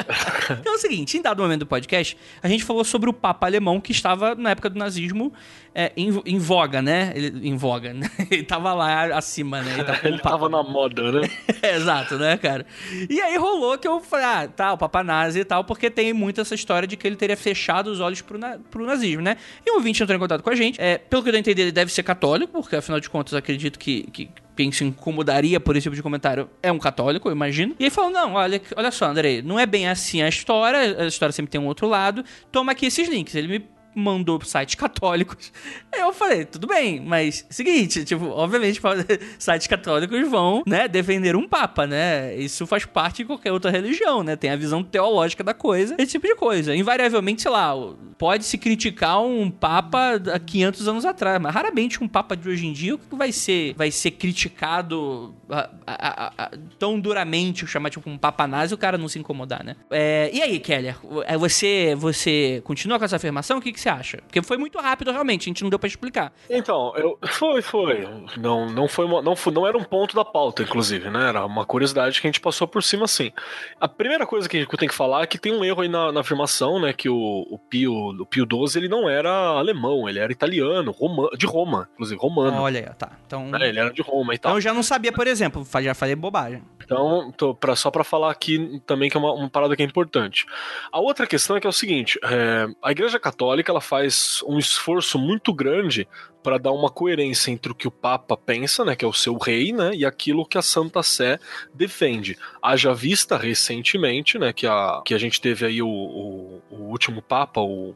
[0.60, 3.45] Então é o seguinte, em dado momento do podcast, a gente falou sobre o Papa
[3.45, 5.34] alemão que estava na época do nazismo
[5.77, 7.11] é, em, em voga, né?
[7.14, 8.10] Ele, em voga, né?
[8.31, 9.73] Ele tava lá acima, né?
[9.73, 11.30] Ele tava, Ele tava na moda, né?
[11.76, 12.65] exato, né, cara?
[13.10, 16.14] E aí rolou que eu falei, ah, tá, o Papa Nazi e tal, porque tem
[16.14, 19.35] muito essa história de que ele teria fechado os olhos pro, na- pro nazismo, né?
[19.65, 20.80] E o ouvinte entrou em contato com a gente.
[20.80, 24.03] É, pelo que eu entender, ele deve ser católico, porque afinal de contas acredito que.
[24.11, 27.76] que quem se incomodaria por esse tipo de comentário é um católico, eu imagino.
[27.77, 31.07] E ele falou: não, olha, olha só, Andrei, não é bem assim a história, a
[31.07, 32.23] história sempre tem um outro lado.
[32.53, 33.35] Toma aqui esses links.
[33.35, 33.65] Ele me
[33.95, 35.51] mandou sites católicos.
[35.97, 38.81] Eu falei, tudo bem, mas seguinte, tipo, obviamente
[39.39, 42.35] sites católicos vão, né, defender um papa, né?
[42.35, 44.35] Isso faz parte de qualquer outra religião, né?
[44.35, 46.76] Tem a visão teológica da coisa, esse tipo de coisa.
[46.76, 47.73] Invariavelmente, sei lá,
[48.17, 52.67] pode se criticar um papa há 500 anos atrás, mas raramente um papa de hoje
[52.67, 58.17] em dia vai ser vai ser criticado a- a- a- tão duramente, chamar tipo um
[58.17, 59.76] papa nazi, o cara não se incomodar, né?
[59.89, 63.57] É, e aí, Keller, é, você você continua com essa afirmação?
[63.57, 64.17] O que, que você acha?
[64.17, 66.33] Porque foi muito rápido, realmente, a gente não deu pra explicar.
[66.49, 68.07] Então, eu, foi, foi.
[68.37, 71.29] Não, não foi, uma- não foi, não era um ponto da pauta, inclusive, né?
[71.29, 73.31] Era uma curiosidade que a gente passou por cima, assim.
[73.79, 76.11] A primeira coisa que eu tenho que falar é que tem um erro aí na,
[76.11, 76.93] na afirmação, né?
[76.93, 77.15] Que o,
[77.49, 81.87] o Pio, o Pio XII, ele não era alemão, ele era italiano, Roma, de Roma,
[81.93, 82.61] inclusive romano.
[82.61, 83.11] Olha aí, tá.
[83.25, 83.69] Então, né?
[83.69, 84.51] Ele era de Roma e tal.
[84.51, 86.63] então eu já não sabia, por exemplo, já falei bobagem.
[86.83, 89.85] Então, tô pra, só pra falar aqui também que é uma, uma parada que é
[89.85, 90.45] importante.
[90.91, 94.57] A outra questão é que é o seguinte: é, a Igreja Católica ela faz um
[94.57, 96.07] esforço muito grande
[96.41, 99.38] para dar uma coerência entre o que o Papa pensa, né, que é o seu
[99.38, 101.39] rei, né, e aquilo que a Santa Sé
[101.73, 102.38] defende.
[102.61, 107.22] Haja vista recentemente, né, que a, que a gente teve aí o, o, o último
[107.22, 107.95] Papa, o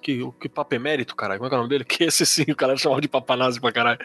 [0.00, 1.84] que, o que Papa Emérito, caralho, como é que é o nome dele?
[1.90, 3.98] Que esse sim, o cara chamava de Papa Nazi pra caralho.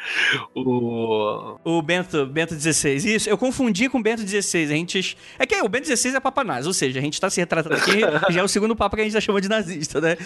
[0.53, 2.95] O, O Bento, Bento XVI.
[2.95, 4.63] Isso, eu confundi com o Bento XVI.
[4.63, 5.17] A gente.
[5.39, 7.75] É que o Bento XVI é Papa Nazi, ou seja, a gente tá se retratando
[7.75, 10.17] aqui, já é o segundo Papa que a gente tá chamando de nazista, né?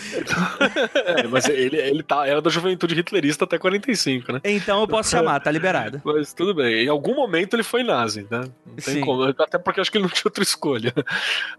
[1.05, 4.41] É, mas ele, ele tá, era da juventude hitlerista até 45, né?
[4.43, 6.01] Então eu posso chamar, tá liberado.
[6.03, 6.85] Mas tudo bem.
[6.85, 8.41] Em algum momento ele foi nazi, né?
[8.65, 9.01] Não tem Sim.
[9.01, 9.23] como.
[9.23, 10.93] Até porque acho que ele não tinha outra escolha,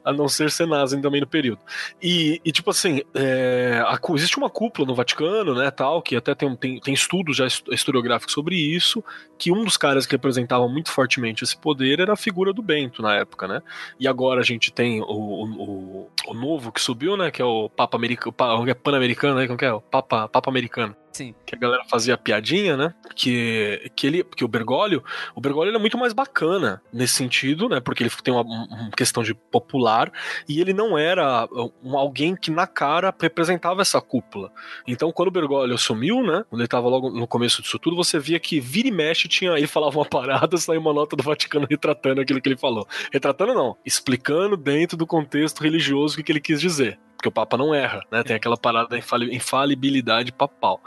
[0.04, 1.60] a não ser ser nazi também no período.
[2.02, 6.34] E, e tipo assim, é, a, existe uma cúpula no Vaticano, né, tal, que até
[6.34, 9.02] tem, tem, tem estudos já his- historiográficos sobre isso,
[9.38, 13.02] que um dos caras que representava muito fortemente esse poder era a figura do Bento
[13.02, 13.62] na época, né?
[13.98, 17.44] E agora a gente tem o, o, o- o novo que subiu, né, que é
[17.44, 19.72] o Papa Americano, é Pan-Americano, né, como que é?
[19.72, 21.34] O Papa, Papa Americano Sim.
[21.44, 22.94] que a galera fazia piadinha, né?
[23.14, 25.02] Que, que ele, que o Bergoglio,
[25.34, 27.80] o Bergoglio é muito mais bacana nesse sentido, né?
[27.80, 30.12] Porque ele tem uma, uma questão de popular
[30.48, 31.48] e ele não era
[31.82, 34.52] um, alguém que na cara representava essa cúpula.
[34.86, 36.44] Então, quando o Bergoglio assumiu, né?
[36.48, 39.52] Quando ele tava logo no começo disso tudo, você via que vira e mexe tinha,
[39.52, 42.86] ele falava uma parada, saiu uma nota do Vaticano retratando aquilo que ele falou.
[43.12, 46.98] Retratando não, explicando dentro do contexto religioso o que, que ele quis dizer.
[47.20, 48.22] Porque o Papa não erra, né?
[48.22, 50.80] Tem aquela parada da infali- infalibilidade papal.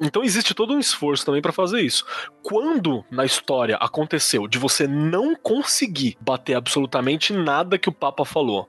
[0.00, 2.06] Então existe todo um esforço também para fazer isso.
[2.42, 8.66] Quando na história aconteceu de você não conseguir bater absolutamente nada que o Papa falou,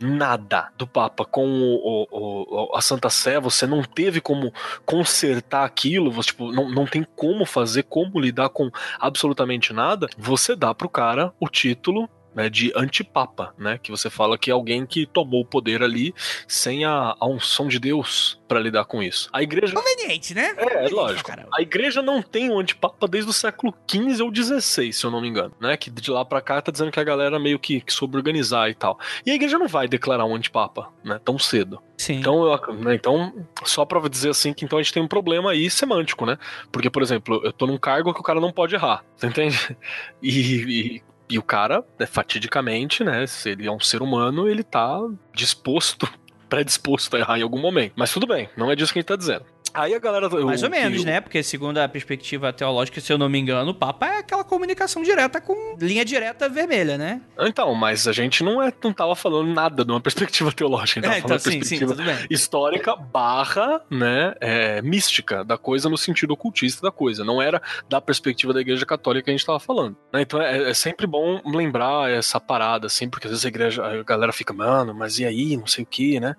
[0.00, 4.52] nada do Papa com o, o- o- a Santa Sé, você não teve como
[4.84, 10.56] consertar aquilo, você tipo, não, não tem como fazer, como lidar com absolutamente nada, você
[10.56, 13.78] dá pro cara o título né, de antipapa, né?
[13.82, 16.14] Que você fala que é alguém que tomou o poder ali
[16.46, 19.30] sem a, a unção de Deus para lidar com isso.
[19.32, 20.54] A igreja Conveniente, né?
[20.58, 21.28] é, é lógico.
[21.28, 21.48] caramba.
[21.54, 25.22] A igreja não tem um antipapa desde o século XV ou XVI, se eu não
[25.22, 25.76] me engano, né?
[25.78, 28.68] Que de lá pra cá tá dizendo que a galera meio que, que soube organizar
[28.68, 28.98] e tal.
[29.24, 31.18] E a igreja não vai declarar um antipapa, né?
[31.24, 31.80] Tão cedo.
[31.96, 32.18] Sim.
[32.18, 33.32] Então, eu né, então,
[33.64, 36.36] só pra dizer assim que então a gente tem um problema aí semântico, né?
[36.70, 39.56] Porque, por exemplo, eu tô num cargo que o cara não pode errar, você entende?
[40.22, 43.26] E, e, e o cara, né, fatidicamente, né?
[43.26, 45.00] Se ele é um ser humano, ele tá
[45.34, 46.08] disposto,
[46.48, 47.94] predisposto a errar em algum momento.
[47.96, 49.44] Mas tudo bem, não é disso que a gente tá dizendo.
[49.76, 50.28] Aí a galera.
[50.44, 51.20] Mais ou menos, que- né?
[51.20, 55.02] Porque segundo a perspectiva teológica, se eu não me engano, o Papa é aquela comunicação
[55.02, 57.20] direta com linha direta vermelha, né?
[57.38, 61.02] Então, mas a gente não, é, não tava falando nada de uma perspectiva teológica, a
[61.02, 62.26] gente tava É, então falando sim, sim, perspectiva bem.
[62.30, 67.24] histórica barra, né, é, mística da coisa no sentido ocultista da coisa.
[67.24, 69.96] Não era da perspectiva da igreja católica que a gente tava falando.
[70.12, 70.22] né?
[70.22, 74.02] Então é, é sempre bom lembrar essa parada, assim, porque às vezes a igreja, a
[74.02, 76.34] galera fica, mano, mas e aí, não sei o que, né,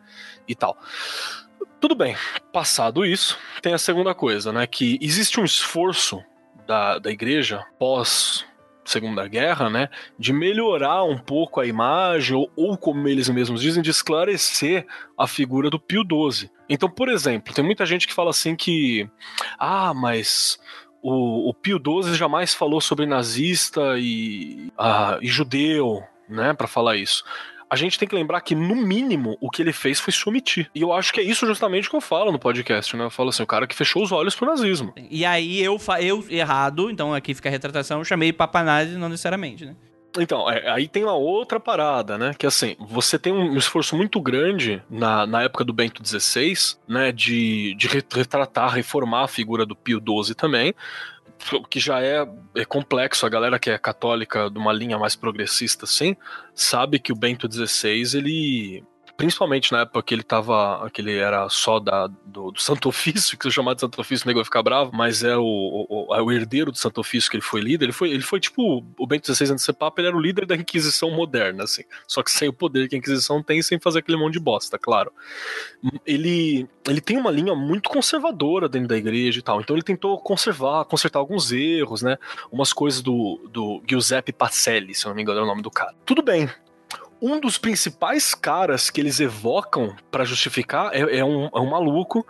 [0.47, 0.77] e tal.
[1.79, 2.15] Tudo bem,
[2.51, 6.23] passado isso, tem a segunda coisa, né, que existe um esforço
[6.65, 8.43] da, da igreja pós
[8.83, 13.83] Segunda Guerra, né, de melhorar um pouco a imagem, ou, ou como eles mesmos dizem,
[13.83, 14.87] de esclarecer
[15.17, 16.49] a figura do Pio XII.
[16.67, 19.07] Então, por exemplo, tem muita gente que fala assim que,
[19.59, 20.57] ah, mas
[21.01, 26.95] o, o Pio XII jamais falou sobre nazista e, ah, e judeu, né, para falar
[26.95, 27.23] isso.
[27.69, 30.69] A gente tem que lembrar que, no mínimo, o que ele fez foi se omitir.
[30.73, 33.03] E eu acho que é isso justamente que eu falo no podcast, né?
[33.05, 34.93] Eu falo assim, o cara que fechou os olhos pro nazismo.
[35.09, 39.09] E aí eu, eu errado, então aqui fica a retratação, eu chamei Papa Nazi não
[39.09, 39.75] necessariamente, né?
[40.19, 42.33] Então, é, aí tem uma outra parada, né?
[42.39, 46.53] Que assim, você tem um esforço muito grande na, na época do Bento XVI,
[46.87, 47.11] né?
[47.11, 50.73] De, de re- retratar, reformar a figura do Pio XII também.
[51.69, 55.85] Que já é, é complexo, a galera que é católica de uma linha mais progressista,
[55.85, 56.15] assim,
[56.53, 58.83] sabe que o Bento XVI, ele.
[59.17, 60.87] Principalmente na época que ele tava.
[60.93, 64.25] que ele era só da, do, do Santo Ofício, que se chamar de Santo Ofício
[64.25, 67.29] o nego vai ficar bravo, mas é o, o, é o herdeiro do Santo Ofício
[67.31, 67.85] que ele foi líder.
[67.85, 68.85] Ele foi, ele foi tipo.
[68.95, 71.81] O Bento XVI antes de ser Papa, ele era o líder da Inquisição moderna, assim.
[72.07, 74.77] Só que sem o poder que a Inquisição tem, sem fazer aquele monte de bosta,
[74.77, 75.11] claro.
[76.05, 79.59] Ele, ele tem uma linha muito conservadora dentro da igreja e tal.
[79.59, 82.17] Então ele tentou conservar, consertar alguns erros, né?
[82.51, 85.71] Umas coisas do, do Giuseppe Pacelli, se eu não me engano é o nome do
[85.71, 85.95] cara.
[86.05, 86.47] Tudo bem.
[87.21, 92.25] Um dos principais caras que eles evocam pra justificar é, é um, é um maluco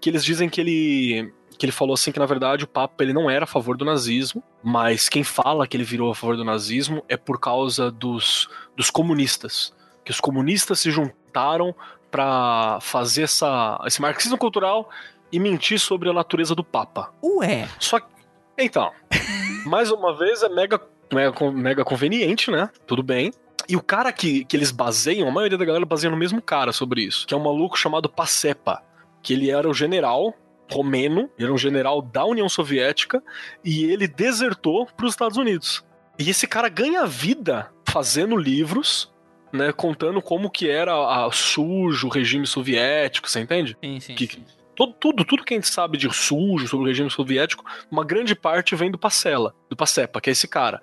[0.00, 3.12] que eles dizem que ele que ele falou assim que na verdade o Papa ele
[3.12, 6.44] não era a favor do nazismo, mas quem fala que ele virou a favor do
[6.44, 9.72] nazismo é por causa dos, dos comunistas,
[10.04, 11.72] que os comunistas se juntaram
[12.10, 14.90] pra fazer essa, esse marxismo cultural
[15.30, 17.12] e mentir sobre a natureza do Papa.
[17.22, 17.68] Ué.
[17.78, 18.06] Só que,
[18.58, 18.90] então,
[19.64, 20.80] mais uma vez é mega,
[21.12, 22.68] mega, mega conveniente, né?
[22.86, 23.32] Tudo bem.
[23.72, 26.72] E o cara que, que eles baseiam, a maioria da galera baseia no mesmo cara
[26.72, 28.82] sobre isso, que é um maluco chamado Pacepa,
[29.22, 30.34] que ele era o general
[30.70, 33.22] romeno, ele era um general da União Soviética,
[33.64, 35.82] e ele desertou para os Estados Unidos.
[36.18, 39.10] E esse cara ganha vida fazendo livros,
[39.50, 43.74] né, contando como que era a, sujo o regime soviético, você entende?
[43.82, 44.14] Sim, sim.
[44.14, 44.44] Que-
[44.74, 48.34] Tudo, tudo, tudo que a gente sabe de sujo sobre o regime soviético, uma grande
[48.34, 50.82] parte vem do Pacela, do Pacepa, que é esse cara.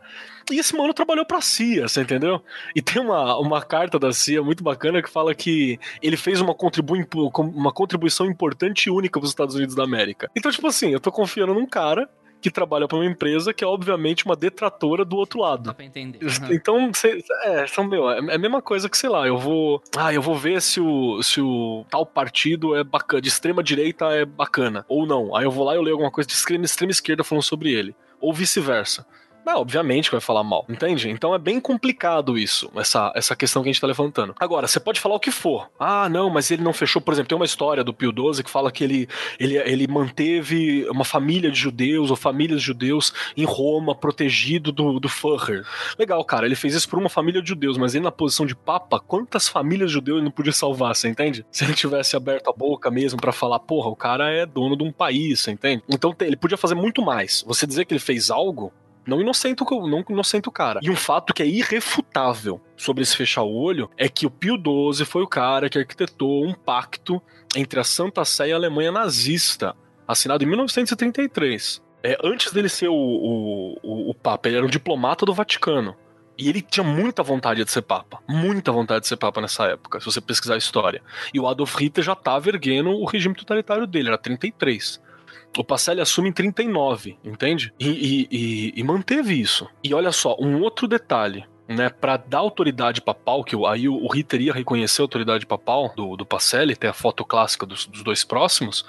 [0.52, 2.42] E esse mano trabalhou pra CIA, você entendeu?
[2.76, 6.56] E tem uma, uma carta da CIA muito bacana que fala que ele fez uma,
[6.56, 6.96] contribu
[7.38, 10.30] uma contribuição importante e única pros Estados Unidos da América.
[10.36, 12.10] Então, tipo assim, eu tô confiando num cara
[12.42, 15.64] que trabalha para uma empresa que é obviamente uma detratora do outro lado.
[15.64, 16.20] Dá pra entender.
[16.24, 16.54] Uhum.
[16.54, 19.82] Então, cê, é, são, meu, é é a mesma coisa que, sei lá, eu vou.
[19.98, 24.06] Ah, eu vou ver se o, se o tal partido é bacana, de extrema direita
[24.08, 24.86] é bacana.
[24.88, 25.36] Ou não.
[25.36, 27.72] Aí eu vou lá e eu leio alguma coisa de extrema, extrema esquerda falando sobre
[27.72, 27.96] ele.
[28.20, 29.06] Ou vice-versa.
[29.50, 31.10] Não, obviamente que vai falar mal, entende?
[31.10, 34.36] Então é bem complicado isso, essa, essa questão que a gente tá levantando.
[34.40, 35.72] Agora, você pode falar o que for.
[35.80, 37.02] Ah, não, mas ele não fechou.
[37.02, 39.10] Por exemplo, tem uma história do Pio XII que fala que ele,
[39.40, 45.00] ele, ele manteve uma família de judeus ou famílias de judeus em Roma, protegido do,
[45.00, 45.66] do Führer.
[45.98, 48.56] Legal, cara, ele fez isso por uma família de judeus, mas ele na posição de
[48.56, 51.44] papa, quantas famílias de judeus ele não podia salvar, você entende?
[51.50, 54.84] Se ele tivesse aberto a boca mesmo para falar, porra, o cara é dono de
[54.84, 55.82] um país, você entende?
[55.90, 57.44] Então ele podia fazer muito mais.
[57.48, 58.72] Você dizer que ele fez algo
[59.10, 60.04] não inocenta, não
[60.46, 60.80] o cara.
[60.82, 64.56] E um fato que é irrefutável sobre esse fechar o olho é que o Pio
[64.56, 67.22] XII foi o cara que arquitetou um pacto
[67.56, 69.76] entre a Santa Sé e a Alemanha nazista,
[70.08, 71.82] assinado em 1933.
[72.04, 75.96] É, antes dele ser o, o, o, o Papa, ele era um diplomata do Vaticano.
[76.38, 78.20] E ele tinha muita vontade de ser papa.
[78.26, 81.04] Muita vontade de ser papa nessa época, se você pesquisar a história.
[81.34, 85.02] E o Adolf Hitler já estava erguendo o regime totalitário dele, era 33.
[85.58, 87.74] O Pacelli assume em 39, entende?
[87.80, 89.68] E, e, e, e manteve isso.
[89.84, 94.12] E olha só, um outro detalhe né, para dar autoridade papal, que aí o, o
[94.12, 98.02] Ritter ia reconhecer a autoridade papal do, do Pacelli, tem a foto clássica dos, dos
[98.02, 98.84] dois próximos,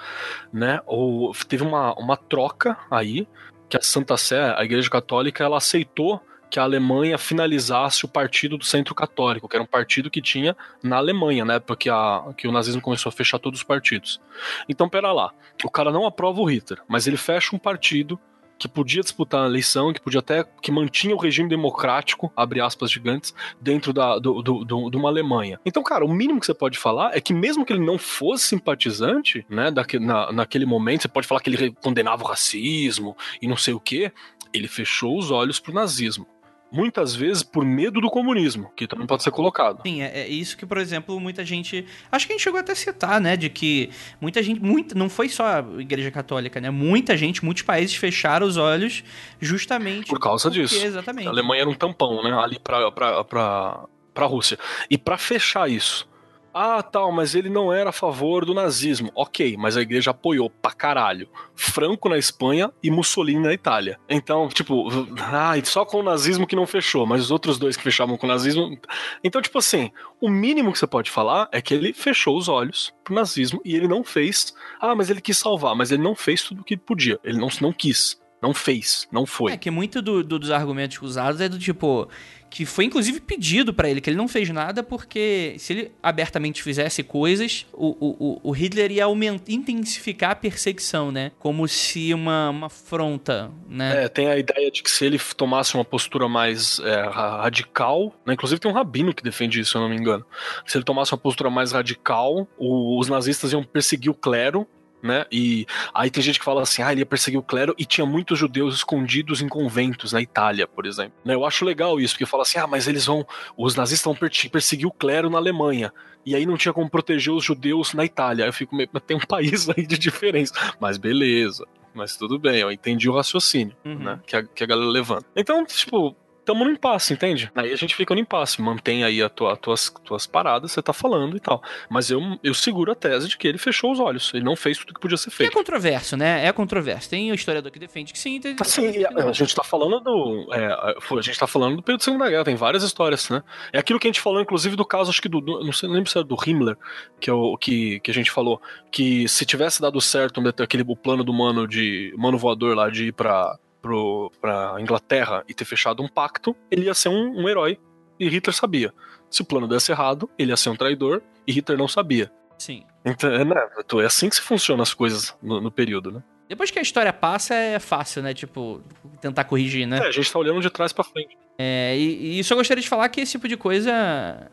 [0.51, 3.27] né, ou, teve uma, uma troca aí,
[3.69, 6.19] que a Santa Sé, a Igreja Católica, ela aceitou
[6.51, 10.55] que a Alemanha finalizasse o partido do Centro Católico, que era um partido que tinha
[10.83, 11.59] na Alemanha, né?
[11.59, 14.19] Porque a, que o nazismo começou a fechar todos os partidos.
[14.67, 15.33] Então, pera lá,
[15.63, 18.19] o cara não aprova o Hitler, mas ele fecha um partido
[18.59, 22.91] que podia disputar a eleição, que podia até que mantinha o regime democrático, abre aspas
[22.91, 25.59] gigantes, dentro da, do, do, do, de uma Alemanha.
[25.65, 28.49] Então, cara, o mínimo que você pode falar é que mesmo que ele não fosse
[28.49, 33.47] simpatizante, né, daque, na, naquele momento, você pode falar que ele condenava o racismo e
[33.47, 34.11] não sei o que,
[34.53, 36.27] ele fechou os olhos pro nazismo
[36.71, 39.81] muitas vezes por medo do comunismo, que também pode ser colocado.
[39.83, 41.85] Sim, é, é, isso que, por exemplo, muita gente.
[42.11, 43.35] Acho que a gente chegou até a citar, né?
[43.35, 43.89] De que
[44.19, 44.61] muita gente.
[44.61, 46.69] Muita, não foi só a Igreja Católica, né?
[46.69, 49.03] Muita gente, muitos países fecharam os olhos
[49.39, 50.07] justamente.
[50.07, 50.85] Por causa porque, disso.
[50.85, 51.27] Exatamente.
[51.27, 52.31] A Alemanha era um tampão, né?
[52.33, 54.57] Ali pra, pra Rússia.
[54.89, 56.07] E para fechar isso,
[56.53, 59.11] ah, tal, mas ele não era a favor do nazismo.
[59.15, 61.29] Ok, mas a igreja apoiou pra caralho.
[61.55, 63.99] Franco na Espanha e Mussolini na Itália.
[64.09, 64.87] Então, tipo,
[65.19, 68.25] ah, só com o nazismo que não fechou, mas os outros dois que fechavam com
[68.25, 68.77] o nazismo.
[69.23, 72.93] Então, tipo assim, o mínimo que você pode falar é que ele fechou os olhos
[73.03, 74.53] pro nazismo e ele não fez.
[74.79, 77.19] Ah, mas ele quis salvar, mas ele não fez tudo o que podia.
[77.23, 78.19] Ele não, não quis.
[78.41, 79.51] Não fez, não foi.
[79.51, 82.09] É que muito do, do, dos argumentos usados é do tipo
[82.51, 86.61] que foi inclusive pedido para ele, que ele não fez nada porque se ele abertamente
[86.61, 91.31] fizesse coisas, o, o, o Hitler ia aumentar, intensificar a perseguição, né?
[91.39, 94.03] Como se uma, uma afronta, né?
[94.03, 98.33] É, tem a ideia de que se ele tomasse uma postura mais é, radical, né?
[98.33, 100.25] Inclusive tem um rabino que defende isso, se eu não me engano.
[100.65, 104.67] Se ele tomasse uma postura mais radical, o, os nazistas iam perseguir o clero
[105.01, 105.25] né?
[105.31, 108.05] E aí tem gente que fala assim, ah, ele ia perseguir o clero e tinha
[108.05, 111.13] muitos judeus escondidos em conventos na Itália, por exemplo.
[111.23, 111.33] Né?
[111.33, 113.25] Eu acho legal isso, porque fala assim, ah, mas eles vão,
[113.57, 115.91] os nazistas vão perseguir o clero na Alemanha.
[116.25, 118.45] E aí não tinha como proteger os judeus na Itália.
[118.45, 120.53] Aí eu fico meio, tem um país aí de diferença.
[120.79, 121.65] Mas beleza.
[121.93, 123.99] Mas tudo bem, eu entendi o raciocínio, uhum.
[123.99, 124.19] né?
[124.25, 125.25] Que a, que a galera levanta.
[125.35, 126.15] Então, tipo,
[126.45, 127.51] tamo no impasse, entende?
[127.55, 130.93] Aí a gente fica no impasse, mantém aí a tua, tuas, tuas paradas, você tá
[130.93, 131.61] falando e tal.
[131.89, 134.77] Mas eu, eu seguro a tese de que ele fechou os olhos, ele não fez
[134.77, 135.49] tudo que podia ser feito.
[135.49, 136.45] E é controverso, né?
[136.45, 137.09] É controverso.
[137.09, 138.39] Tem o historiador que defende que sim.
[138.39, 138.55] Tem...
[138.59, 140.53] Assim, a, a, gente tá falando do.
[140.53, 143.43] É, a gente tá falando do período da Segunda Guerra, tem várias histórias, né?
[143.71, 145.41] É aquilo que a gente falou, inclusive, do caso, acho que do.
[145.41, 146.77] do não sei, não lembro se era do Himmler,
[147.19, 148.61] que, é o, que, que a gente falou,
[148.91, 152.13] que se tivesse dado certo aquele o plano do mano de.
[152.17, 156.85] Mano voador lá de ir pra pro, pra Inglaterra e ter fechado um pacto, ele
[156.85, 157.79] ia ser um, um herói.
[158.19, 158.93] E Hitler sabia.
[159.29, 162.31] Se o plano desse errado, ele ia ser um traidor e Hitler não sabia.
[162.57, 162.83] Sim.
[163.03, 166.23] Então, é, né, é assim que se funcionam as coisas no, no período, né?
[166.47, 168.33] Depois que a história passa, é fácil, né?
[168.33, 168.81] Tipo,
[169.21, 169.99] tentar corrigir, né?
[169.99, 171.37] É, a gente tá olhando de trás para frente.
[171.63, 173.91] É, e, e isso eu gostaria de falar que esse tipo de coisa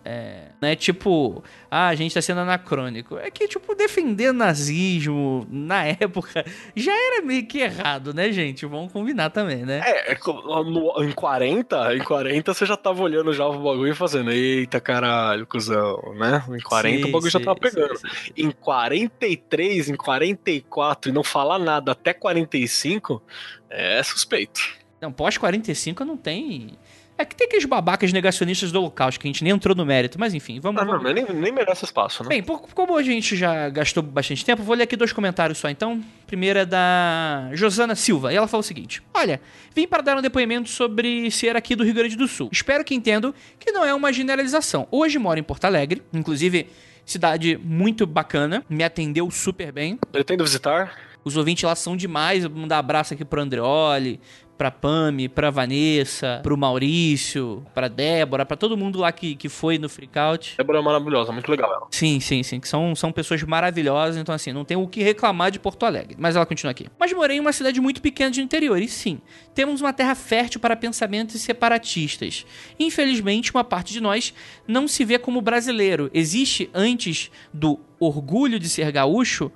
[0.04, 3.16] é, né, tipo, ah, a gente tá sendo anacrônico.
[3.16, 6.44] É que, tipo, defender nazismo na época
[6.76, 8.66] já era meio que errado, né, gente?
[8.66, 9.80] Vamos combinar também, né?
[9.86, 10.18] É, é
[10.66, 14.78] no, em 40, em 40 você já tava olhando já o bagulho e fazendo, eita
[14.78, 16.44] caralho, cuzão, né?
[16.50, 17.96] Em 40 sim, o bagulho sim, já tava pegando.
[17.96, 23.22] Sim, em 43, em 44 e não falar nada até 45,
[23.70, 24.60] é suspeito.
[25.00, 26.76] Não, pós 45 não tem
[27.18, 30.20] É que tem aqueles babacas negacionistas do holocausto, que a gente nem entrou no mérito,
[30.20, 30.80] mas enfim, vamos...
[30.80, 32.28] Ah, não, mas nem, nem merece espaço, né?
[32.28, 35.68] Bem, por- como a gente já gastou bastante tempo, vou ler aqui dois comentários só
[35.68, 36.00] então.
[36.28, 39.40] Primeiro é da Josana Silva, e ela fala o seguinte: Olha,
[39.74, 42.48] vim para dar um depoimento sobre ser aqui do Rio Grande do Sul.
[42.52, 44.86] Espero que entendam que não é uma generalização.
[44.90, 46.68] Hoje moro em Porto Alegre, inclusive
[47.04, 49.98] cidade muito bacana, me atendeu super bem.
[50.12, 50.94] Pretendo visitar.
[51.24, 52.44] Os ouvintes lá são demais.
[52.44, 54.20] Vou mandar abraço aqui pro Andreoli,
[54.58, 59.78] pra Pami, pra Vanessa, pro Maurício, pra Débora, pra todo mundo lá que, que foi
[59.78, 60.56] no Freakout.
[60.58, 61.86] Débora é maravilhosa, muito legal ela.
[61.92, 62.58] Sim, sim, sim.
[62.58, 66.16] Que são, são pessoas maravilhosas, então assim, não tem o que reclamar de Porto Alegre.
[66.18, 66.88] Mas ela continua aqui.
[66.98, 69.20] Mas morei em uma cidade muito pequena de interior, e sim,
[69.54, 72.44] temos uma terra fértil para pensamentos separatistas.
[72.80, 74.34] Infelizmente, uma parte de nós
[74.66, 76.10] não se vê como brasileiro.
[76.12, 79.52] Existe, antes do orgulho de ser gaúcho,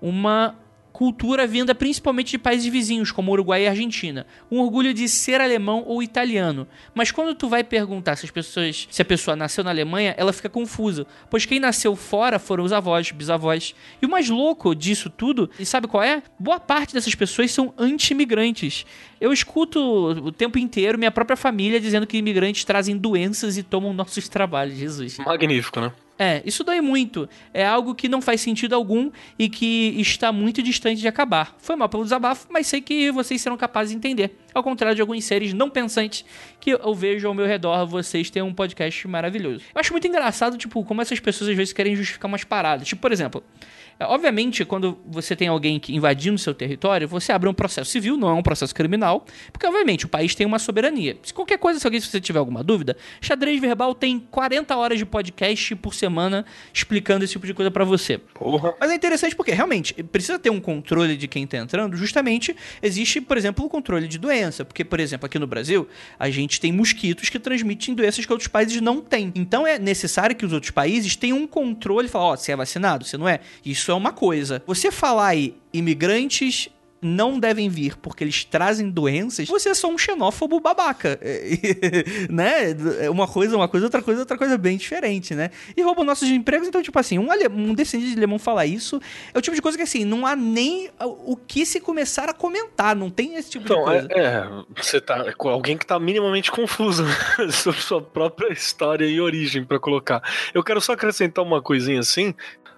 [0.00, 0.54] uma
[0.94, 4.24] cultura vinda principalmente de países vizinhos, como Uruguai e Argentina.
[4.48, 6.68] Um orgulho de ser alemão ou italiano.
[6.94, 10.32] Mas quando tu vai perguntar se as pessoas, se a pessoa nasceu na Alemanha, ela
[10.32, 13.74] fica confusa, pois quem nasceu fora foram os avós, bisavós.
[14.00, 16.22] E o mais louco disso tudo, e sabe qual é?
[16.38, 18.86] Boa parte dessas pessoas são anti-imigrantes.
[19.20, 23.92] Eu escuto o tempo inteiro minha própria família dizendo que imigrantes trazem doenças e tomam
[23.92, 25.18] nossos trabalhos, Jesus.
[25.18, 25.90] Magnífico, né?
[26.18, 27.28] É, isso dói muito.
[27.52, 31.56] É algo que não faz sentido algum e que está muito distante de acabar.
[31.58, 34.38] Foi mal pelo desabafo, mas sei que vocês serão capazes de entender.
[34.54, 36.24] Ao contrário de alguns seres não pensantes
[36.60, 39.64] que eu vejo ao meu redor, vocês têm um podcast maravilhoso.
[39.74, 42.86] Eu acho muito engraçado, tipo, como essas pessoas às vezes querem justificar umas paradas.
[42.86, 43.42] Tipo, por exemplo,
[44.00, 48.28] obviamente, quando você tem alguém que invadindo seu território, você abre um processo civil, não
[48.28, 51.16] é um processo criminal, porque obviamente o país tem uma soberania.
[51.22, 54.98] Se qualquer coisa, se alguém se você tiver alguma dúvida, Xadrez Verbal tem 40 horas
[54.98, 58.18] de podcast por semana explicando esse tipo de coisa pra você.
[58.18, 58.74] Porra.
[58.80, 61.96] Mas é interessante porque realmente precisa ter um controle de quem tá entrando.
[61.96, 65.88] Justamente existe, por exemplo, o controle de doença, porque por exemplo, aqui no Brasil,
[66.18, 69.32] a gente tem mosquitos que transmitem doenças que outros países não têm.
[69.34, 72.56] Então é necessário que os outros países tenham um controle e falar, ó, você é
[72.56, 73.40] vacinado, você não é.
[73.64, 74.62] Isso é uma coisa.
[74.66, 76.68] Você falar aí imigrantes
[77.06, 81.20] não devem vir porque eles trazem doenças, você é só um xenófobo babaca.
[81.22, 83.08] É, né?
[83.10, 85.50] Uma coisa, uma coisa, outra coisa, outra coisa bem diferente, né?
[85.76, 89.00] E roubam nossos empregos, então, tipo assim, um, ale- um descendente de alemão falar isso
[89.34, 92.32] é o tipo de coisa que, assim, não há nem o que se começar a
[92.32, 94.08] comentar, não tem esse tipo de Então, coisa.
[94.10, 97.04] é, é, você tá com alguém que tá minimamente confuso
[97.52, 100.22] sobre sua própria história e origem pra colocar.
[100.54, 102.34] Eu quero só acrescentar uma coisinha assim.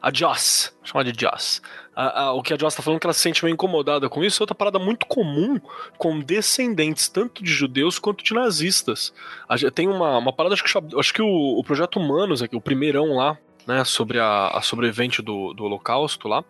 [0.07, 1.61] A Joss, chamar de Joss.
[1.95, 4.23] A- a- o que a Joss tá falando que ela se sente meio incomodada com
[4.23, 5.61] isso é outra parada muito comum
[5.99, 9.13] com descendentes tanto de judeus quanto de nazistas.
[9.49, 12.55] A tem uma, uma parada, acho que, chama- acho que o, o Projeto Humanos, aqui,
[12.55, 16.45] o primeirão lá, né, sobre a, a sobrevivente do, do Holocausto lá,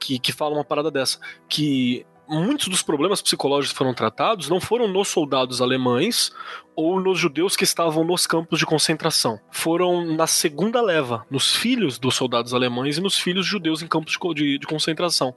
[0.00, 1.18] que, que fala uma parada dessa,
[1.50, 6.30] que muitos dos problemas psicológicos que foram tratados não foram nos soldados alemães
[6.74, 9.38] ou nos judeus que estavam nos campos de concentração.
[9.50, 14.12] Foram na segunda leva, nos filhos dos soldados alemães e nos filhos judeus em campos
[14.34, 15.34] de de, concentração.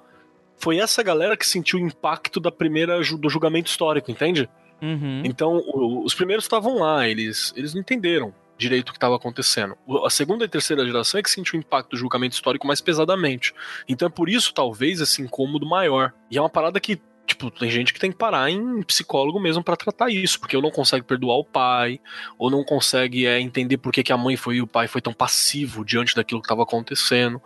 [0.58, 4.50] Foi essa galera que sentiu o impacto da primeira do julgamento histórico, entende?
[4.82, 5.22] Uhum.
[5.24, 9.76] Então, o- os primeiros estavam lá, eles, eles não entenderam direito o que estava acontecendo.
[10.06, 13.54] A segunda e terceira geração é que sentiu o impacto do julgamento histórico mais pesadamente.
[13.88, 16.14] Então é por isso, talvez, esse incômodo maior.
[16.30, 19.64] E é uma parada que, tipo, tem gente que tem que parar em psicólogo mesmo
[19.64, 22.02] pra tratar isso, porque ou não consegue perdoar o pai,
[22.38, 25.02] ou não consegue é, entender por que, que a mãe foi e o pai foi
[25.02, 27.42] tão passivo diante daquilo que estava acontecendo.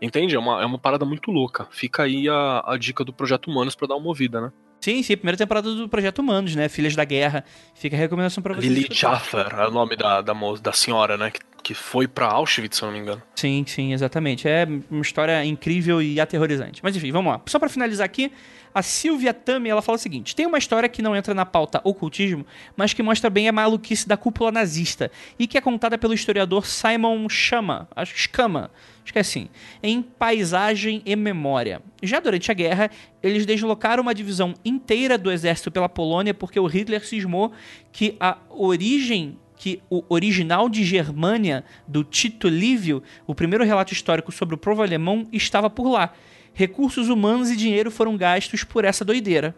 [0.00, 0.36] Entende?
[0.36, 1.66] É uma, é uma parada muito louca.
[1.70, 4.52] Fica aí a, a dica do Projeto Humanos pra dar uma ouvida, né?
[4.80, 6.68] Sim, sim, primeira temporada do Projeto Humanos, né?
[6.68, 7.44] Filhas da Guerra.
[7.74, 8.70] Fica a recomendação pra vocês.
[8.72, 8.96] Escutarem.
[8.96, 10.32] Schaffer é o nome da, da,
[10.62, 11.30] da senhora, né?
[11.30, 13.22] Que, que foi pra Auschwitz, se eu não me engano.
[13.34, 14.48] Sim, sim, exatamente.
[14.48, 16.80] É uma história incrível e aterrorizante.
[16.82, 17.42] Mas enfim, vamos lá.
[17.44, 18.32] Só pra finalizar aqui,
[18.74, 21.78] a Silvia Tami, ela fala o seguinte: tem uma história que não entra na pauta
[21.84, 26.14] ocultismo, mas que mostra bem a maluquice da cúpula nazista e que é contada pelo
[26.14, 28.70] historiador Simon Chama, acho que Scama,
[29.04, 29.50] acho que é assim,
[29.82, 31.82] em Paisagem e Memória.
[32.02, 32.90] Já durante a guerra,
[33.22, 37.52] eles deslocaram uma divisão inteira do exército pela Polônia porque o Hitler cismou
[37.92, 44.30] que a origem que o original de Germânia, do Tito Livio, o primeiro relato histórico
[44.30, 46.12] sobre o povo alemão, estava por lá.
[46.54, 49.54] Recursos humanos e dinheiro foram gastos por essa doideira.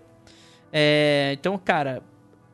[0.73, 2.03] É, então, cara,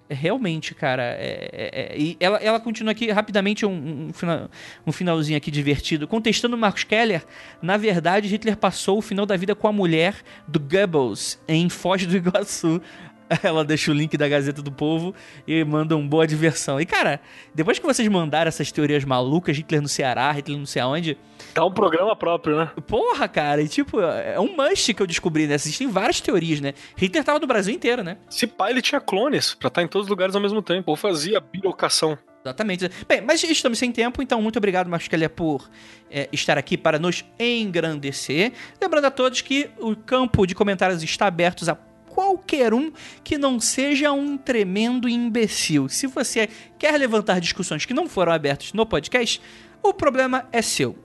[0.09, 1.03] realmente, cara.
[1.19, 4.49] é- é- é- e ela, ela continua aqui rapidamente um, um, fina-
[4.87, 6.07] um finalzinho aqui divertido.
[6.07, 7.25] Contestando Marcos Keller,
[7.61, 10.17] na verdade, Hitler passou o final da vida com a mulher
[10.47, 12.81] do Goebbels em Foz do Iguaçu.
[13.43, 15.15] Ela deixa o link da Gazeta do Povo
[15.47, 16.81] e manda um boa diversão.
[16.81, 17.21] E, cara,
[17.55, 21.17] depois que vocês mandaram essas teorias malucas, Hitler no Ceará, Hitler não sei aonde,
[21.55, 22.71] Dá um programa próprio, né?
[22.87, 25.55] porra, cara, e tipo, é um must que eu descobri, né?
[25.55, 26.75] Existem várias teorias, né?
[26.97, 28.19] Hitler tava no Brasil inteiro, né?
[28.29, 30.91] Se pá, ele tinha clones pra estar em todos os lugares ao mesmo tempo.
[30.91, 32.19] Ou fazia bilocação.
[32.45, 32.89] Exatamente.
[33.09, 35.69] Bem, mas estamos sem tempo, então muito obrigado, Marcos Keller, por
[36.09, 38.53] é, estar aqui para nos engrandecer.
[38.81, 41.75] Lembrando a todos que o campo de comentários está aberto a
[42.17, 42.91] qualquer um
[43.23, 45.87] que não seja um tremendo imbecil.
[45.87, 46.49] Se você
[46.79, 49.39] quer levantar discussões que não foram abertas no podcast,
[49.83, 50.97] o problema é seu.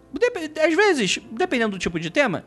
[0.66, 2.46] Às vezes, dependendo do tipo de tema,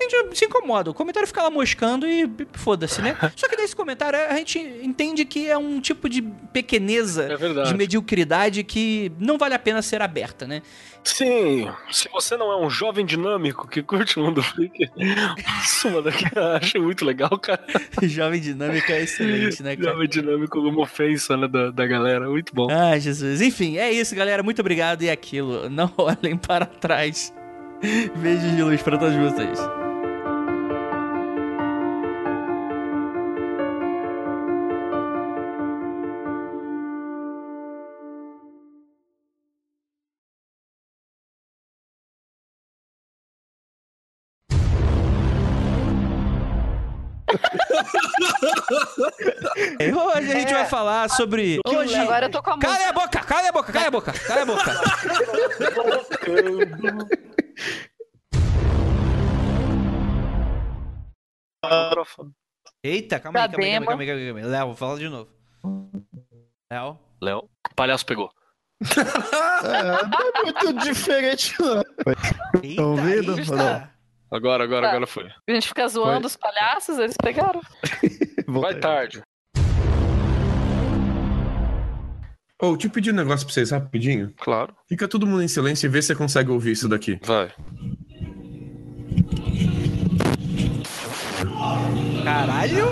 [0.00, 0.90] a gente se incomoda.
[0.90, 3.16] O comentário fica lá moscando e foda-se, né?
[3.36, 6.22] Só que nesse comentário a gente entende que é um tipo de
[6.52, 10.62] pequeneza, É de mediocridade que não vale a pena ser aberta, né?
[11.04, 14.90] Sim, se você não é um jovem dinâmico que curte o mundo freak,
[15.66, 16.24] suma daqui.
[16.58, 17.62] Acho muito legal, cara.
[18.02, 19.92] Jovem dinâmica é excelente, né, cara?
[19.92, 22.28] Jovem dinâmico como ofensa né, da, da galera.
[22.28, 22.68] Muito bom.
[22.70, 23.42] Ah, Jesus.
[23.42, 24.42] Enfim, é isso, galera.
[24.42, 25.02] Muito obrigado.
[25.02, 25.68] E é aquilo.
[25.68, 27.34] Não olhem para trás.
[28.16, 29.83] Beijos de luz para todos vocês.
[49.80, 51.58] Hoje a gente vai falar sobre.
[51.66, 51.94] Hoje.
[51.96, 52.58] Agora eu tô com a.
[52.58, 54.72] Cala a boca, cala a boca, cala a boca, cala a boca.
[62.82, 64.46] Eita, calma aí, calma aí, calma aí, calma aí, calma aí, calma aí.
[64.46, 65.30] Léo, fala de novo.
[66.70, 66.98] Léo.
[67.22, 68.30] Léo, o palhaço pegou.
[69.64, 70.02] É, não é
[70.42, 71.82] muito diferente, não.
[72.62, 73.34] Eita, ouvindo?
[73.34, 73.93] aí está.
[74.30, 74.88] Agora, agora, Tá.
[74.90, 75.26] agora foi.
[75.48, 77.60] A gente fica zoando os palhaços, eles pegaram.
[78.48, 79.22] Vai tarde.
[82.60, 84.32] Ô, deixa eu pedir um negócio pra vocês rapidinho.
[84.38, 84.74] Claro.
[84.88, 87.18] Fica todo mundo em silêncio e vê se você consegue ouvir isso daqui.
[87.22, 87.52] Vai.
[92.24, 92.86] Caralho?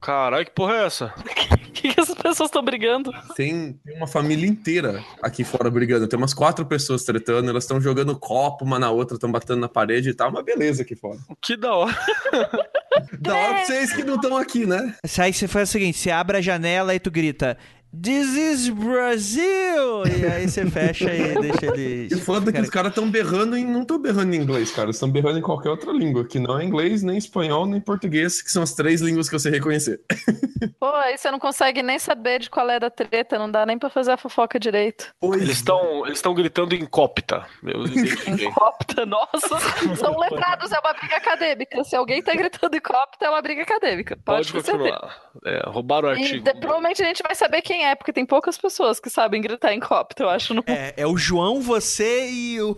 [0.00, 1.14] Caralho, que porra é essa?
[1.70, 3.12] O que, que essas pessoas estão brigando?
[3.36, 6.08] Tem, tem uma família inteira aqui fora brigando.
[6.08, 9.68] Tem umas quatro pessoas tretando, elas estão jogando copo uma na outra, estão batendo na
[9.68, 10.30] parede e tal.
[10.30, 11.18] Uma beleza aqui fora.
[11.40, 11.96] Que da hora.
[13.20, 14.94] Da hora pra vocês que não estão aqui, né?
[15.18, 17.56] Aí você faz o seguinte: você abre a janela e tu grita.
[17.92, 20.04] This is Brazil!
[20.06, 22.12] E aí você fecha e deixa eles.
[22.12, 24.90] E foda que os caras estão berrando e não estão berrando em inglês, cara.
[24.90, 28.50] Estão berrando em qualquer outra língua, que não é inglês, nem espanhol, nem português, que
[28.50, 30.00] são as três línguas que você reconhecer.
[30.78, 33.78] Pô, aí você não consegue nem saber de qual é da treta, não dá nem
[33.78, 35.12] pra fazer a fofoca direito.
[35.20, 37.44] Eles estão eles estão gritando em cópita.
[37.64, 38.50] Eu identifiquei.
[38.54, 39.58] Cópita, nossa,
[39.96, 41.82] são letrados, é uma briga acadêmica.
[41.84, 44.16] Se alguém tá gritando em cópita, é uma briga acadêmica.
[44.24, 45.16] Pode, Pode continuar.
[45.44, 46.44] É, roubaram o E artigo.
[46.44, 49.72] de- provavelmente a gente vai saber quem é, porque tem poucas pessoas que sabem gritar
[49.72, 50.54] em cópita, eu acho.
[50.54, 50.62] No...
[50.66, 52.76] É, é o João, você e o,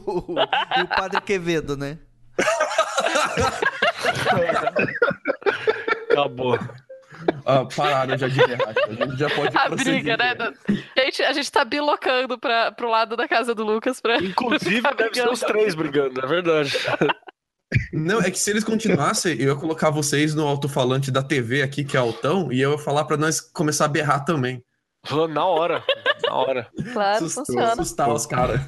[0.77, 1.99] e o Padre Quevedo, né?
[6.11, 6.59] Acabou.
[7.47, 8.74] Ah, pararam já de berrar.
[8.77, 10.03] A gente já pode A prosseguir.
[10.03, 10.35] briga, né?
[10.97, 14.16] A gente, a gente tá bilocando pra, pro lado da casa do Lucas pra.
[14.16, 16.77] Inclusive, Ficar deve ser os três brigando, é verdade.
[17.93, 21.85] Não, é que se eles continuassem, eu ia colocar vocês no alto-falante da TV aqui,
[21.85, 24.62] que é altão, e eu ia falar pra nós começar a berrar também.
[25.31, 25.83] Na hora.
[26.24, 26.69] Na hora.
[26.93, 27.73] Claro, Assustou, funciona.
[27.73, 28.61] assustar os caras.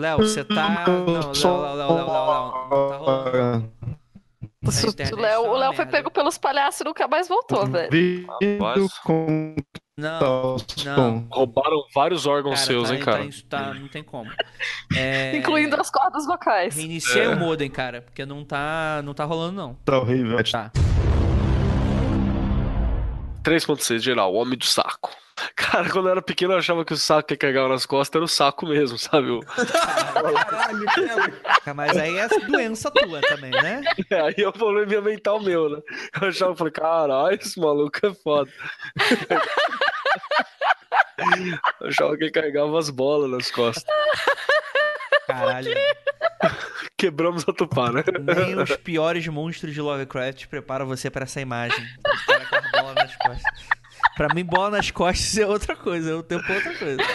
[0.00, 0.84] Léo, você tá.
[0.86, 2.62] Não, Léo, Léo, Léo, Léo, Léo, Léo.
[2.70, 3.72] Não tá rolando.
[5.12, 7.90] O Léo, tá o Léo foi pego pelos palhaços e nunca mais voltou, velho.
[9.04, 9.56] Com
[9.98, 11.26] Não, não.
[11.30, 13.18] Roubaram vários órgãos cara, seus, tá, hein, cara.
[13.18, 14.30] Tá, isso tá- não tem como.
[14.96, 16.76] É, Incluindo as cordas vocais.
[16.76, 17.28] Reiniciei É.
[17.28, 19.74] o modem, cara, porque não tá, não tá rolando, não.
[19.84, 20.38] Tá horrível.
[20.50, 20.70] Tá.
[23.46, 25.10] 3.6 geral, o homem do saco.
[25.54, 28.24] Cara, quando eu era pequeno eu achava que o saco que carregava nas costas era
[28.24, 29.30] o saco mesmo, sabe?
[29.30, 30.84] O- Caralho,
[31.62, 33.82] Cara, Mas aí é doença tua também, né?
[34.10, 35.78] Aí é o problema mental meu, né?
[36.20, 38.50] Eu achava, eu falei, caralho, esse maluco é foda.
[41.80, 43.84] Eu achava que ele carregava as bolas nas costas.
[45.26, 45.74] Caralho.
[46.96, 48.04] Quebramos a tupá, né?
[48.20, 51.84] Nem os piores monstros de Lovecraft preparam você pra essa imagem.
[51.98, 52.55] O cara com a bola
[52.96, 53.42] nas costas.
[54.16, 57.02] Pra mim, bola nas costas é outra coisa, é o tempo outra coisa.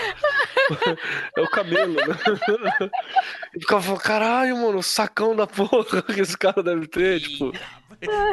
[1.36, 2.06] É o camelo, né?
[3.56, 5.84] E ficava falando, caralho, mano, o sacão da porra
[6.14, 7.52] que esse cara deve ter, tipo.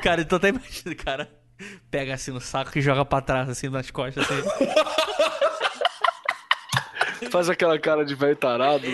[0.02, 1.28] Cara, então até imagina, cara.
[1.90, 4.42] Pega assim no saco e joga pra trás, assim, nas costas, assim.
[7.30, 8.92] Faz aquela cara de velho tarado, né?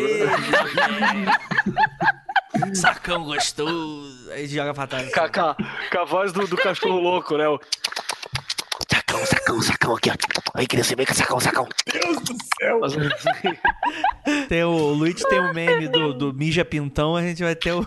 [2.75, 4.31] Sacão gostoso.
[4.33, 5.13] Aí joga pra trás.
[5.13, 5.57] Com, a- com a-
[5.93, 7.47] com a voz do, do cachorro louco, né?
[7.49, 7.61] O-
[9.15, 10.15] Sacão, sacão, sacão aqui, ó.
[10.57, 11.69] Vem crescer, vem cá, sacão, sacão.
[12.81, 13.31] fazendo assim.
[14.49, 17.73] Tem o, o Luigi tem o meme do, do Mija Pintão, a gente vai ter
[17.73, 17.87] o.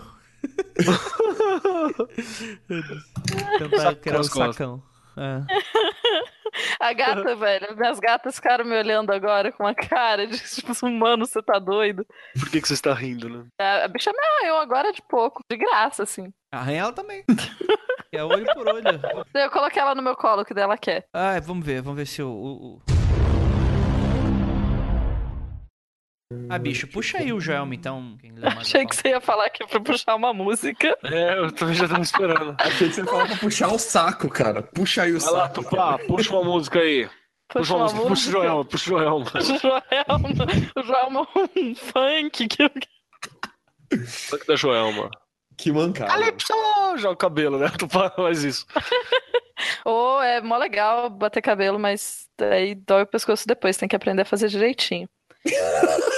[3.58, 4.54] Tentar criar o costas.
[4.54, 4.82] sacão.
[5.16, 5.42] É.
[6.80, 11.26] A gata, velho, minhas gatas ficaram me olhando agora com uma cara de tipo, mano,
[11.26, 12.06] você tá doido.
[12.38, 13.44] Por que, que você está rindo, né?
[13.60, 16.32] A a bicha me arranhou agora de pouco, de graça, assim.
[16.52, 17.24] Arranha ela também.
[18.10, 18.86] É olho por olho.
[19.34, 21.04] Eu coloquei ela no meu colo, que dela quer.
[21.12, 22.30] Ai, vamos ver, vamos ver se o.
[22.30, 22.82] o- o-
[26.48, 28.16] Ah, bicho, puxa aí o Joelma então.
[28.58, 30.96] Achei que você ia falar que é pra puxar uma música.
[31.04, 32.56] É, eu também já tava esperando.
[32.58, 34.62] Achei que você falava pra puxar o saco, cara.
[34.62, 35.62] Puxa aí o Vai lá, saco.
[35.62, 37.10] Tupá, puxa uma música aí.
[37.52, 39.26] Puxa uma música, puxa o Joelma, puxa o Joelma.
[39.26, 40.28] O Joelma,
[40.76, 42.70] o Joelma é um funk que
[44.06, 45.10] Funk da Joelma.
[45.58, 46.10] Que mancada.
[46.10, 46.54] Calypso!
[46.96, 47.68] Joga o cabelo, né?
[47.76, 48.64] Tupá faz isso.
[49.84, 54.22] Ou é mó legal bater cabelo, mas daí dói o pescoço depois, tem que aprender
[54.22, 55.08] a fazer direitinho.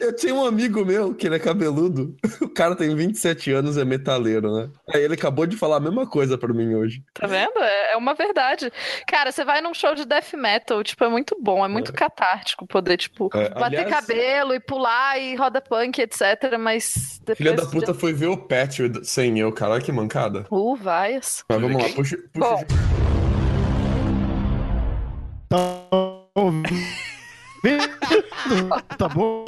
[0.00, 2.14] Eu tinha um amigo meu que ele é cabeludo.
[2.40, 4.68] O cara tem 27 anos, é metaleiro, né?
[4.92, 7.02] Aí ele acabou de falar a mesma coisa pra mim hoje.
[7.14, 7.56] Tá vendo?
[7.58, 8.72] É, é uma verdade.
[9.06, 12.66] Cara, você vai num show de death metal, tipo, é muito bom, é muito catártico
[12.66, 16.56] poder, tipo, É, bater aliás- cabelo e pular e roda punk, etc.
[16.58, 17.38] Mas depois.
[17.38, 19.72] Filha da puta foi ver o Patch sem eu, cara.
[19.74, 20.46] Olha que mancada.
[20.50, 21.44] Uh, vaias.
[21.48, 22.16] Mas vamos lá, puxa.
[22.32, 22.66] puxa
[25.50, 26.18] Bom.
[26.34, 27.07] Ouvindo?
[28.96, 29.44] Tá bom?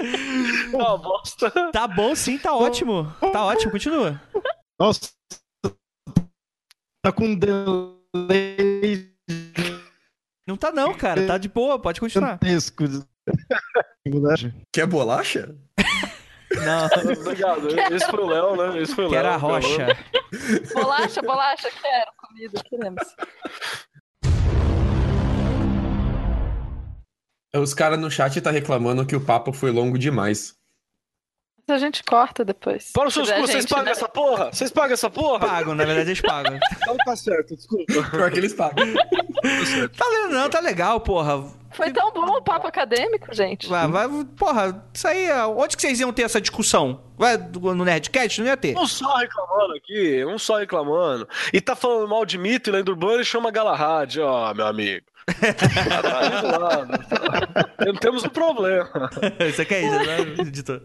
[0.72, 1.50] Uma bosta.
[1.72, 3.12] Tá bom sim, tá ótimo.
[3.32, 4.20] Tá ótimo, continua.
[4.78, 5.10] Nossa.
[7.02, 9.10] Tá com delay
[10.46, 11.26] Não tá não, cara.
[11.26, 12.38] Tá de boa, pode continuar.
[14.72, 15.54] Quer bolacha?
[16.52, 16.86] Não,
[17.20, 17.68] Obrigado.
[17.94, 18.82] Esse foi o Léo, né?
[18.82, 19.24] Esse foi o que Léo.
[19.24, 19.86] era a rocha.
[20.74, 23.02] Bolacha, bolacha, quero comida, queremos.
[27.54, 30.54] Os caras no chat tá reclamando que o papo foi longo demais.
[31.68, 32.90] A gente corta depois.
[32.92, 33.90] Para os seus custos, vocês gente, pagam né?
[33.92, 34.52] essa porra?
[34.52, 35.46] Vocês pagam essa porra?
[35.46, 36.58] Pagam, na verdade eles pagam.
[36.76, 37.84] Então tá certo, desculpa.
[38.10, 38.86] Pior que eles pagam.
[39.96, 41.44] Tá não, tá legal, porra.
[41.70, 43.68] Foi tão bom o papo acadêmico, gente.
[43.68, 47.00] Vai, vai, porra, isso aí, ó, onde que vocês iam ter essa discussão?
[47.16, 48.40] Vai no Nerdcast?
[48.40, 48.76] Não ia ter.
[48.76, 51.28] Um só reclamando aqui, um só reclamando.
[51.52, 55.06] E tá falando mal de mito e lenda urbana e chama Galahad, ó, meu amigo.
[56.58, 57.98] Lado.
[58.00, 58.88] Temos um problema.
[59.50, 60.82] Você quer isso, né, editor?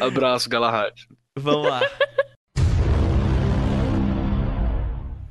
[0.00, 0.94] Abraço, Galahad.
[1.38, 1.82] Vamos lá.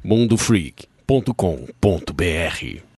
[0.04, 2.86] mundofreak.com.br